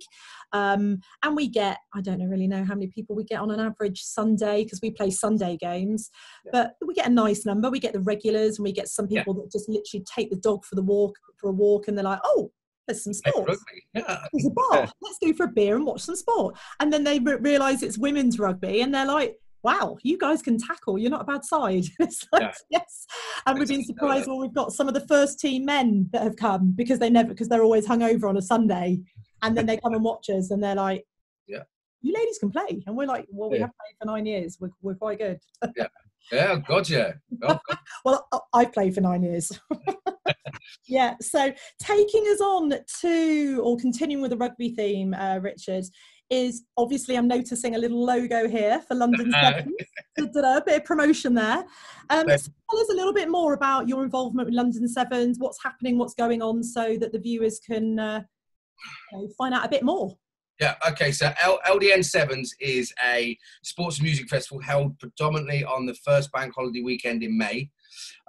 um, 0.54 1.00
and 1.24 1.36
we 1.36 1.48
get 1.48 1.78
i 1.96 2.02
don't 2.02 2.22
really 2.30 2.48
know 2.48 2.63
how 2.63 2.74
many 2.74 2.88
people 2.88 3.15
we 3.15 3.24
get 3.24 3.39
on 3.39 3.52
an 3.52 3.60
average 3.60 4.02
sunday 4.02 4.63
because 4.63 4.80
we 4.82 4.91
play 4.91 5.10
sunday 5.10 5.58
games 5.58 6.10
yeah. 6.46 6.52
but 6.54 6.76
we 6.86 6.94
get 6.94 7.08
a 7.08 7.13
nice 7.13 7.46
number 7.46 7.70
we 7.70 7.80
get 7.80 7.94
the 7.94 8.02
regulars 8.02 8.58
and 8.58 8.63
we 8.63 8.72
get 8.72 8.88
some 8.88 9.08
people 9.08 9.36
yeah. 9.36 9.41
that 9.44 9.52
just 9.52 9.70
literally 9.70 10.06
take 10.06 10.30
the 10.30 10.38
dog 10.38 10.63
for 10.65 10.76
the 10.76 10.82
walk 10.82 11.15
for 11.39 11.50
a 11.50 11.54
walk 11.54 11.88
and 11.88 11.98
they're 11.98 12.06
like 12.06 12.20
oh 12.24 12.52
there's 12.88 13.04
some 13.04 13.13
sports. 13.13 13.63
Yeah. 13.94 14.26
There's 14.34 14.46
a 14.46 14.52
bar. 14.52 14.88
Let's 15.02 15.17
go 15.24 15.34
for 15.34 15.46
a 15.46 15.52
beer 15.52 15.76
and 15.76 15.86
watch 15.86 16.02
some 16.02 16.15
sport. 16.15 16.58
And 16.80 16.91
then 16.91 17.04
they 17.04 17.20
re- 17.20 17.36
realize 17.36 17.84
it's 17.84 17.98
women's 17.98 18.39
rugby 18.39 18.82
and 18.82 18.94
they're 18.94 19.06
like, 19.06 19.38
wow, 19.63 19.98
you 20.04 20.17
guys 20.17 20.41
can 20.41 20.58
tackle. 20.58 20.98
You're 20.98 21.12
not 21.12 21.22
a 21.22 21.26
bad 21.26 21.46
side. 21.46 21.86
it's 22.00 22.26
like, 22.32 22.41
yeah. 22.41 22.54
yes. 22.70 23.06
And 23.46 23.60
we've 23.60 23.67
been 23.67 23.84
surprised 23.84 24.28
when 24.28 24.39
we've 24.39 24.54
got 24.54 24.74
some 24.74 24.88
of 24.88 24.94
the 24.94 25.08
first 25.08 25.39
team 25.39 25.65
men 25.65 26.10
that 26.13 26.24
have 26.24 26.36
come 26.36 26.72
because 26.76 27.00
they 27.00 27.10
never, 27.10 27.30
because 27.30 27.48
they're 27.48 27.63
always 27.63 27.88
hungover 27.88 28.28
on 28.28 28.38
a 28.38 28.41
Sunday. 28.41 29.00
And 29.44 29.58
then 29.58 29.65
they 29.65 29.78
come 29.78 29.94
and 29.94 30.04
watch 30.04 30.30
us 30.30 30.52
and 30.52 30.63
they're 30.63 30.76
like, 30.76 31.04
yeah, 31.48 31.63
you 32.02 32.13
ladies 32.13 32.38
can 32.38 32.52
play. 32.52 32.84
And 32.86 32.96
we're 32.96 33.08
like, 33.08 33.26
well, 33.30 33.50
we 33.50 33.58
yeah. 33.58 33.63
have 33.65 33.74
played 33.80 33.96
for 34.00 34.06
nine 34.06 34.26
years. 34.26 34.58
We're, 34.60 34.70
we're 34.82 34.96
quite 34.96 35.20
good. 35.20 35.39
yeah. 35.76 35.88
Yeah, 36.31 36.57
God, 36.67 36.89
yeah. 36.89 37.13
Oh, 37.43 37.60
God. 37.67 37.77
well, 38.05 38.27
I've 38.53 38.73
played 38.73 38.95
for 38.95 39.01
nine 39.01 39.23
years. 39.23 39.51
yeah, 40.88 41.15
so 41.21 41.51
taking 41.81 42.25
us 42.27 42.41
on 42.41 42.73
to, 43.01 43.62
or 43.63 43.77
continuing 43.77 44.21
with 44.21 44.31
the 44.31 44.38
rugby 44.38 44.69
theme, 44.69 45.13
uh, 45.13 45.39
Richard, 45.41 45.86
is 46.29 46.63
obviously 46.77 47.17
I'm 47.17 47.27
noticing 47.27 47.75
a 47.75 47.77
little 47.77 48.03
logo 48.03 48.47
here 48.47 48.81
for 48.88 48.95
London 48.95 49.34
Sevens. 49.34 49.75
a 50.17 50.62
bit 50.65 50.77
of 50.77 50.86
promotion 50.86 51.34
there. 51.34 51.65
Um, 52.10 52.25
so 52.29 52.51
tell 52.69 52.79
us 52.79 52.89
a 52.89 52.95
little 52.95 53.13
bit 53.13 53.29
more 53.29 53.53
about 53.53 53.89
your 53.89 54.03
involvement 54.03 54.47
with 54.47 54.55
London 54.55 54.88
Sevens, 54.88 55.39
what's 55.39 55.62
happening, 55.62 55.97
what's 55.97 56.13
going 56.13 56.41
on, 56.41 56.63
so 56.63 56.95
that 56.97 57.12
the 57.12 57.19
viewers 57.19 57.60
can 57.60 57.99
uh, 57.99 58.23
you 59.12 59.17
know, 59.17 59.29
find 59.38 59.53
out 59.53 59.65
a 59.65 59.69
bit 59.69 59.84
more. 59.84 60.15
Yeah, 60.62 60.76
okay. 60.88 61.12
So 61.12 61.34
L- 61.41 61.60
LDN 61.67 62.06
Sevens 62.06 62.54
is 62.60 62.93
a 63.12 63.36
sports 63.63 64.00
music 64.00 64.30
festival 64.30 64.62
held 64.62 64.97
predominantly 65.00 65.63
on 65.63 65.88
the 65.88 65.95
first 65.95 66.32
bank 66.32 66.54
holiday 66.56 66.84
weekend 66.84 67.24
in 67.24 67.36
May. 67.36 67.71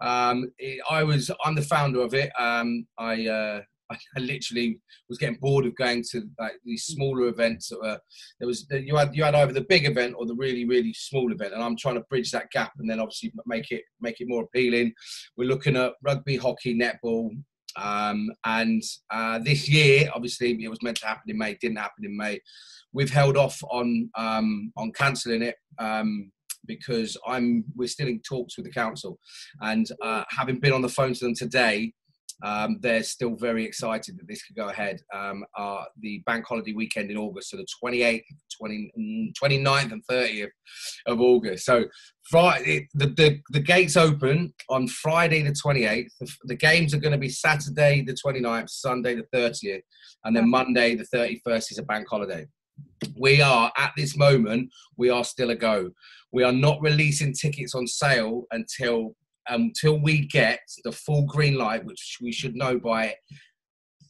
Um, 0.01 0.51
it, 0.59 0.81
I 0.89 1.03
was 1.03 1.31
I'm 1.45 1.55
the 1.55 1.61
founder 1.61 2.01
of 2.01 2.15
it. 2.15 2.33
Um, 2.39 2.87
I, 2.97 3.27
uh, 3.29 3.61
I 3.93 4.21
literally 4.21 4.81
was 5.11 5.19
getting 5.19 5.39
bored 5.43 5.67
of 5.67 5.77
going 5.77 6.03
to 6.13 6.23
like 6.39 6.55
these 6.65 6.85
smaller 6.85 7.27
events. 7.29 7.69
That 7.69 7.81
were, 7.83 8.01
there 8.41 8.49
was 8.49 8.67
you 8.71 8.97
had 8.97 9.15
you 9.15 9.25
had 9.25 9.35
either 9.35 9.53
the 9.53 9.67
big 9.69 9.85
event 9.85 10.15
or 10.17 10.25
the 10.25 10.35
really 10.35 10.65
really 10.65 10.95
small 10.95 11.31
event, 11.33 11.53
and 11.53 11.63
I'm 11.63 11.77
trying 11.77 11.97
to 11.97 12.07
bridge 12.09 12.31
that 12.31 12.51
gap 12.51 12.73
and 12.79 12.89
then 12.89 12.99
obviously 12.99 13.31
make 13.45 13.71
it 13.71 13.83
make 14.01 14.23
it 14.23 14.29
more 14.29 14.45
appealing. 14.45 14.95
We're 15.37 15.51
looking 15.51 15.77
at 15.77 15.93
rugby, 16.03 16.39
hockey, 16.39 16.75
netball, 16.75 17.29
um, 17.77 18.31
and 18.45 18.83
uh, 19.11 19.39
this 19.39 19.69
year, 19.69 20.11
obviously, 20.15 20.63
it 20.63 20.69
was 20.69 20.83
meant 20.83 20.99
to 20.99 21.07
happen 21.07 21.31
in 21.31 21.39
May, 21.39 21.57
didn't 21.61 21.79
happen 21.79 22.05
in 22.05 22.17
May. 22.17 22.41
We've 22.93 23.11
held 23.11 23.37
off 23.37 23.63
on 23.71 24.11
um, 24.17 24.73
on 24.77 24.93
cancelling 24.93 25.43
it 25.43 25.57
um, 25.79 26.31
because 26.67 27.17
I'm 27.27 27.65
we're 27.75 27.89
still 27.89 28.09
in 28.09 28.21
talks 28.21 28.57
with 28.57 28.67
the 28.67 28.73
council, 28.73 29.19
and 29.61 29.87
uh, 30.03 30.25
having 30.31 30.61
been 30.61 30.73
on 30.73 30.83
the 30.83 30.89
phone 30.89 31.15
to 31.15 31.25
them 31.25 31.35
today, 31.35 31.93
um, 32.43 32.79
they're 32.81 33.05
still 33.05 33.37
very 33.37 33.65
excited 33.65 34.19
that 34.19 34.27
this 34.27 34.43
could 34.43 34.57
go 34.57 34.69
ahead. 34.69 35.01
Um, 35.15 35.45
uh, 35.57 35.85
the 36.01 36.23
bank 36.27 36.45
holiday 36.47 36.73
weekend 36.73 37.11
in 37.11 37.17
August, 37.17 37.51
so 37.51 37.57
the 37.57 37.67
28th, 37.83 38.23
20, 38.59 39.33
29th 39.41 39.93
and 39.93 40.03
30th 40.11 40.51
of 41.07 41.21
August. 41.21 41.65
So 41.65 41.85
Friday, 42.29 42.89
the, 42.95 43.07
the, 43.07 43.41
the 43.51 43.61
gates 43.61 43.97
open 43.97 44.53
on 44.69 44.89
Friday 44.89 45.43
the 45.43 45.53
28th. 45.53 46.11
The, 46.21 46.33
the 46.45 46.57
games 46.57 46.95
are 46.95 46.99
going 46.99 47.13
to 47.13 47.19
be 47.19 47.29
Saturday 47.29 48.03
the 48.03 48.17
29th, 48.25 48.71
Sunday 48.71 49.15
the 49.15 49.27
30th, 49.35 49.83
and 50.25 50.37
then 50.37 50.51
Monday 50.51 50.97
the 50.97 51.07
31st 51.15 51.73
is 51.73 51.79
a 51.79 51.85
bank 51.85 52.07
holiday. 52.09 52.47
We 53.17 53.41
are, 53.41 53.73
at 53.77 53.93
this 53.97 54.17
moment, 54.17 54.71
we 54.97 55.11
are 55.11 55.25
still 55.25 55.51
a 55.51 55.57
go. 55.57 55.91
We 56.33 56.45
are 56.45 56.53
not 56.53 56.81
releasing 56.81 57.35
tickets 57.35 57.75
on 57.75 57.87
sale 57.87 58.45
until 58.51 59.15
until 59.49 59.99
we 60.01 60.27
get 60.27 60.61
the 60.85 60.93
full 60.93 61.25
green 61.25 61.57
light, 61.57 61.85
which 61.85 62.19
we 62.21 62.33
should 62.33 62.55
know 62.55 62.79
by 62.79 63.15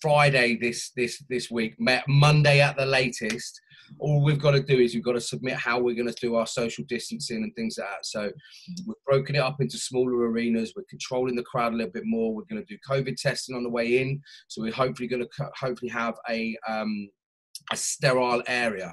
Friday 0.01 0.59
this 0.61 0.91
this 0.97 1.23
this 1.31 1.51
week, 1.51 1.77
Monday 2.09 2.61
at 2.61 2.77
the 2.77 2.87
latest. 2.87 3.61
All 3.99 4.25
we've 4.25 4.41
got 4.41 4.53
to 4.53 4.63
do 4.63 4.79
is 4.79 4.95
we've 4.95 5.05
got 5.05 5.13
to 5.13 5.21
submit 5.21 5.55
how 5.55 5.79
we're 5.79 5.95
going 5.95 6.13
to 6.13 6.21
do 6.21 6.35
our 6.35 6.47
social 6.47 6.85
distancing 6.89 7.43
and 7.43 7.55
things 7.55 7.77
like 7.79 7.89
that. 7.89 8.07
So 8.07 8.33
we've 8.87 9.05
broken 9.07 9.37
it 9.37 9.41
up 9.41 9.61
into 9.61 9.77
smaller 9.77 10.31
arenas. 10.31 10.73
We're 10.75 10.85
controlling 10.89 11.37
the 11.37 11.43
crowd 11.43 11.75
a 11.75 11.77
little 11.77 11.93
bit 11.93 12.05
more. 12.07 12.35
We're 12.35 12.45
going 12.51 12.65
to 12.65 12.75
do 12.75 12.79
COVID 12.89 13.17
testing 13.17 13.55
on 13.55 13.63
the 13.63 13.71
way 13.71 14.01
in. 14.01 14.21
So 14.49 14.63
we're 14.63 14.73
hopefully 14.73 15.09
going 15.09 15.25
to 15.25 15.51
hopefully 15.55 15.91
have 15.91 16.15
a 16.29 16.57
um, 16.67 17.11
a 17.71 17.77
sterile 17.77 18.43
area. 18.47 18.93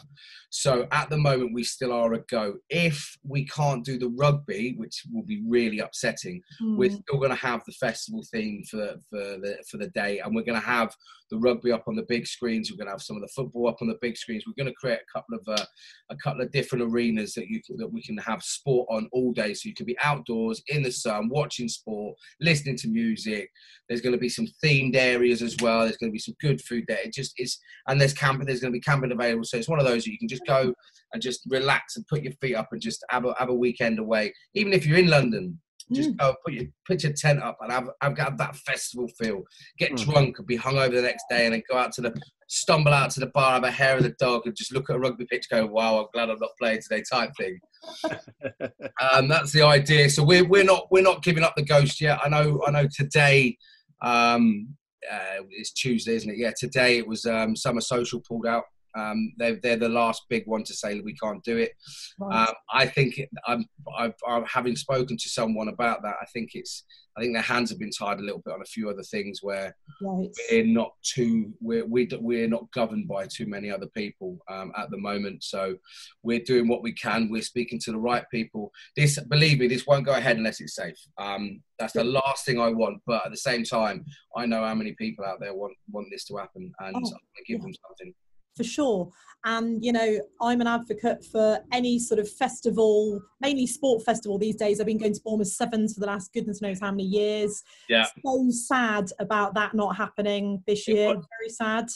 So 0.52 0.88
at 0.92 1.10
the 1.10 1.18
moment, 1.18 1.54
we 1.54 1.64
still 1.64 1.94
are 1.94 2.14
a 2.14 2.22
go. 2.22 2.56
If 2.70 3.18
we 3.24 3.46
can't 3.46 3.86
do 3.86 4.00
the 4.00 4.10
rugby, 4.10 4.74
which 4.78 5.04
will 5.14 5.26
be 5.26 5.44
really 5.48 5.80
upsetting, 5.80 6.42
mm. 6.62 6.76
we're 6.76 6.90
still 6.90 7.20
going 7.20 7.30
to 7.30 7.36
have 7.36 7.64
the 7.66 7.74
festival 7.74 8.24
theme 8.32 8.64
for 8.70 8.96
for 9.10 9.20
the 9.20 9.58
for 9.70 9.78
the 9.78 9.90
day, 9.90 10.20
and 10.20 10.34
we're 10.34 10.44
going 10.44 10.60
to 10.60 10.66
have 10.66 10.96
the 11.30 11.38
rugby 11.38 11.72
up 11.72 11.84
on 11.88 11.96
the 11.96 12.06
big 12.10 12.26
screens. 12.26 12.72
We're 12.72 12.78
going 12.78 12.88
to 12.88 12.94
have 12.94 13.04
some 13.04 13.16
of 13.16 13.22
the 13.22 13.30
football 13.36 13.68
up 13.68 13.78
on 13.82 13.88
the 13.88 14.00
big 14.02 14.18
screens. 14.18 14.46
We're 14.48 14.64
going 14.64 14.74
to 14.74 14.80
create 14.80 15.00
a 15.00 15.18
couple 15.18 15.38
of 15.38 15.48
uh, 15.48 15.66
a 16.10 16.16
couple 16.16 16.42
of 16.42 16.52
different 16.52 16.84
arenas 16.84 17.34
that 17.36 17.48
you 17.48 17.62
can, 17.62 17.78
that 17.78 17.94
we 17.94 18.02
can 18.02 18.18
have 18.18 18.42
sport 18.42 18.88
on 18.90 19.08
all 19.12 19.32
day, 19.32 19.54
so 19.54 19.70
you 19.70 19.76
can 19.76 19.86
be 19.86 19.98
outdoors 20.02 20.64
in 20.70 20.82
the 20.82 20.92
sun, 20.92 21.30
watching 21.30 21.68
sport, 21.68 22.18
listening 22.42 22.78
to 22.78 22.88
music. 22.88 23.52
There's 23.88 24.02
going 24.02 24.14
to 24.14 24.20
be 24.20 24.30
some 24.30 24.48
themed 24.64 24.96
areas 24.96 25.44
as 25.44 25.56
well. 25.62 25.82
There's 25.82 25.98
going 25.98 26.12
to 26.12 26.14
be 26.14 26.20
some 26.20 26.36
good 26.42 26.60
food 26.62 26.86
there. 26.88 27.00
It 27.04 27.14
just 27.14 27.34
is, 27.38 27.60
and 27.88 28.02
there's 28.02 28.14
camping. 28.14 28.48
There's 28.48 28.59
going 28.60 28.74
to 28.74 28.78
be 28.78 28.82
camping 28.82 29.12
available. 29.12 29.44
So 29.44 29.58
it's 29.58 29.70
one 29.70 29.80
of 29.80 29.86
those 29.86 30.04
that 30.04 30.12
you 30.12 30.18
can 30.18 30.28
just 30.28 30.46
go 30.46 30.74
and 31.14 31.22
just 31.22 31.42
relax 31.48 31.96
and 31.96 32.08
put 32.08 32.24
your 32.24 32.34
feet 32.42 32.56
up 32.56 32.70
and 32.72 32.82
just 32.82 33.04
have 33.10 33.26
a 33.26 33.34
have 33.38 33.50
a 33.50 33.54
weekend 33.54 34.00
away. 34.00 34.34
Even 34.54 34.74
if 34.74 34.86
you're 34.86 34.98
in 34.98 35.08
London, 35.08 35.60
just 35.94 36.12
mm. 36.12 36.18
go 36.18 36.36
put 36.46 36.54
your 36.54 36.66
put 36.88 37.04
your 37.04 37.14
tent 37.14 37.42
up 37.42 37.58
and 37.62 37.72
have 37.72 37.90
have, 38.02 38.18
have 38.18 38.38
that 38.38 38.56
festival 38.56 39.08
feel. 39.20 39.42
Get 39.78 39.94
mm. 39.94 40.06
drunk 40.06 40.38
and 40.38 40.48
be 40.48 40.58
hungover 40.58 40.94
the 40.94 41.02
next 41.02 41.26
day, 41.30 41.46
and 41.46 41.54
then 41.54 41.64
go 41.70 41.78
out 41.78 41.92
to 41.94 42.02
the 42.02 42.14
stumble 42.48 42.94
out 42.94 43.12
to 43.12 43.20
the 43.20 43.28
bar, 43.28 43.54
have 43.54 43.64
a 43.64 43.72
hair 43.72 43.98
of 43.98 44.04
the 44.04 44.16
dog, 44.20 44.44
and 44.46 44.56
just 44.56 44.74
look 44.74 44.90
at 44.90 44.96
a 44.96 45.00
rugby 45.00 45.26
pitch, 45.26 45.50
go, 45.50 45.66
"Wow, 45.66 46.00
I'm 46.00 46.08
glad 46.14 46.30
I'm 46.30 46.40
not 46.40 46.52
playing 46.60 46.82
today." 46.82 47.04
Type 47.10 47.32
thing. 47.38 47.60
um, 49.14 49.28
that's 49.28 49.52
the 49.52 49.64
idea. 49.64 50.10
So 50.10 50.24
we're 50.24 50.48
we're 50.48 50.64
not 50.64 50.88
we're 50.92 51.04
not 51.04 51.24
giving 51.24 51.44
up 51.44 51.56
the 51.56 51.64
ghost 51.64 52.02
yet. 52.02 52.20
I 52.24 52.30
know 52.30 52.62
I 52.68 52.72
know 52.72 52.88
today. 52.96 53.58
Um, 54.02 54.76
uh, 55.12 55.44
it's 55.52 55.72
Tuesday, 55.72 56.16
isn't 56.16 56.30
it? 56.30 56.38
Yeah, 56.38 56.52
today 56.58 56.98
it 56.98 57.08
was 57.08 57.26
um, 57.26 57.56
summer 57.56 57.82
social 57.82 58.22
pulled 58.22 58.46
out 58.46 58.64
Um, 59.00 59.34
they're 59.38 59.60
they're 59.62 59.78
the 59.78 59.90
last 59.90 60.24
big 60.30 60.44
one 60.46 60.64
to 60.66 60.74
say 60.74 60.96
that 60.96 61.04
we 61.04 61.16
can't 61.16 61.44
do 61.44 61.58
it. 61.58 61.72
Right. 62.20 62.48
Um, 62.48 62.54
I 62.74 62.86
think 62.86 63.20
I'm, 63.48 63.66
I've, 63.98 64.16
I'm 64.28 64.46
having 64.46 64.76
spoken 64.76 65.18
to 65.18 65.30
someone 65.30 65.70
about 65.70 66.02
that. 66.04 66.16
I 66.22 66.26
think 66.34 66.52
it's 66.54 66.84
I 67.18 67.22
think 67.22 67.34
their 67.34 67.42
hands 67.42 67.70
have 67.70 67.80
been 67.80 67.92
tied 67.92 68.20
a 68.20 68.24
little 68.24 68.42
bit 68.46 68.54
on 68.54 68.62
a 68.62 68.66
few 68.66 68.90
other 68.90 69.04
things 69.04 69.40
where 69.42 69.76
right. 70.02 70.30
we're 70.50 70.66
not 70.66 70.94
too 71.04 71.52
we're 71.60 71.86
we, 71.86 72.08
we're 72.20 72.48
not 72.48 72.72
governed 72.72 73.08
by 73.08 73.28
too 73.28 73.46
many 73.46 73.70
other 73.70 73.88
people 73.88 74.38
um, 74.50 74.72
at 74.78 74.90
the 74.90 74.98
moment. 74.98 75.44
So 75.44 75.76
we're 76.24 76.40
doing 76.40 76.68
what 76.68 76.82
we 76.82 76.94
can. 76.94 77.30
We're 77.30 77.42
speaking 77.42 77.80
to 77.84 77.92
the 77.92 77.98
right 77.98 78.24
people. 78.32 78.72
This 78.96 79.20
believe 79.20 79.60
me, 79.60 79.68
this 79.68 79.86
won't 79.86 80.06
go 80.06 80.14
ahead 80.14 80.38
unless 80.38 80.62
it's 80.62 80.76
safe. 80.76 80.98
Um, 81.18 81.62
that's 81.78 81.94
the 81.94 82.04
last 82.04 82.46
thing 82.46 82.60
I 82.60 82.70
want. 82.70 83.02
But 83.06 83.26
at 83.26 83.32
the 83.32 83.38
same 83.38 83.64
time, 83.64 84.06
I 84.36 84.46
know 84.46 84.64
how 84.64 84.76
many 84.76 84.94
people 84.94 85.26
out 85.26 85.40
there 85.40 85.54
want 85.54 85.76
want 85.92 86.08
this 86.12 86.26
to 86.26 86.38
happen, 86.38 86.72
and 86.80 86.96
Oh, 86.96 87.00
I'm 87.00 87.04
going 87.04 87.12
to 87.12 87.44
give 87.46 87.60
yeah. 87.60 87.64
them 87.64 87.74
something. 87.88 88.14
For 88.60 88.64
sure. 88.66 89.10
And 89.46 89.84
you 89.84 89.94
know, 89.94 90.20
I'm 90.42 90.60
an 90.60 90.68
advocate 90.68 91.26
for 91.32 91.60
any 91.72 91.98
sort 91.98 92.20
of 92.20 92.30
festival, 92.30 93.22
mainly 93.40 93.66
sport 93.66 94.04
festival 94.04 94.38
these 94.38 94.58
days. 94.58 94.80
I've 94.80 94.86
been 94.86 94.98
going 94.98 95.14
to 95.14 95.22
Bournemouth 95.24 95.48
Sevens 95.48 95.94
for 95.94 96.02
the 96.02 96.08
last 96.08 96.34
goodness 96.34 96.62
knows 96.62 96.82
how 96.82 96.92
many 96.92 97.06
years. 97.06 97.64
Yeah. 97.88 98.06
So 98.26 98.48
sad 98.50 99.12
about 99.20 99.54
that 99.54 99.74
not 99.74 99.96
happening 99.96 100.62
this 100.68 100.90
year. 100.90 101.08
Very 101.08 101.50
sad. 101.50 101.88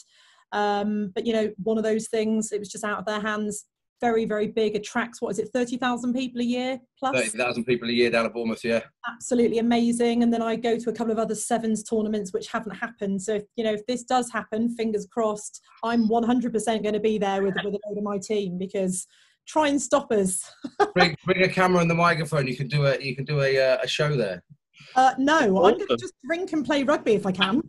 Um, 0.54 1.12
but 1.14 1.26
you 1.26 1.34
know, 1.34 1.52
one 1.62 1.78
of 1.78 1.84
those 1.84 2.08
things. 2.08 2.54
It 2.54 2.60
was 2.60 2.70
just 2.70 2.86
out 2.86 3.00
of 3.00 3.06
their 3.06 3.20
hands. 3.20 3.66
Very, 4.04 4.26
very 4.26 4.48
big. 4.48 4.76
Attracts 4.76 5.22
what 5.22 5.30
is 5.30 5.40
it, 5.40 5.50
thirty 5.54 5.78
thousand 5.78 6.14
people 6.14 6.42
a 6.42 6.44
year 6.44 6.78
plus? 7.00 7.16
Thirty 7.16 7.38
thousand 7.38 7.64
people 7.64 7.88
a 7.88 7.92
year 7.94 8.12
down 8.12 8.26
at 8.26 8.34
Bournemouth. 8.34 8.62
Yeah. 8.62 8.82
absolutely 9.10 9.60
amazing. 9.60 10.24
And 10.24 10.34
then 10.34 10.42
I 10.42 10.58
go 10.58 10.78
to 10.78 10.90
a 10.90 10.94
couple 10.94 11.14
of 11.14 11.20
other 11.20 11.36
sevens 11.36 11.84
tournaments 11.84 12.34
which 12.34 12.48
haven't 12.48 12.76
happened. 12.76 13.22
So 13.22 13.36
if, 13.36 13.44
you 13.56 13.64
know, 13.64 13.72
if 13.72 13.86
this 13.88 14.04
does 14.04 14.30
happen, 14.30 14.76
fingers 14.76 15.08
crossed, 15.10 15.62
I'm 15.84 16.10
100% 16.10 16.84
going 16.84 16.94
to 16.94 17.00
be 17.00 17.18
there 17.18 17.44
with 17.44 17.56
with 17.64 17.76
a 17.76 17.80
load 17.88 17.98
of 17.98 18.04
my 18.04 18.18
team 18.18 18.58
because 18.58 19.08
try 19.48 19.70
and 19.70 19.82
stop 19.82 20.12
us. 20.12 20.44
bring, 20.94 21.16
bring 21.26 21.44
a 21.44 21.48
camera 21.50 21.82
and 21.82 21.90
the 21.90 21.96
microphone. 21.96 22.48
You 22.48 22.58
can 22.58 22.68
do 22.68 22.86
a 22.86 23.00
you 23.00 23.16
can 23.16 23.24
do 23.24 23.42
a 23.42 23.58
uh, 23.58 23.78
a 23.82 23.88
show 23.88 24.18
there. 24.18 24.44
Uh, 24.96 25.14
no, 25.18 25.38
I'm 25.38 25.78
going 25.78 25.88
to 25.88 25.98
just 25.98 26.14
drink 26.26 26.54
and 26.54 26.66
play 26.66 26.84
rugby 26.84 27.14
if 27.14 27.26
I 27.26 27.32
can. 27.32 27.62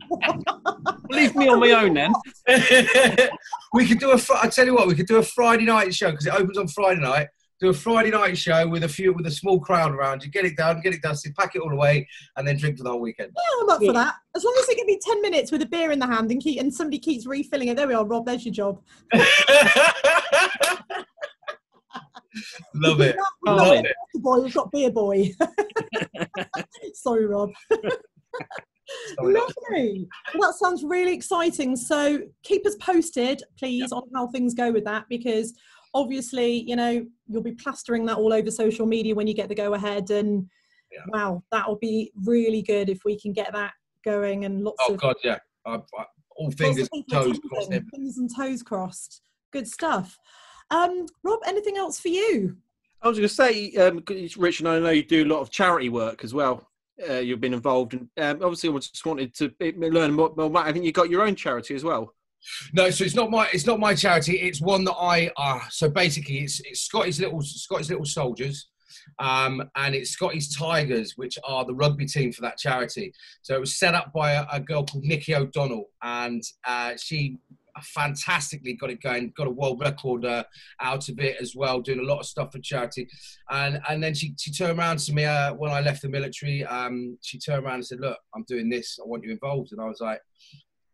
Leave 1.09 1.35
me 1.35 1.47
on 1.47 1.59
my 1.59 1.71
own 1.71 1.93
then. 1.93 2.13
we 3.73 3.87
could 3.87 3.99
do 3.99 4.11
a. 4.11 4.17
Fri- 4.17 4.37
I 4.41 4.47
tell 4.47 4.65
you 4.65 4.75
what, 4.75 4.87
we 4.87 4.95
could 4.95 5.07
do 5.07 5.17
a 5.17 5.23
Friday 5.23 5.65
night 5.65 5.93
show 5.93 6.11
because 6.11 6.25
it 6.27 6.33
opens 6.33 6.57
on 6.57 6.67
Friday 6.67 7.01
night. 7.01 7.27
Do 7.61 7.69
a 7.69 7.73
Friday 7.73 8.11
night 8.11 8.37
show 8.37 8.67
with 8.67 8.83
a 8.83 8.89
few 8.89 9.13
with 9.13 9.25
a 9.27 9.31
small 9.31 9.59
crowd 9.59 9.93
around 9.93 10.23
you. 10.23 10.29
Get 10.29 10.43
it 10.43 10.57
done, 10.57 10.81
get 10.81 10.93
it 10.93 11.01
dusted, 11.01 11.33
pack 11.35 11.55
it 11.55 11.61
all 11.61 11.71
away, 11.71 12.05
and 12.35 12.45
then 12.45 12.57
drink 12.57 12.77
for 12.77 12.83
the 12.83 12.91
whole 12.91 12.99
weekend. 12.99 13.31
Yeah, 13.35 13.63
I'm 13.63 13.69
up 13.69 13.81
for 13.81 13.93
that. 13.93 14.15
As 14.35 14.43
long 14.43 14.55
as 14.59 14.67
it 14.67 14.77
can 14.77 14.85
be 14.85 14.99
10 15.01 15.21
minutes 15.21 15.53
with 15.53 15.61
a 15.61 15.65
beer 15.65 15.91
in 15.91 15.99
the 15.99 16.05
hand 16.05 16.31
and, 16.31 16.41
keep, 16.41 16.59
and 16.59 16.73
somebody 16.73 16.99
keeps 16.99 17.25
refilling 17.25 17.69
it. 17.69 17.77
There 17.77 17.87
we 17.87 17.93
are, 17.93 18.05
Rob. 18.05 18.25
There's 18.25 18.45
your 18.45 18.53
job. 18.53 18.81
Love 22.73 22.99
it. 23.01 23.15
We've 23.41 23.53
I 23.53 23.55
not 23.55 23.57
love 23.57 23.67
got 23.67 23.75
water 23.75 23.93
boy, 24.15 24.39
we've 24.39 24.53
got 24.53 24.71
beer 24.71 24.91
boy. 24.91 25.31
Sorry, 26.93 27.25
Rob. 27.25 27.51
Lovely. 29.19 30.07
Well, 30.35 30.51
that 30.51 30.57
sounds 30.59 30.83
really 30.83 31.13
exciting. 31.13 31.75
So 31.75 32.19
keep 32.43 32.65
us 32.65 32.75
posted, 32.75 33.43
please, 33.57 33.91
on 33.91 34.03
how 34.13 34.27
things 34.27 34.53
go 34.53 34.71
with 34.71 34.83
that 34.85 35.05
because 35.09 35.53
obviously, 35.93 36.63
you 36.67 36.75
know, 36.75 37.05
you'll 37.27 37.41
be 37.41 37.53
plastering 37.53 38.05
that 38.05 38.17
all 38.17 38.33
over 38.33 38.51
social 38.51 38.85
media 38.85 39.15
when 39.15 39.27
you 39.27 39.33
get 39.33 39.49
the 39.49 39.55
go 39.55 39.73
ahead. 39.73 40.11
And 40.11 40.47
Yeah. 40.91 40.99
wow, 41.07 41.43
that'll 41.51 41.77
be 41.77 42.11
really 42.23 42.61
good 42.61 42.89
if 42.89 43.03
we 43.05 43.19
can 43.19 43.33
get 43.33 43.51
that 43.53 43.73
going 44.03 44.45
and 44.45 44.63
lots 44.63 44.77
Oh 44.87 44.93
of 44.93 44.99
God, 44.99 45.15
yeah. 45.23 45.39
I, 45.65 45.75
I, 45.97 46.05
all 46.35 46.51
fingers, 46.51 46.89
people 46.93 47.23
toes 47.23 47.39
crossed. 47.49 47.71
fingers 47.91 48.17
and 48.17 48.29
toes 48.35 48.61
crossed. 48.61 49.21
Good 49.51 49.67
stuff. 49.67 50.19
Um, 50.69 51.05
Rob, 51.23 51.39
anything 51.45 51.77
else 51.77 51.99
for 51.99 52.09
you? 52.09 52.57
I 53.05 53.09
was 53.09 53.19
going 53.19 53.29
to 53.29 53.35
say, 53.35 53.71
um, 53.73 54.03
Rich, 54.35 54.61
and 54.61 54.67
I 54.67 54.79
know 54.79 54.89
you 54.89 55.03
do 55.03 55.25
a 55.25 55.31
lot 55.31 55.39
of 55.39 55.51
charity 55.51 55.89
work 55.89 56.23
as 56.23 56.33
well. 56.33 56.67
Uh, 57.07 57.19
you've 57.19 57.39
been 57.39 57.53
involved, 57.53 57.93
and 57.93 58.09
um, 58.17 58.39
obviously, 58.41 58.69
I 58.69 58.77
just 58.79 59.05
wanted 59.05 59.35
to 59.35 59.53
learn 59.77 60.13
more. 60.13 60.33
more. 60.35 60.57
I 60.57 60.73
think 60.73 60.85
you 60.85 60.91
got 60.91 61.11
your 61.11 61.21
own 61.21 61.35
charity 61.35 61.75
as 61.75 61.83
well. 61.83 62.15
No, 62.73 62.89
so 62.89 63.03
it's 63.03 63.13
not 63.13 63.29
my 63.29 63.47
it's 63.53 63.67
not 63.67 63.79
my 63.79 63.93
charity. 63.93 64.39
It's 64.39 64.61
one 64.61 64.83
that 64.85 64.93
I 64.93 65.31
uh 65.35 65.61
so 65.69 65.89
basically 65.89 66.39
it's 66.39 66.59
it's 66.61 66.81
Scotty's 66.81 67.19
little 67.19 67.41
Scotty's 67.41 67.89
little 67.89 68.05
soldiers. 68.05 68.69
Um, 69.19 69.63
and 69.75 69.93
it's 69.93 70.11
Scotty's 70.11 70.55
Tigers, 70.55 71.13
which 71.15 71.37
are 71.43 71.65
the 71.65 71.75
rugby 71.75 72.05
team 72.05 72.31
for 72.31 72.41
that 72.41 72.57
charity. 72.57 73.13
So 73.41 73.55
it 73.55 73.59
was 73.59 73.77
set 73.77 73.93
up 73.93 74.11
by 74.13 74.31
a, 74.31 74.45
a 74.51 74.59
girl 74.59 74.83
called 74.83 75.03
Nikki 75.03 75.35
O'Donnell, 75.35 75.89
and 76.01 76.41
uh, 76.65 76.93
she 76.97 77.37
fantastically 77.83 78.73
got 78.73 78.89
it 78.89 79.01
going, 79.01 79.33
got 79.35 79.47
a 79.47 79.51
world 79.51 79.79
record 79.81 80.25
uh, 80.25 80.43
out 80.81 81.09
of 81.09 81.19
it 81.19 81.37
as 81.41 81.55
well, 81.55 81.81
doing 81.81 81.99
a 81.99 82.03
lot 82.03 82.19
of 82.19 82.25
stuff 82.25 82.51
for 82.51 82.59
charity. 82.59 83.07
And 83.49 83.81
and 83.89 84.03
then 84.03 84.13
she, 84.13 84.33
she 84.37 84.51
turned 84.51 84.79
around 84.79 84.99
to 84.99 85.13
me 85.13 85.25
uh, 85.25 85.53
when 85.53 85.71
I 85.71 85.81
left 85.81 86.01
the 86.01 86.09
military. 86.09 86.63
Um, 86.65 87.17
she 87.21 87.39
turned 87.39 87.65
around 87.65 87.75
and 87.75 87.87
said, 87.87 87.99
"Look, 87.99 88.17
I'm 88.35 88.45
doing 88.47 88.69
this. 88.69 88.99
I 89.03 89.07
want 89.07 89.23
you 89.23 89.31
involved." 89.31 89.71
And 89.71 89.81
I 89.81 89.85
was 89.85 89.99
like, 89.99 90.21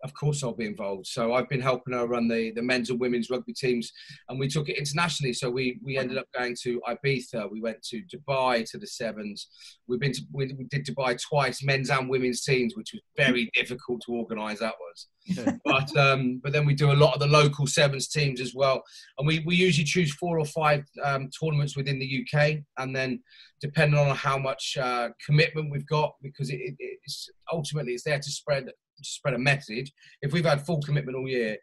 of 0.03 0.13
course 0.13 0.43
I'll 0.43 0.53
be 0.53 0.65
involved. 0.65 1.07
So 1.07 1.33
I've 1.33 1.49
been 1.49 1.61
helping 1.61 1.93
her 1.93 2.07
run 2.07 2.27
the, 2.27 2.51
the 2.51 2.61
men's 2.61 2.89
and 2.89 2.99
women's 2.99 3.29
rugby 3.29 3.53
teams, 3.53 3.91
and 4.29 4.39
we 4.39 4.47
took 4.47 4.69
it 4.69 4.77
internationally. 4.77 5.33
So 5.33 5.49
we 5.49 5.79
we 5.83 5.97
ended 5.97 6.17
up 6.17 6.27
going 6.37 6.55
to 6.63 6.81
Ibiza. 6.87 7.51
We 7.51 7.61
went 7.61 7.81
to 7.83 8.01
Dubai 8.13 8.69
to 8.71 8.77
the 8.77 8.87
sevens. 8.87 9.47
We've 9.87 9.99
been 9.99 10.13
to, 10.13 10.21
we, 10.31 10.53
we 10.57 10.65
did 10.65 10.85
Dubai 10.85 11.19
twice, 11.21 11.63
men's 11.63 11.89
and 11.89 12.09
women's 12.09 12.43
teams, 12.43 12.75
which 12.75 12.91
was 12.93 13.01
very 13.17 13.49
difficult 13.53 14.01
to 14.05 14.13
organise. 14.13 14.59
That 14.59 14.75
was, 14.79 15.59
but 15.65 15.97
um, 15.97 16.39
but 16.43 16.53
then 16.53 16.65
we 16.65 16.73
do 16.73 16.91
a 16.91 16.93
lot 16.93 17.13
of 17.13 17.19
the 17.19 17.27
local 17.27 17.67
sevens 17.67 18.07
teams 18.07 18.41
as 18.41 18.53
well, 18.55 18.83
and 19.17 19.27
we 19.27 19.39
we 19.45 19.55
usually 19.55 19.85
choose 19.85 20.13
four 20.15 20.39
or 20.39 20.45
five 20.45 20.83
um, 21.03 21.29
tournaments 21.39 21.77
within 21.77 21.99
the 21.99 22.25
UK, 22.25 22.57
and 22.77 22.95
then 22.95 23.21
depending 23.61 23.99
on 23.99 24.15
how 24.15 24.37
much 24.37 24.77
uh, 24.81 25.09
commitment 25.23 25.71
we've 25.71 25.87
got, 25.87 26.15
because 26.21 26.49
it, 26.49 26.59
it, 26.59 26.75
it's 26.79 27.29
ultimately 27.53 27.93
it's 27.93 28.03
there 28.03 28.17
to 28.17 28.31
spread 28.31 28.67
spread 29.01 29.33
a 29.33 29.39
message. 29.39 29.91
If 30.21 30.33
we've 30.33 30.45
had 30.45 30.65
full 30.65 30.81
commitment 30.81 31.17
all 31.17 31.27
year, 31.27 31.57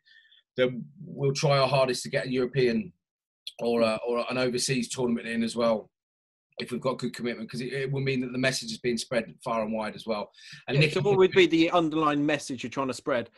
then 0.56 0.84
we'll 1.04 1.32
try 1.32 1.58
our 1.58 1.68
hardest 1.68 2.02
to 2.02 2.10
get 2.10 2.26
a 2.26 2.30
European 2.30 2.92
or 3.60 3.80
a, 3.82 3.98
or 4.06 4.24
an 4.30 4.38
overseas 4.38 4.88
tournament 4.88 5.26
in 5.26 5.42
as 5.42 5.56
well. 5.56 5.90
If 6.58 6.72
we've 6.72 6.80
got 6.80 6.98
good 6.98 7.14
commitment, 7.14 7.48
because 7.48 7.60
it, 7.60 7.72
it 7.72 7.92
will 7.92 8.00
mean 8.00 8.20
that 8.20 8.32
the 8.32 8.38
message 8.38 8.72
is 8.72 8.78
being 8.78 8.98
spread 8.98 9.32
far 9.44 9.62
and 9.62 9.72
wide 9.72 9.94
as 9.94 10.04
well. 10.06 10.30
And 10.66 10.74
Yeah, 10.74 10.80
Nicky, 10.80 10.94
so, 10.94 11.02
what 11.02 11.16
would 11.16 11.30
be 11.30 11.46
the 11.46 11.70
underlying 11.70 12.24
message 12.24 12.64
you're 12.64 12.70
trying 12.70 12.88
to 12.88 12.94
spread? 12.94 13.30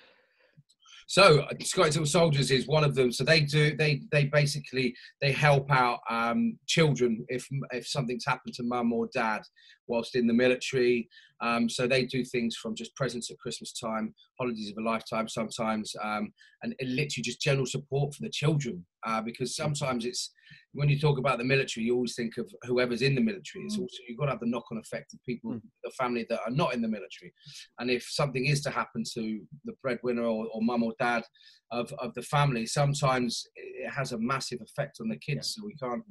So 1.10 1.44
Scotty's 1.60 1.96
Little 1.96 2.06
Soldiers 2.06 2.52
is 2.52 2.68
one 2.68 2.84
of 2.84 2.94
them. 2.94 3.10
So 3.10 3.24
they 3.24 3.40
do 3.40 3.76
they 3.76 4.02
they 4.12 4.26
basically 4.26 4.94
they 5.20 5.32
help 5.32 5.68
out 5.68 5.98
um, 6.08 6.56
children 6.68 7.26
if 7.26 7.48
if 7.72 7.84
something's 7.88 8.24
happened 8.24 8.54
to 8.54 8.62
mum 8.62 8.92
or 8.92 9.08
dad 9.12 9.42
whilst 9.88 10.14
in 10.14 10.28
the 10.28 10.32
military. 10.32 11.08
Um, 11.42 11.68
so 11.68 11.86
they 11.86 12.04
do 12.04 12.24
things 12.24 12.56
from 12.56 12.74
just 12.74 12.94
presents 12.96 13.30
at 13.30 13.38
Christmas 13.38 13.72
time, 13.72 14.14
holidays 14.38 14.70
of 14.70 14.78
a 14.78 14.86
lifetime 14.86 15.28
sometimes, 15.28 15.94
um, 16.02 16.32
and 16.62 16.74
it 16.78 16.88
literally 16.88 17.22
just 17.22 17.40
general 17.40 17.66
support 17.66 18.14
for 18.14 18.22
the 18.22 18.30
children. 18.30 18.84
Uh, 19.06 19.22
because 19.22 19.56
sometimes 19.56 20.04
it's 20.04 20.32
when 20.72 20.90
you 20.90 20.98
talk 20.98 21.16
about 21.18 21.38
the 21.38 21.44
military, 21.44 21.86
you 21.86 21.94
always 21.94 22.14
think 22.14 22.36
of 22.36 22.46
whoever's 22.64 23.00
in 23.00 23.14
the 23.14 23.20
military. 23.20 23.64
It's 23.64 23.76
Mm. 23.78 23.82
also 23.82 23.96
you've 24.06 24.18
got 24.18 24.26
to 24.26 24.32
have 24.32 24.40
the 24.40 24.46
knock-on 24.46 24.76
effect 24.78 25.14
of 25.14 25.20
people, 25.24 25.52
Mm. 25.52 25.62
the 25.82 25.90
family 25.92 26.26
that 26.28 26.40
are 26.44 26.50
not 26.50 26.74
in 26.74 26.82
the 26.82 26.88
military. 26.88 27.32
And 27.78 27.90
if 27.90 28.02
something 28.02 28.44
is 28.44 28.60
to 28.62 28.70
happen 28.70 29.02
to 29.14 29.46
the 29.64 29.72
breadwinner 29.82 30.24
or, 30.24 30.46
or 30.52 30.60
mum 30.62 30.82
or 30.82 30.92
dad 30.98 31.24
of, 31.70 31.90
of 31.94 32.12
the 32.14 32.22
family, 32.22 32.66
sometimes 32.66 33.46
it 33.56 33.88
has 33.90 34.12
a 34.12 34.18
massive 34.18 34.60
effect 34.60 34.98
on 35.00 35.08
the 35.08 35.16
kids. 35.18 35.54
So 35.54 35.62
we 35.64 35.74
can't 35.76 36.02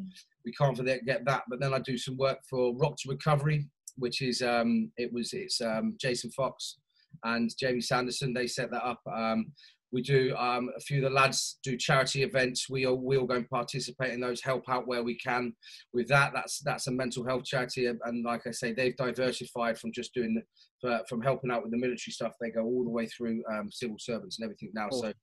we 0.45 0.51
can't 0.53 0.75
forget 0.75 1.05
get 1.05 1.25
that. 1.25 1.43
But 1.49 1.59
then 1.59 1.73
I 1.75 1.79
do 1.79 1.97
some 1.97 2.17
work 2.17 2.39
for 2.49 2.75
Rock 2.75 2.95
to 2.99 3.09
Recovery, 3.09 3.69
which 3.99 4.21
is 4.21 4.41
um, 4.41 4.91
it 4.97 5.11
was 5.13 5.33
it's 5.33 5.61
um, 5.61 5.95
Jason 5.99 6.31
Fox 6.31 6.77
and 7.23 7.51
Jamie 7.59 7.81
Sanderson. 7.81 8.33
They 8.33 8.47
set 8.47 8.71
that 8.71 8.85
up. 8.85 9.01
Um, 9.11 9.51
we 9.91 10.01
do 10.03 10.35
um, 10.37 10.69
a 10.77 10.79
few 10.79 10.97
of 11.03 11.03
the 11.03 11.15
lads 11.15 11.57
do 11.63 11.75
charity 11.75 12.23
events. 12.23 12.69
We 12.69 12.85
all 12.85 12.97
we 12.97 13.17
all 13.17 13.25
go 13.25 13.35
and 13.35 13.49
participate 13.49 14.13
in 14.13 14.19
those, 14.19 14.41
help 14.41 14.69
out 14.69 14.87
where 14.87 15.03
we 15.03 15.17
can 15.17 15.53
with 15.93 16.07
that. 16.09 16.31
That's 16.33 16.59
that's 16.59 16.87
a 16.87 16.91
mental 16.91 17.25
health 17.25 17.45
charity, 17.45 17.87
and- 17.87 18.23
like 18.23 18.45
I 18.45 18.51
say, 18.51 18.73
they've 18.73 18.95
diversified 18.95 19.79
from 19.79 19.91
just 19.91 20.13
doing 20.13 20.41
the, 20.83 21.03
from 21.09 21.21
helping 21.21 21.51
out 21.51 21.63
with 21.63 21.71
the 21.71 21.77
military 21.77 22.11
stuff. 22.11 22.33
They 22.39 22.51
go 22.51 22.63
all 22.63 22.83
the 22.83 22.89
way 22.89 23.07
through 23.07 23.43
um, 23.51 23.71
civil 23.71 23.97
servants 23.99 24.37
and 24.37 24.45
everything 24.45 24.71
now. 24.73 24.89
So 24.91 25.07
it, 25.07 25.15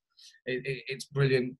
it, 0.46 0.82
it's 0.88 1.04
brilliant, 1.04 1.56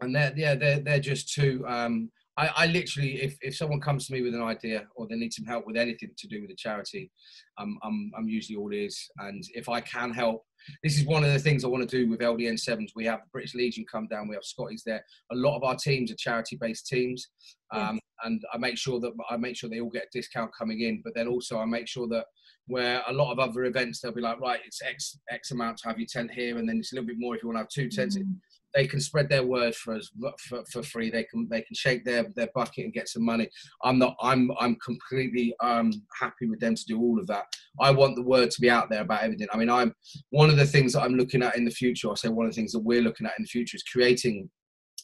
and 0.00 0.14
they're 0.14 0.32
yeah 0.36 0.54
they're 0.54 0.80
they're 0.80 1.00
just 1.00 1.32
two. 1.32 1.64
Um, 1.68 2.10
I, 2.38 2.50
I 2.56 2.66
literally, 2.66 3.20
if, 3.20 3.36
if 3.40 3.56
someone 3.56 3.80
comes 3.80 4.06
to 4.06 4.12
me 4.12 4.22
with 4.22 4.32
an 4.32 4.42
idea 4.42 4.86
or 4.94 5.08
they 5.08 5.16
need 5.16 5.32
some 5.32 5.44
help 5.44 5.66
with 5.66 5.76
anything 5.76 6.10
to 6.16 6.28
do 6.28 6.40
with 6.40 6.50
a 6.50 6.54
charity, 6.54 7.10
I'm, 7.58 7.76
I'm, 7.82 8.12
I'm 8.16 8.28
usually 8.28 8.56
all 8.56 8.72
ears. 8.72 9.10
And 9.18 9.42
if 9.54 9.68
I 9.68 9.80
can 9.80 10.12
help, 10.12 10.44
this 10.84 10.96
is 10.96 11.04
one 11.04 11.24
of 11.24 11.32
the 11.32 11.38
things 11.38 11.64
I 11.64 11.68
want 11.68 11.88
to 11.88 11.96
do 11.96 12.08
with 12.08 12.20
LDN 12.20 12.58
Sevens. 12.58 12.92
We 12.94 13.04
have 13.06 13.20
the 13.20 13.30
British 13.32 13.56
Legion 13.56 13.84
come 13.90 14.06
down, 14.06 14.28
we 14.28 14.36
have 14.36 14.44
Scotties 14.44 14.84
there. 14.86 15.04
A 15.32 15.34
lot 15.34 15.56
of 15.56 15.64
our 15.64 15.74
teams 15.74 16.12
are 16.12 16.16
charity-based 16.16 16.86
teams, 16.86 17.28
um, 17.72 17.98
and 18.24 18.40
I 18.52 18.58
make 18.58 18.78
sure 18.78 19.00
that 19.00 19.12
I 19.30 19.36
make 19.36 19.56
sure 19.56 19.68
they 19.68 19.80
all 19.80 19.90
get 19.90 20.04
a 20.04 20.18
discount 20.18 20.50
coming 20.56 20.82
in. 20.82 21.02
But 21.04 21.14
then 21.14 21.28
also 21.28 21.58
I 21.58 21.64
make 21.64 21.88
sure 21.88 22.06
that 22.08 22.26
where 22.66 23.02
a 23.08 23.12
lot 23.12 23.32
of 23.32 23.38
other 23.38 23.64
events 23.64 24.00
they'll 24.00 24.12
be 24.12 24.20
like, 24.20 24.40
right, 24.40 24.60
it's 24.64 24.80
X 24.82 25.18
X 25.30 25.50
amount 25.50 25.78
to 25.78 25.88
have 25.88 25.98
your 25.98 26.08
tent 26.10 26.30
here, 26.32 26.58
and 26.58 26.68
then 26.68 26.78
it's 26.78 26.92
a 26.92 26.96
little 26.96 27.08
bit 27.08 27.16
more 27.18 27.34
if 27.34 27.42
you 27.42 27.48
want 27.48 27.56
to 27.56 27.60
have 27.60 27.68
two 27.68 27.88
tents. 27.88 28.16
Mm. 28.16 28.36
They 28.74 28.86
can 28.86 29.00
spread 29.00 29.28
their 29.28 29.44
word 29.44 29.74
for 29.74 29.94
us 29.94 30.10
for, 30.40 30.64
for 30.70 30.82
free. 30.82 31.10
They 31.10 31.24
can 31.24 31.48
they 31.50 31.62
can 31.62 31.74
shake 31.74 32.04
their, 32.04 32.26
their 32.36 32.48
bucket 32.54 32.84
and 32.84 32.92
get 32.92 33.08
some 33.08 33.24
money. 33.24 33.48
I'm 33.82 33.98
not. 33.98 34.16
I'm 34.22 34.50
I'm 34.60 34.76
completely 34.76 35.54
um 35.60 35.92
happy 36.18 36.46
with 36.46 36.60
them 36.60 36.74
to 36.74 36.84
do 36.86 37.00
all 37.00 37.18
of 37.18 37.26
that. 37.28 37.44
I 37.80 37.90
want 37.90 38.16
the 38.16 38.22
word 38.22 38.50
to 38.50 38.60
be 38.60 38.70
out 38.70 38.90
there 38.90 39.02
about 39.02 39.22
everything. 39.22 39.48
I 39.52 39.56
mean, 39.56 39.70
I'm 39.70 39.94
one 40.30 40.50
of 40.50 40.56
the 40.56 40.66
things 40.66 40.92
that 40.92 41.02
I'm 41.02 41.14
looking 41.14 41.42
at 41.42 41.56
in 41.56 41.64
the 41.64 41.70
future. 41.70 42.10
I 42.10 42.14
say 42.14 42.28
one 42.28 42.46
of 42.46 42.52
the 42.52 42.56
things 42.56 42.72
that 42.72 42.80
we're 42.80 43.02
looking 43.02 43.26
at 43.26 43.38
in 43.38 43.44
the 43.44 43.48
future 43.48 43.76
is 43.76 43.84
creating 43.84 44.50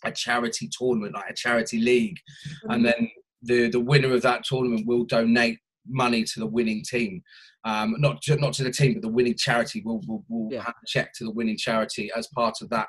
a 0.05 0.13
charity 0.13 0.69
tournament, 0.79 1.15
like 1.15 1.31
a 1.31 1.35
charity 1.35 1.79
league, 1.79 2.19
and 2.65 2.85
then 2.85 3.11
the 3.43 3.69
the 3.71 3.81
winner 3.81 4.13
of 4.13 4.23
that 4.23 4.45
tournament 4.45 4.87
will 4.87 5.05
donate 5.05 5.59
money 5.87 6.25
to 6.25 6.41
the 6.41 6.47
winning 6.47 6.83
team. 6.89 7.23
Um, 7.67 7.95
not 7.99 8.21
ju- 8.23 8.37
not 8.37 8.53
to 8.55 8.65
the 8.65 8.71
team, 8.71 8.93
but 8.95 9.03
the 9.03 9.09
winning 9.09 9.37
charity 9.39 9.83
will 9.85 10.01
will, 10.07 10.25
will 10.29 10.49
Yeah. 10.53 10.63
have 10.63 10.75
a 10.83 10.87
check 10.87 11.13
to 11.15 11.25
the 11.25 11.31
winning 11.33 11.57
charity 11.57 12.11
as 12.15 12.27
part 12.35 12.57
of 12.61 12.69
that. 12.71 12.89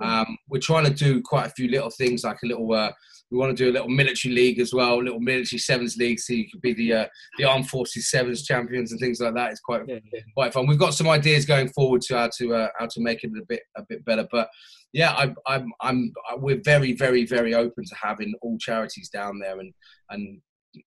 Um, 0.00 0.36
we're 0.48 0.58
trying 0.60 0.84
to 0.84 0.92
do 0.92 1.22
quite 1.22 1.46
a 1.46 1.50
few 1.50 1.68
little 1.68 1.90
things, 1.90 2.24
like 2.24 2.38
a 2.42 2.46
little. 2.46 2.72
Uh, 2.72 2.90
we 3.30 3.38
want 3.38 3.56
to 3.56 3.64
do 3.64 3.70
a 3.70 3.72
little 3.74 3.88
military 3.88 4.34
league 4.34 4.60
as 4.60 4.72
well, 4.72 5.00
a 5.00 5.02
little 5.02 5.18
military 5.20 5.58
sevens 5.58 5.96
league, 5.96 6.20
so 6.20 6.32
you 6.32 6.46
could 6.50 6.60
be 6.60 6.72
the 6.74 6.92
uh, 6.92 7.06
the 7.38 7.44
armed 7.44 7.68
forces 7.68 8.10
sevens 8.10 8.44
champions 8.44 8.90
and 8.92 9.00
things 9.00 9.20
like 9.20 9.34
that. 9.34 9.50
It's 9.52 9.60
quite 9.60 9.82
Yeah, 9.88 9.98
yeah. 10.12 10.20
quite 10.36 10.52
fun. 10.52 10.66
We've 10.66 10.78
got 10.78 10.94
some 10.94 11.08
ideas 11.08 11.44
going 11.44 11.68
forward 11.68 12.02
to 12.02 12.16
how 12.16 12.30
to 12.38 12.54
uh, 12.54 12.68
how 12.78 12.86
to 12.86 13.00
make 13.00 13.22
it 13.22 13.30
a 13.36 13.44
bit 13.48 13.62
a 13.76 13.82
bit 13.88 14.04
better. 14.04 14.26
But 14.32 14.48
yeah, 14.92 15.12
I, 15.12 15.34
I'm 15.46 15.72
I'm 15.80 16.12
we're 16.38 16.60
very 16.64 16.92
very 16.94 17.24
very 17.26 17.54
open 17.54 17.84
to 17.84 17.94
having 18.00 18.32
all 18.42 18.58
charities 18.58 19.08
down 19.08 19.38
there 19.40 19.58
and 19.60 19.72
and 20.10 20.40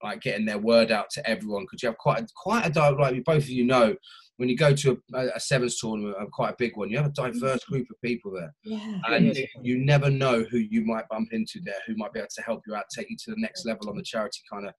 like 0.03 0.21
getting 0.21 0.45
their 0.45 0.57
word 0.59 0.91
out 0.91 1.09
to 1.11 1.29
everyone 1.29 1.63
because 1.63 1.81
you 1.83 1.89
have 1.89 1.97
quite 1.97 2.21
a, 2.23 2.27
quite 2.35 2.65
a 2.65 2.69
di- 2.69 2.89
like 2.89 3.23
both 3.23 3.43
of 3.43 3.49
you 3.49 3.65
know 3.65 3.95
when 4.37 4.47
you 4.47 4.55
go 4.55 4.73
to 4.73 4.97
a, 5.13 5.27
a 5.35 5.39
sevens 5.39 5.77
tournament, 5.79 6.15
uh, 6.17 6.25
quite 6.31 6.51
a 6.51 6.55
big 6.57 6.77
one, 6.77 6.89
you 6.89 6.95
have 6.95 7.07
a 7.07 7.09
diverse 7.09 7.61
group 7.65 7.85
of 7.91 8.01
people 8.01 8.31
there, 8.31 8.53
Yeah. 8.63 8.99
and 9.07 9.35
Yeah. 9.35 9.45
you 9.61 9.77
never 9.77 10.09
know 10.09 10.43
who 10.43 10.59
you 10.59 10.85
might 10.85 11.09
bump 11.09 11.33
into 11.33 11.59
there, 11.65 11.75
who 11.85 11.95
might 11.97 12.13
be 12.13 12.19
able 12.19 12.29
to 12.33 12.41
help 12.43 12.61
you 12.65 12.73
out, 12.73 12.85
take 12.95 13.09
you 13.09 13.17
to 13.25 13.31
the 13.31 13.41
next 13.41 13.65
level 13.65 13.89
on 13.89 13.97
the 13.97 14.03
charity 14.03 14.39
kind 14.49 14.65
of 14.67 14.73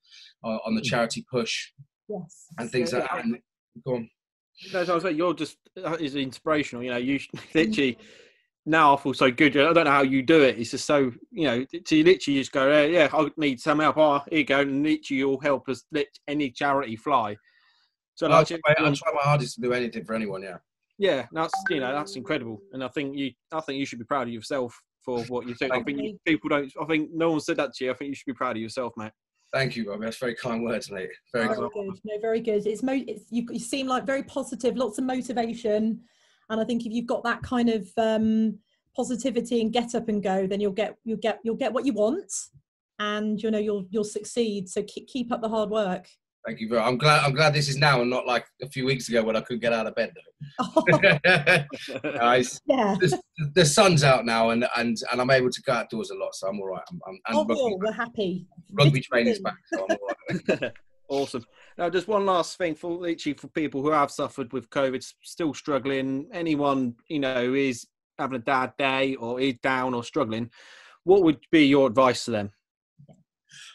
uh, 0.44 0.58
on 0.66 0.74
the 0.74 0.80
charity 0.80 1.26
push 1.30 1.72
Yes. 2.08 2.46
and 2.58 2.70
things 2.70 2.92
like 2.94 3.02
that. 3.02 3.22
And, 3.24 3.38
go 3.84 3.96
on. 3.96 4.10
No, 4.72 4.82
so 4.84 4.92
I 4.92 4.94
was 4.94 5.04
like, 5.04 5.16
you're 5.16 5.34
just 5.34 5.58
that 5.76 6.00
is 6.00 6.14
inspirational. 6.16 6.82
You 6.82 6.90
know, 6.92 6.96
you 6.96 7.20
literally 7.54 7.98
now 8.70 8.94
I 8.94 9.00
feel 9.00 9.14
so 9.14 9.30
good. 9.30 9.56
I 9.56 9.72
don't 9.72 9.84
know 9.84 9.90
how 9.90 10.02
you 10.02 10.22
do 10.22 10.42
it. 10.42 10.58
It's 10.58 10.70
just 10.70 10.86
so 10.86 11.12
you 11.30 11.44
know 11.44 11.64
to 11.64 12.04
literally 12.04 12.38
just 12.38 12.52
go, 12.52 12.70
"Yeah, 12.70 12.84
yeah, 12.84 13.08
I 13.12 13.28
need 13.36 13.60
some 13.60 13.80
help. 13.80 13.98
Oh, 13.98 14.22
here 14.30 14.38
you 14.38 14.44
go, 14.44 14.60
and 14.60 14.82
literally 14.82 15.18
you'll 15.18 15.40
help 15.40 15.68
us 15.68 15.84
let 15.92 16.06
any 16.28 16.50
charity 16.50 16.96
fly. 16.96 17.36
So 18.14 18.26
I'll 18.26 18.32
like, 18.32 18.48
try, 18.48 18.58
I'll 18.78 18.86
um, 18.86 18.94
try 18.94 19.12
my 19.12 19.22
hardest 19.22 19.56
to 19.56 19.60
do 19.60 19.72
anything 19.72 20.04
for 20.04 20.14
anyone. 20.14 20.42
Yeah. 20.42 20.58
yeah, 20.98 21.26
that's 21.32 21.52
you 21.68 21.80
know 21.80 21.92
that's 21.92 22.16
incredible, 22.16 22.62
and 22.72 22.84
I 22.84 22.88
think 22.88 23.16
you 23.18 23.32
I 23.52 23.60
think 23.60 23.78
you 23.78 23.86
should 23.86 23.98
be 23.98 24.04
proud 24.04 24.28
of 24.28 24.32
yourself 24.32 24.80
for 25.04 25.24
what 25.24 25.48
you 25.48 25.54
do. 25.54 25.68
I 25.72 25.82
think 25.82 26.00
you, 26.00 26.18
people 26.24 26.48
don't. 26.48 26.72
I 26.80 26.84
think 26.84 27.10
no 27.12 27.32
one 27.32 27.40
said 27.40 27.56
that 27.56 27.74
to 27.74 27.84
you. 27.84 27.90
I 27.90 27.94
think 27.94 28.10
you 28.10 28.14
should 28.14 28.26
be 28.26 28.34
proud 28.34 28.56
of 28.56 28.62
yourself, 28.62 28.92
mate. 28.96 29.12
Thank 29.52 29.74
you, 29.74 29.86
Bobby. 29.86 30.04
That's 30.04 30.18
very 30.18 30.36
kind 30.36 30.62
words, 30.62 30.92
mate. 30.92 31.10
Very 31.32 31.48
Very 31.48 31.58
good. 31.58 31.98
No, 32.04 32.20
very 32.20 32.40
good. 32.40 32.66
It's, 32.66 32.84
mo- 32.84 32.92
it's 32.92 33.24
you, 33.30 33.44
you 33.50 33.58
seem 33.58 33.88
like 33.88 34.06
very 34.06 34.22
positive, 34.22 34.76
lots 34.76 34.98
of 34.98 35.04
motivation, 35.04 36.02
and 36.50 36.60
I 36.60 36.64
think 36.64 36.84
if 36.84 36.92
you've 36.92 37.06
got 37.06 37.24
that 37.24 37.42
kind 37.42 37.68
of 37.70 37.88
um, 37.96 38.58
positivity 38.96 39.60
and 39.60 39.72
get 39.72 39.94
up 39.94 40.08
and 40.08 40.22
go, 40.22 40.46
then 40.46 40.60
you'll 40.60 40.72
get 40.72 40.96
you'll 41.04 41.16
get 41.18 41.38
you'll 41.44 41.56
get 41.56 41.72
what 41.72 41.86
you 41.86 41.92
want, 41.94 42.32
and 42.98 43.40
you 43.42 43.50
know 43.50 43.58
you'll 43.58 43.86
you'll 43.90 44.04
succeed. 44.04 44.68
So 44.68 44.82
keep 44.82 45.08
keep 45.08 45.32
up 45.32 45.40
the 45.40 45.48
hard 45.48 45.70
work. 45.70 46.06
Thank 46.46 46.58
you 46.60 46.68
very. 46.70 46.80
I'm 46.80 46.96
glad. 46.96 47.22
I'm 47.22 47.34
glad 47.34 47.52
this 47.52 47.68
is 47.68 47.76
now 47.76 48.00
and 48.00 48.08
not 48.08 48.26
like 48.26 48.46
a 48.62 48.68
few 48.68 48.86
weeks 48.86 49.08
ago 49.10 49.22
when 49.22 49.36
I 49.36 49.42
couldn't 49.42 49.60
get 49.60 49.74
out 49.74 49.86
of 49.86 49.94
bed. 49.94 50.12
Oh, 50.58 50.82
Though. 50.90 52.00
Guys, 52.18 52.58
yeah. 52.66 52.96
the, 52.98 53.20
the 53.54 53.64
sun's 53.66 54.02
out 54.02 54.24
now 54.24 54.48
and 54.50 54.66
and 54.76 54.96
and 55.12 55.20
I'm 55.20 55.30
able 55.30 55.50
to 55.50 55.62
go 55.62 55.72
outdoors 55.74 56.10
a 56.10 56.14
lot, 56.14 56.34
so 56.34 56.48
I'm 56.48 56.58
all 56.58 56.68
right. 56.68 56.82
I'm, 56.90 57.00
I'm, 57.06 57.12
and 57.26 57.36
Oh, 57.36 57.44
rugby, 57.44 57.76
we're 57.78 57.92
happy. 57.92 58.46
rugby 58.72 59.00
Vitamin 59.00 59.02
training's 59.02 59.38
D. 59.38 59.44
back, 59.44 59.56
so 59.72 59.86
I'm 59.88 59.96
all 60.00 60.58
right. 60.60 60.72
awesome. 61.10 61.44
Now, 61.76 61.90
just 61.90 62.08
one 62.08 62.24
last 62.24 62.56
thing 62.56 62.74
for 62.74 62.90
literally 62.90 63.34
for 63.34 63.48
people 63.48 63.82
who 63.82 63.90
have 63.90 64.10
suffered 64.10 64.52
with 64.52 64.70
COVID, 64.70 65.04
still 65.22 65.52
struggling. 65.52 66.28
Anyone 66.32 66.94
you 67.08 67.18
know 67.18 67.52
is 67.54 67.86
having 68.18 68.36
a 68.36 68.42
bad 68.42 68.72
day 68.78 69.14
or 69.16 69.40
is 69.40 69.54
down 69.62 69.94
or 69.94 70.04
struggling, 70.04 70.50
what 71.04 71.22
would 71.22 71.40
be 71.50 71.66
your 71.66 71.86
advice 71.86 72.24
to 72.24 72.30
them? 72.30 72.50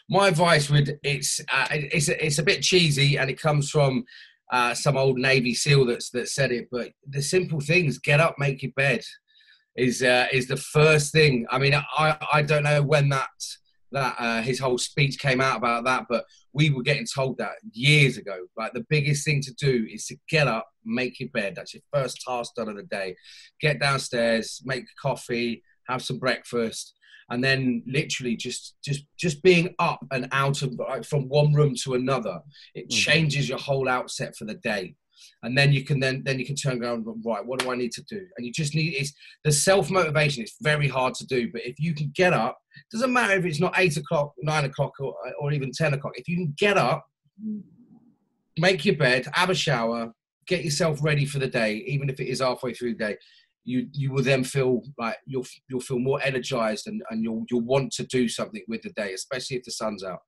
my 0.08 0.28
advice 0.28 0.70
would 0.70 0.98
it's 1.02 1.40
uh, 1.52 1.66
it's 1.70 2.08
it's 2.08 2.38
a 2.38 2.42
bit 2.42 2.62
cheesy 2.62 3.18
and 3.18 3.28
it 3.28 3.40
comes 3.40 3.70
from 3.70 4.04
uh, 4.52 4.74
some 4.74 4.96
old 4.96 5.18
Navy 5.18 5.54
SEAL 5.54 5.86
that's 5.86 6.10
that 6.10 6.28
said 6.28 6.52
it, 6.52 6.68
but 6.70 6.92
the 7.08 7.22
simple 7.22 7.60
things: 7.60 7.98
get 7.98 8.20
up, 8.20 8.36
make 8.38 8.62
your 8.62 8.72
bed, 8.72 9.02
is 9.76 10.02
uh, 10.02 10.26
is 10.32 10.46
the 10.46 10.56
first 10.56 11.12
thing. 11.12 11.46
I 11.50 11.58
mean, 11.58 11.74
I 11.74 12.16
I 12.32 12.42
don't 12.42 12.62
know 12.62 12.82
when 12.82 13.08
that 13.08 13.28
that 13.96 14.14
uh, 14.18 14.42
his 14.42 14.60
whole 14.60 14.76
speech 14.76 15.18
came 15.18 15.40
out 15.40 15.56
about 15.56 15.84
that, 15.86 16.04
but 16.08 16.24
we 16.52 16.68
were 16.68 16.82
getting 16.82 17.06
told 17.06 17.38
that 17.38 17.54
years 17.72 18.18
ago. 18.18 18.36
Like 18.56 18.74
the 18.74 18.84
biggest 18.90 19.24
thing 19.24 19.40
to 19.42 19.54
do 19.54 19.86
is 19.90 20.04
to 20.06 20.16
get 20.28 20.46
up, 20.46 20.66
make 20.84 21.18
your 21.18 21.30
bed. 21.30 21.54
That's 21.56 21.72
your 21.72 21.82
first 21.92 22.20
task 22.26 22.52
done 22.56 22.68
of 22.68 22.76
the 22.76 22.82
day. 22.82 23.16
Get 23.60 23.80
downstairs, 23.80 24.60
make 24.66 24.84
coffee, 25.00 25.62
have 25.88 26.02
some 26.02 26.18
breakfast 26.18 26.92
and 27.30 27.42
then 27.42 27.82
literally 27.88 28.36
just 28.36 28.76
just 28.84 29.04
just 29.18 29.42
being 29.42 29.74
up 29.80 29.98
and 30.12 30.28
out 30.30 30.62
of 30.62 30.72
like, 30.88 31.04
from 31.04 31.28
one 31.28 31.52
room 31.54 31.74
to 31.82 31.94
another 31.94 32.38
it 32.74 32.88
Mhm. 32.88 32.94
changes 32.94 33.48
your 33.48 33.58
whole 33.58 33.88
outset 33.88 34.36
for 34.36 34.44
the 34.44 34.54
day 34.54 34.94
and 35.42 35.56
then 35.56 35.72
you 35.72 35.84
can 35.84 36.00
then 36.00 36.22
then 36.24 36.38
you 36.38 36.46
can 36.46 36.54
turn 36.54 36.82
around 36.82 37.06
right 37.24 37.44
what 37.44 37.60
do 37.60 37.70
i 37.70 37.76
need 37.76 37.92
to 37.92 38.02
do 38.04 38.24
and 38.36 38.46
you 38.46 38.52
just 38.52 38.74
need 38.74 38.94
it's 38.94 39.12
the 39.44 39.52
self-motivation 39.52 40.42
it's 40.42 40.56
very 40.60 40.88
hard 40.88 41.14
to 41.14 41.26
do 41.26 41.50
but 41.52 41.64
if 41.64 41.76
you 41.78 41.94
can 41.94 42.10
get 42.14 42.32
up 42.32 42.58
doesn't 42.92 43.12
matter 43.12 43.34
if 43.34 43.44
it's 43.44 43.60
not 43.60 43.74
eight 43.78 43.96
o'clock 43.96 44.32
nine 44.42 44.64
o'clock 44.64 44.92
or, 45.00 45.14
or 45.40 45.52
even 45.52 45.70
10 45.72 45.94
o'clock 45.94 46.12
if 46.16 46.28
you 46.28 46.36
can 46.36 46.54
get 46.58 46.76
up 46.76 47.04
make 48.58 48.84
your 48.84 48.96
bed 48.96 49.26
have 49.32 49.50
a 49.50 49.54
shower 49.54 50.12
get 50.46 50.64
yourself 50.64 51.02
ready 51.02 51.24
for 51.24 51.38
the 51.38 51.48
day 51.48 51.84
even 51.86 52.08
if 52.08 52.20
it 52.20 52.28
is 52.28 52.40
halfway 52.40 52.72
through 52.72 52.92
the 52.92 53.04
day 53.04 53.16
you 53.64 53.88
you 53.92 54.12
will 54.12 54.22
then 54.22 54.44
feel 54.44 54.80
like 54.98 55.16
you'll 55.26 55.46
you'll 55.68 55.80
feel 55.80 55.98
more 55.98 56.22
energized 56.22 56.86
and, 56.86 57.02
and 57.10 57.24
you'll 57.24 57.44
you'll 57.50 57.60
want 57.62 57.90
to 57.92 58.06
do 58.06 58.28
something 58.28 58.62
with 58.68 58.80
the 58.82 58.90
day 58.90 59.12
especially 59.12 59.56
if 59.56 59.64
the 59.64 59.72
sun's 59.72 60.04
out 60.04 60.20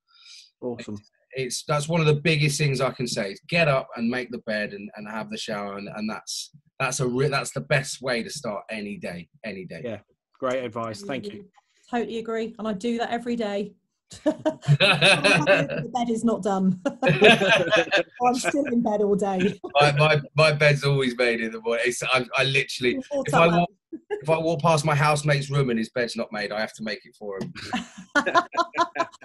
Awesome. 0.61 0.97
It's 1.33 1.65
that's 1.65 1.89
one 1.89 2.01
of 2.01 2.07
the 2.07 2.15
biggest 2.15 2.59
things 2.59 2.81
i 2.81 2.91
can 2.91 3.07
say 3.07 3.33
is 3.33 3.41
get 3.49 3.69
up 3.69 3.89
and 3.97 4.09
make 4.09 4.31
the 4.31 4.39
bed 4.39 4.73
and, 4.73 4.91
and 4.97 5.09
have 5.09 5.31
the 5.31 5.37
shower 5.37 5.77
and, 5.77 5.89
and 5.97 6.09
that's 6.09 6.51
that's 6.79 7.01
a 7.01 7.07
re- 7.07 7.29
that's 7.29 7.53
the 7.53 7.61
best 7.61 8.01
way 8.01 8.23
to 8.23 8.31
start 8.31 8.65
any 8.71 8.97
day 8.97 9.29
any 9.45 9.65
day 9.65 9.83
Yeah. 9.85 9.99
Great 10.39 10.65
advice. 10.65 11.03
Thank 11.03 11.33
you. 11.33 11.45
Totally 11.91 12.19
agree, 12.19 12.55
and 12.59 12.69
I 12.69 12.75
do 12.75 12.99
that 12.99 13.11
every 13.11 13.35
day. 13.35 13.73
the 14.25 15.91
bed 15.95 16.11
is 16.11 16.25
not 16.25 16.43
done. 16.43 16.81
I'm 17.03 18.35
still 18.35 18.65
in 18.67 18.83
bed 18.83 19.03
all 19.03 19.15
day. 19.15 19.59
my, 19.75 19.93
my, 19.93 20.21
my 20.35 20.53
bed's 20.53 20.85
always 20.85 21.17
made 21.17 21.41
in 21.41 21.53
the 21.53 21.61
morning 21.61 21.85
it's, 21.87 22.03
I, 22.03 22.27
I 22.37 22.45
literally 22.45 22.99
if 23.27 23.35
I 23.35 23.49
walk 23.49 23.71
if 24.11 24.31
I 24.31 24.39
walk 24.39 24.61
past 24.61 24.85
my 24.85 24.95
housemate's 24.95 25.51
room 25.51 25.71
and 25.71 25.79
his 25.79 25.91
bed's 25.91 26.17
not 26.17 26.29
made, 26.31 26.53
I 26.53 26.61
have 26.61 26.73
to 26.75 26.83
make 26.83 27.05
it 27.05 27.17
for 27.17 27.39
him. 27.39 27.53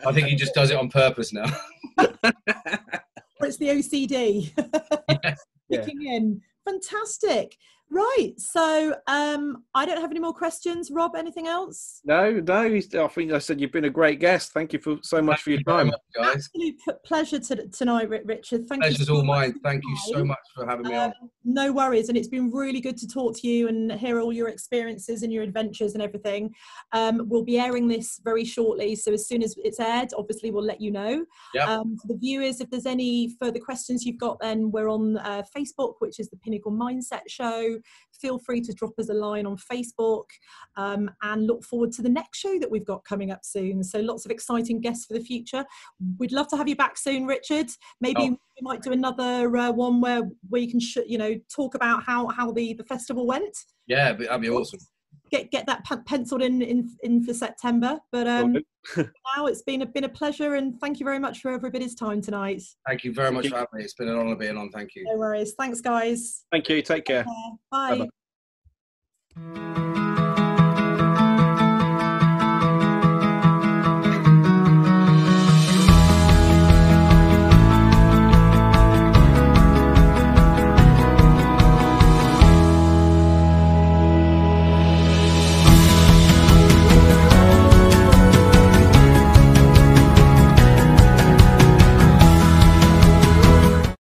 I 0.05 0.11
think 0.11 0.27
he 0.27 0.35
just 0.35 0.53
does 0.53 0.71
it 0.71 0.77
on 0.77 0.89
purpose 0.89 1.33
now. 1.33 1.45
Or 1.97 3.47
it's 3.47 3.57
the 3.57 3.69
OCD 3.69 4.51
Yeah. 5.69 5.79
kicking 5.81 6.05
in. 6.05 6.41
Fantastic. 6.65 7.57
Right. 7.89 8.33
So 8.37 8.95
um, 9.07 9.63
I 9.75 9.85
don't 9.85 10.01
have 10.01 10.09
any 10.09 10.19
more 10.19 10.33
questions. 10.33 10.89
Rob, 10.91 11.15
anything 11.15 11.47
else? 11.47 12.01
No, 12.03 12.31
no. 12.31 12.63
I 12.63 12.79
think 13.07 13.31
I 13.31 13.37
said 13.37 13.61
you've 13.61 13.71
been 13.71 13.85
a 13.85 13.89
great 13.89 14.19
guest. 14.19 14.51
Thank 14.51 14.73
you 14.73 14.79
for 14.79 14.97
so 15.03 15.21
much 15.21 15.41
for 15.43 15.51
your 15.51 15.59
Thank 15.59 15.67
you 15.67 15.73
very 15.73 15.83
time. 15.83 15.87
much, 15.87 16.01
guys. 16.33 16.49
Absolute 16.55 16.75
p- 16.79 16.91
pleasure 17.05 17.39
to, 17.39 17.67
tonight, 17.67 18.09
Richard. 18.09 18.65
Thank 18.67 18.83
you. 18.83 18.89
Pleasure's 18.89 19.07
so 19.07 19.15
all 19.17 19.23
much 19.23 19.35
mine. 19.37 19.53
for 19.53 19.59
Thank 19.63 19.83
you 19.85 19.97
so 20.11 20.25
much 20.25 20.37
for 20.55 20.65
having 20.65 20.87
me 20.87 20.95
Um, 20.95 21.11
on. 21.21 21.29
no 21.43 21.71
worries, 21.71 22.09
and 22.09 22.17
it's 22.17 22.27
been 22.27 22.49
really 22.51 22.81
good 22.81 22.97
to 22.97 23.07
talk 23.07 23.35
to 23.37 23.47
you 23.47 23.67
and 23.67 23.91
hear 23.91 24.19
all 24.19 24.33
your 24.33 24.47
experiences 24.47 25.21
and 25.21 25.31
your 25.31 25.43
adventures 25.43 25.93
and 25.93 26.01
everything. 26.01 26.51
Um, 26.93 27.21
we'll 27.29 27.43
be 27.43 27.59
airing 27.59 27.87
this 27.87 28.19
very 28.23 28.43
shortly, 28.45 28.95
so 28.95 29.13
as 29.13 29.27
soon 29.27 29.43
as 29.43 29.55
it's 29.63 29.79
aired, 29.79 30.09
obviously 30.17 30.49
we'll 30.49 30.63
let 30.65 30.81
you 30.81 30.89
know. 30.89 31.23
Yep. 31.53 31.67
Um, 31.67 31.97
for 32.01 32.07
the 32.07 32.17
viewers, 32.17 32.59
if 32.59 32.71
there's 32.71 32.87
any 32.87 33.35
further 33.39 33.59
questions 33.59 34.03
you've 34.03 34.17
got, 34.19 34.39
then 34.39 34.71
we're 34.71 34.89
on 34.89 35.17
uh, 35.17 35.43
Facebook, 35.55 35.95
which 35.99 36.19
is 36.19 36.29
the 36.29 36.37
Pinnacle 36.37 36.71
Mindset 36.71 37.21
Show. 37.27 37.72
Feel 38.19 38.39
free 38.39 38.61
to 38.61 38.73
drop 38.73 38.91
us 38.99 39.09
a 39.09 39.13
line 39.13 39.45
on 39.45 39.57
Facebook, 39.57 40.25
um, 40.77 41.09
and 41.23 41.45
look 41.47 41.63
forward 41.63 41.91
to 41.93 42.01
the 42.01 42.09
next 42.09 42.37
show 42.39 42.57
that 42.59 42.69
we've 42.71 42.85
got 42.85 43.03
coming 43.03 43.31
up 43.31 43.41
soon. 43.43 43.83
So 43.83 43.99
lots 43.99 44.25
of 44.25 44.31
exciting 44.31 44.79
guests 44.81 45.05
for 45.05 45.13
the 45.13 45.19
future. 45.23 45.65
We'd 46.19 46.31
love 46.31 46.47
to 46.49 46.57
have 46.57 46.67
you 46.67 46.75
back 46.75 46.97
soon, 46.97 47.25
Richard. 47.25 47.67
Maybe 48.01 48.21
Oh. 48.21 48.29
we 48.29 48.61
might 48.61 48.81
do 48.81 48.91
another 48.91 49.55
uh, 49.57 49.71
one 49.71 49.99
where 50.01 50.21
where 50.49 50.61
you 50.61 50.69
can 50.69 50.79
sh- 50.79 50.97
you 51.05 51.17
know 51.17 51.35
talk 51.53 51.75
about 51.75 52.03
how 52.03 52.27
how 52.27 52.51
the 52.51 52.73
the 52.73 52.83
festival 52.85 53.25
went. 53.27 53.57
Yeah, 53.87 54.13
that'd 54.13 54.41
be 54.41 54.49
awesome. 54.49 54.79
Get 55.33 55.51
get 55.51 55.65
that 55.65 55.83
penciled 56.05 56.41
in, 56.41 56.61
in 56.61 56.89
in 57.03 57.23
for 57.23 57.33
September. 57.33 57.99
But 58.11 58.27
um, 58.27 58.57
now 58.97 59.47
it's 59.47 59.63
been 59.63 59.81
a 59.81 59.85
been 59.85 60.03
a 60.03 60.09
pleasure, 60.09 60.55
and 60.55 60.79
thank 60.79 60.99
you 60.99 61.05
very 61.05 61.19
much 61.19 61.39
for 61.39 61.51
everybody's 61.51 61.95
time 61.95 62.21
tonight. 62.21 62.61
Thank 62.87 63.03
you 63.03 63.13
very 63.13 63.31
much 63.31 63.47
for 63.47 63.55
having 63.55 63.69
me. 63.73 63.83
It's 63.83 63.95
been 63.95 64.09
an 64.09 64.17
honour 64.17 64.35
being 64.35 64.57
on. 64.57 64.69
Thank 64.69 64.95
you. 64.95 65.03
No 65.05 65.17
worries. 65.17 65.53
Thanks, 65.57 65.81
guys. 65.81 66.45
Thank 66.51 66.69
you. 66.69 66.81
Take 66.81 67.05
care. 67.05 67.25
Bye. 67.71 68.07
Bye-bye. 69.35 69.99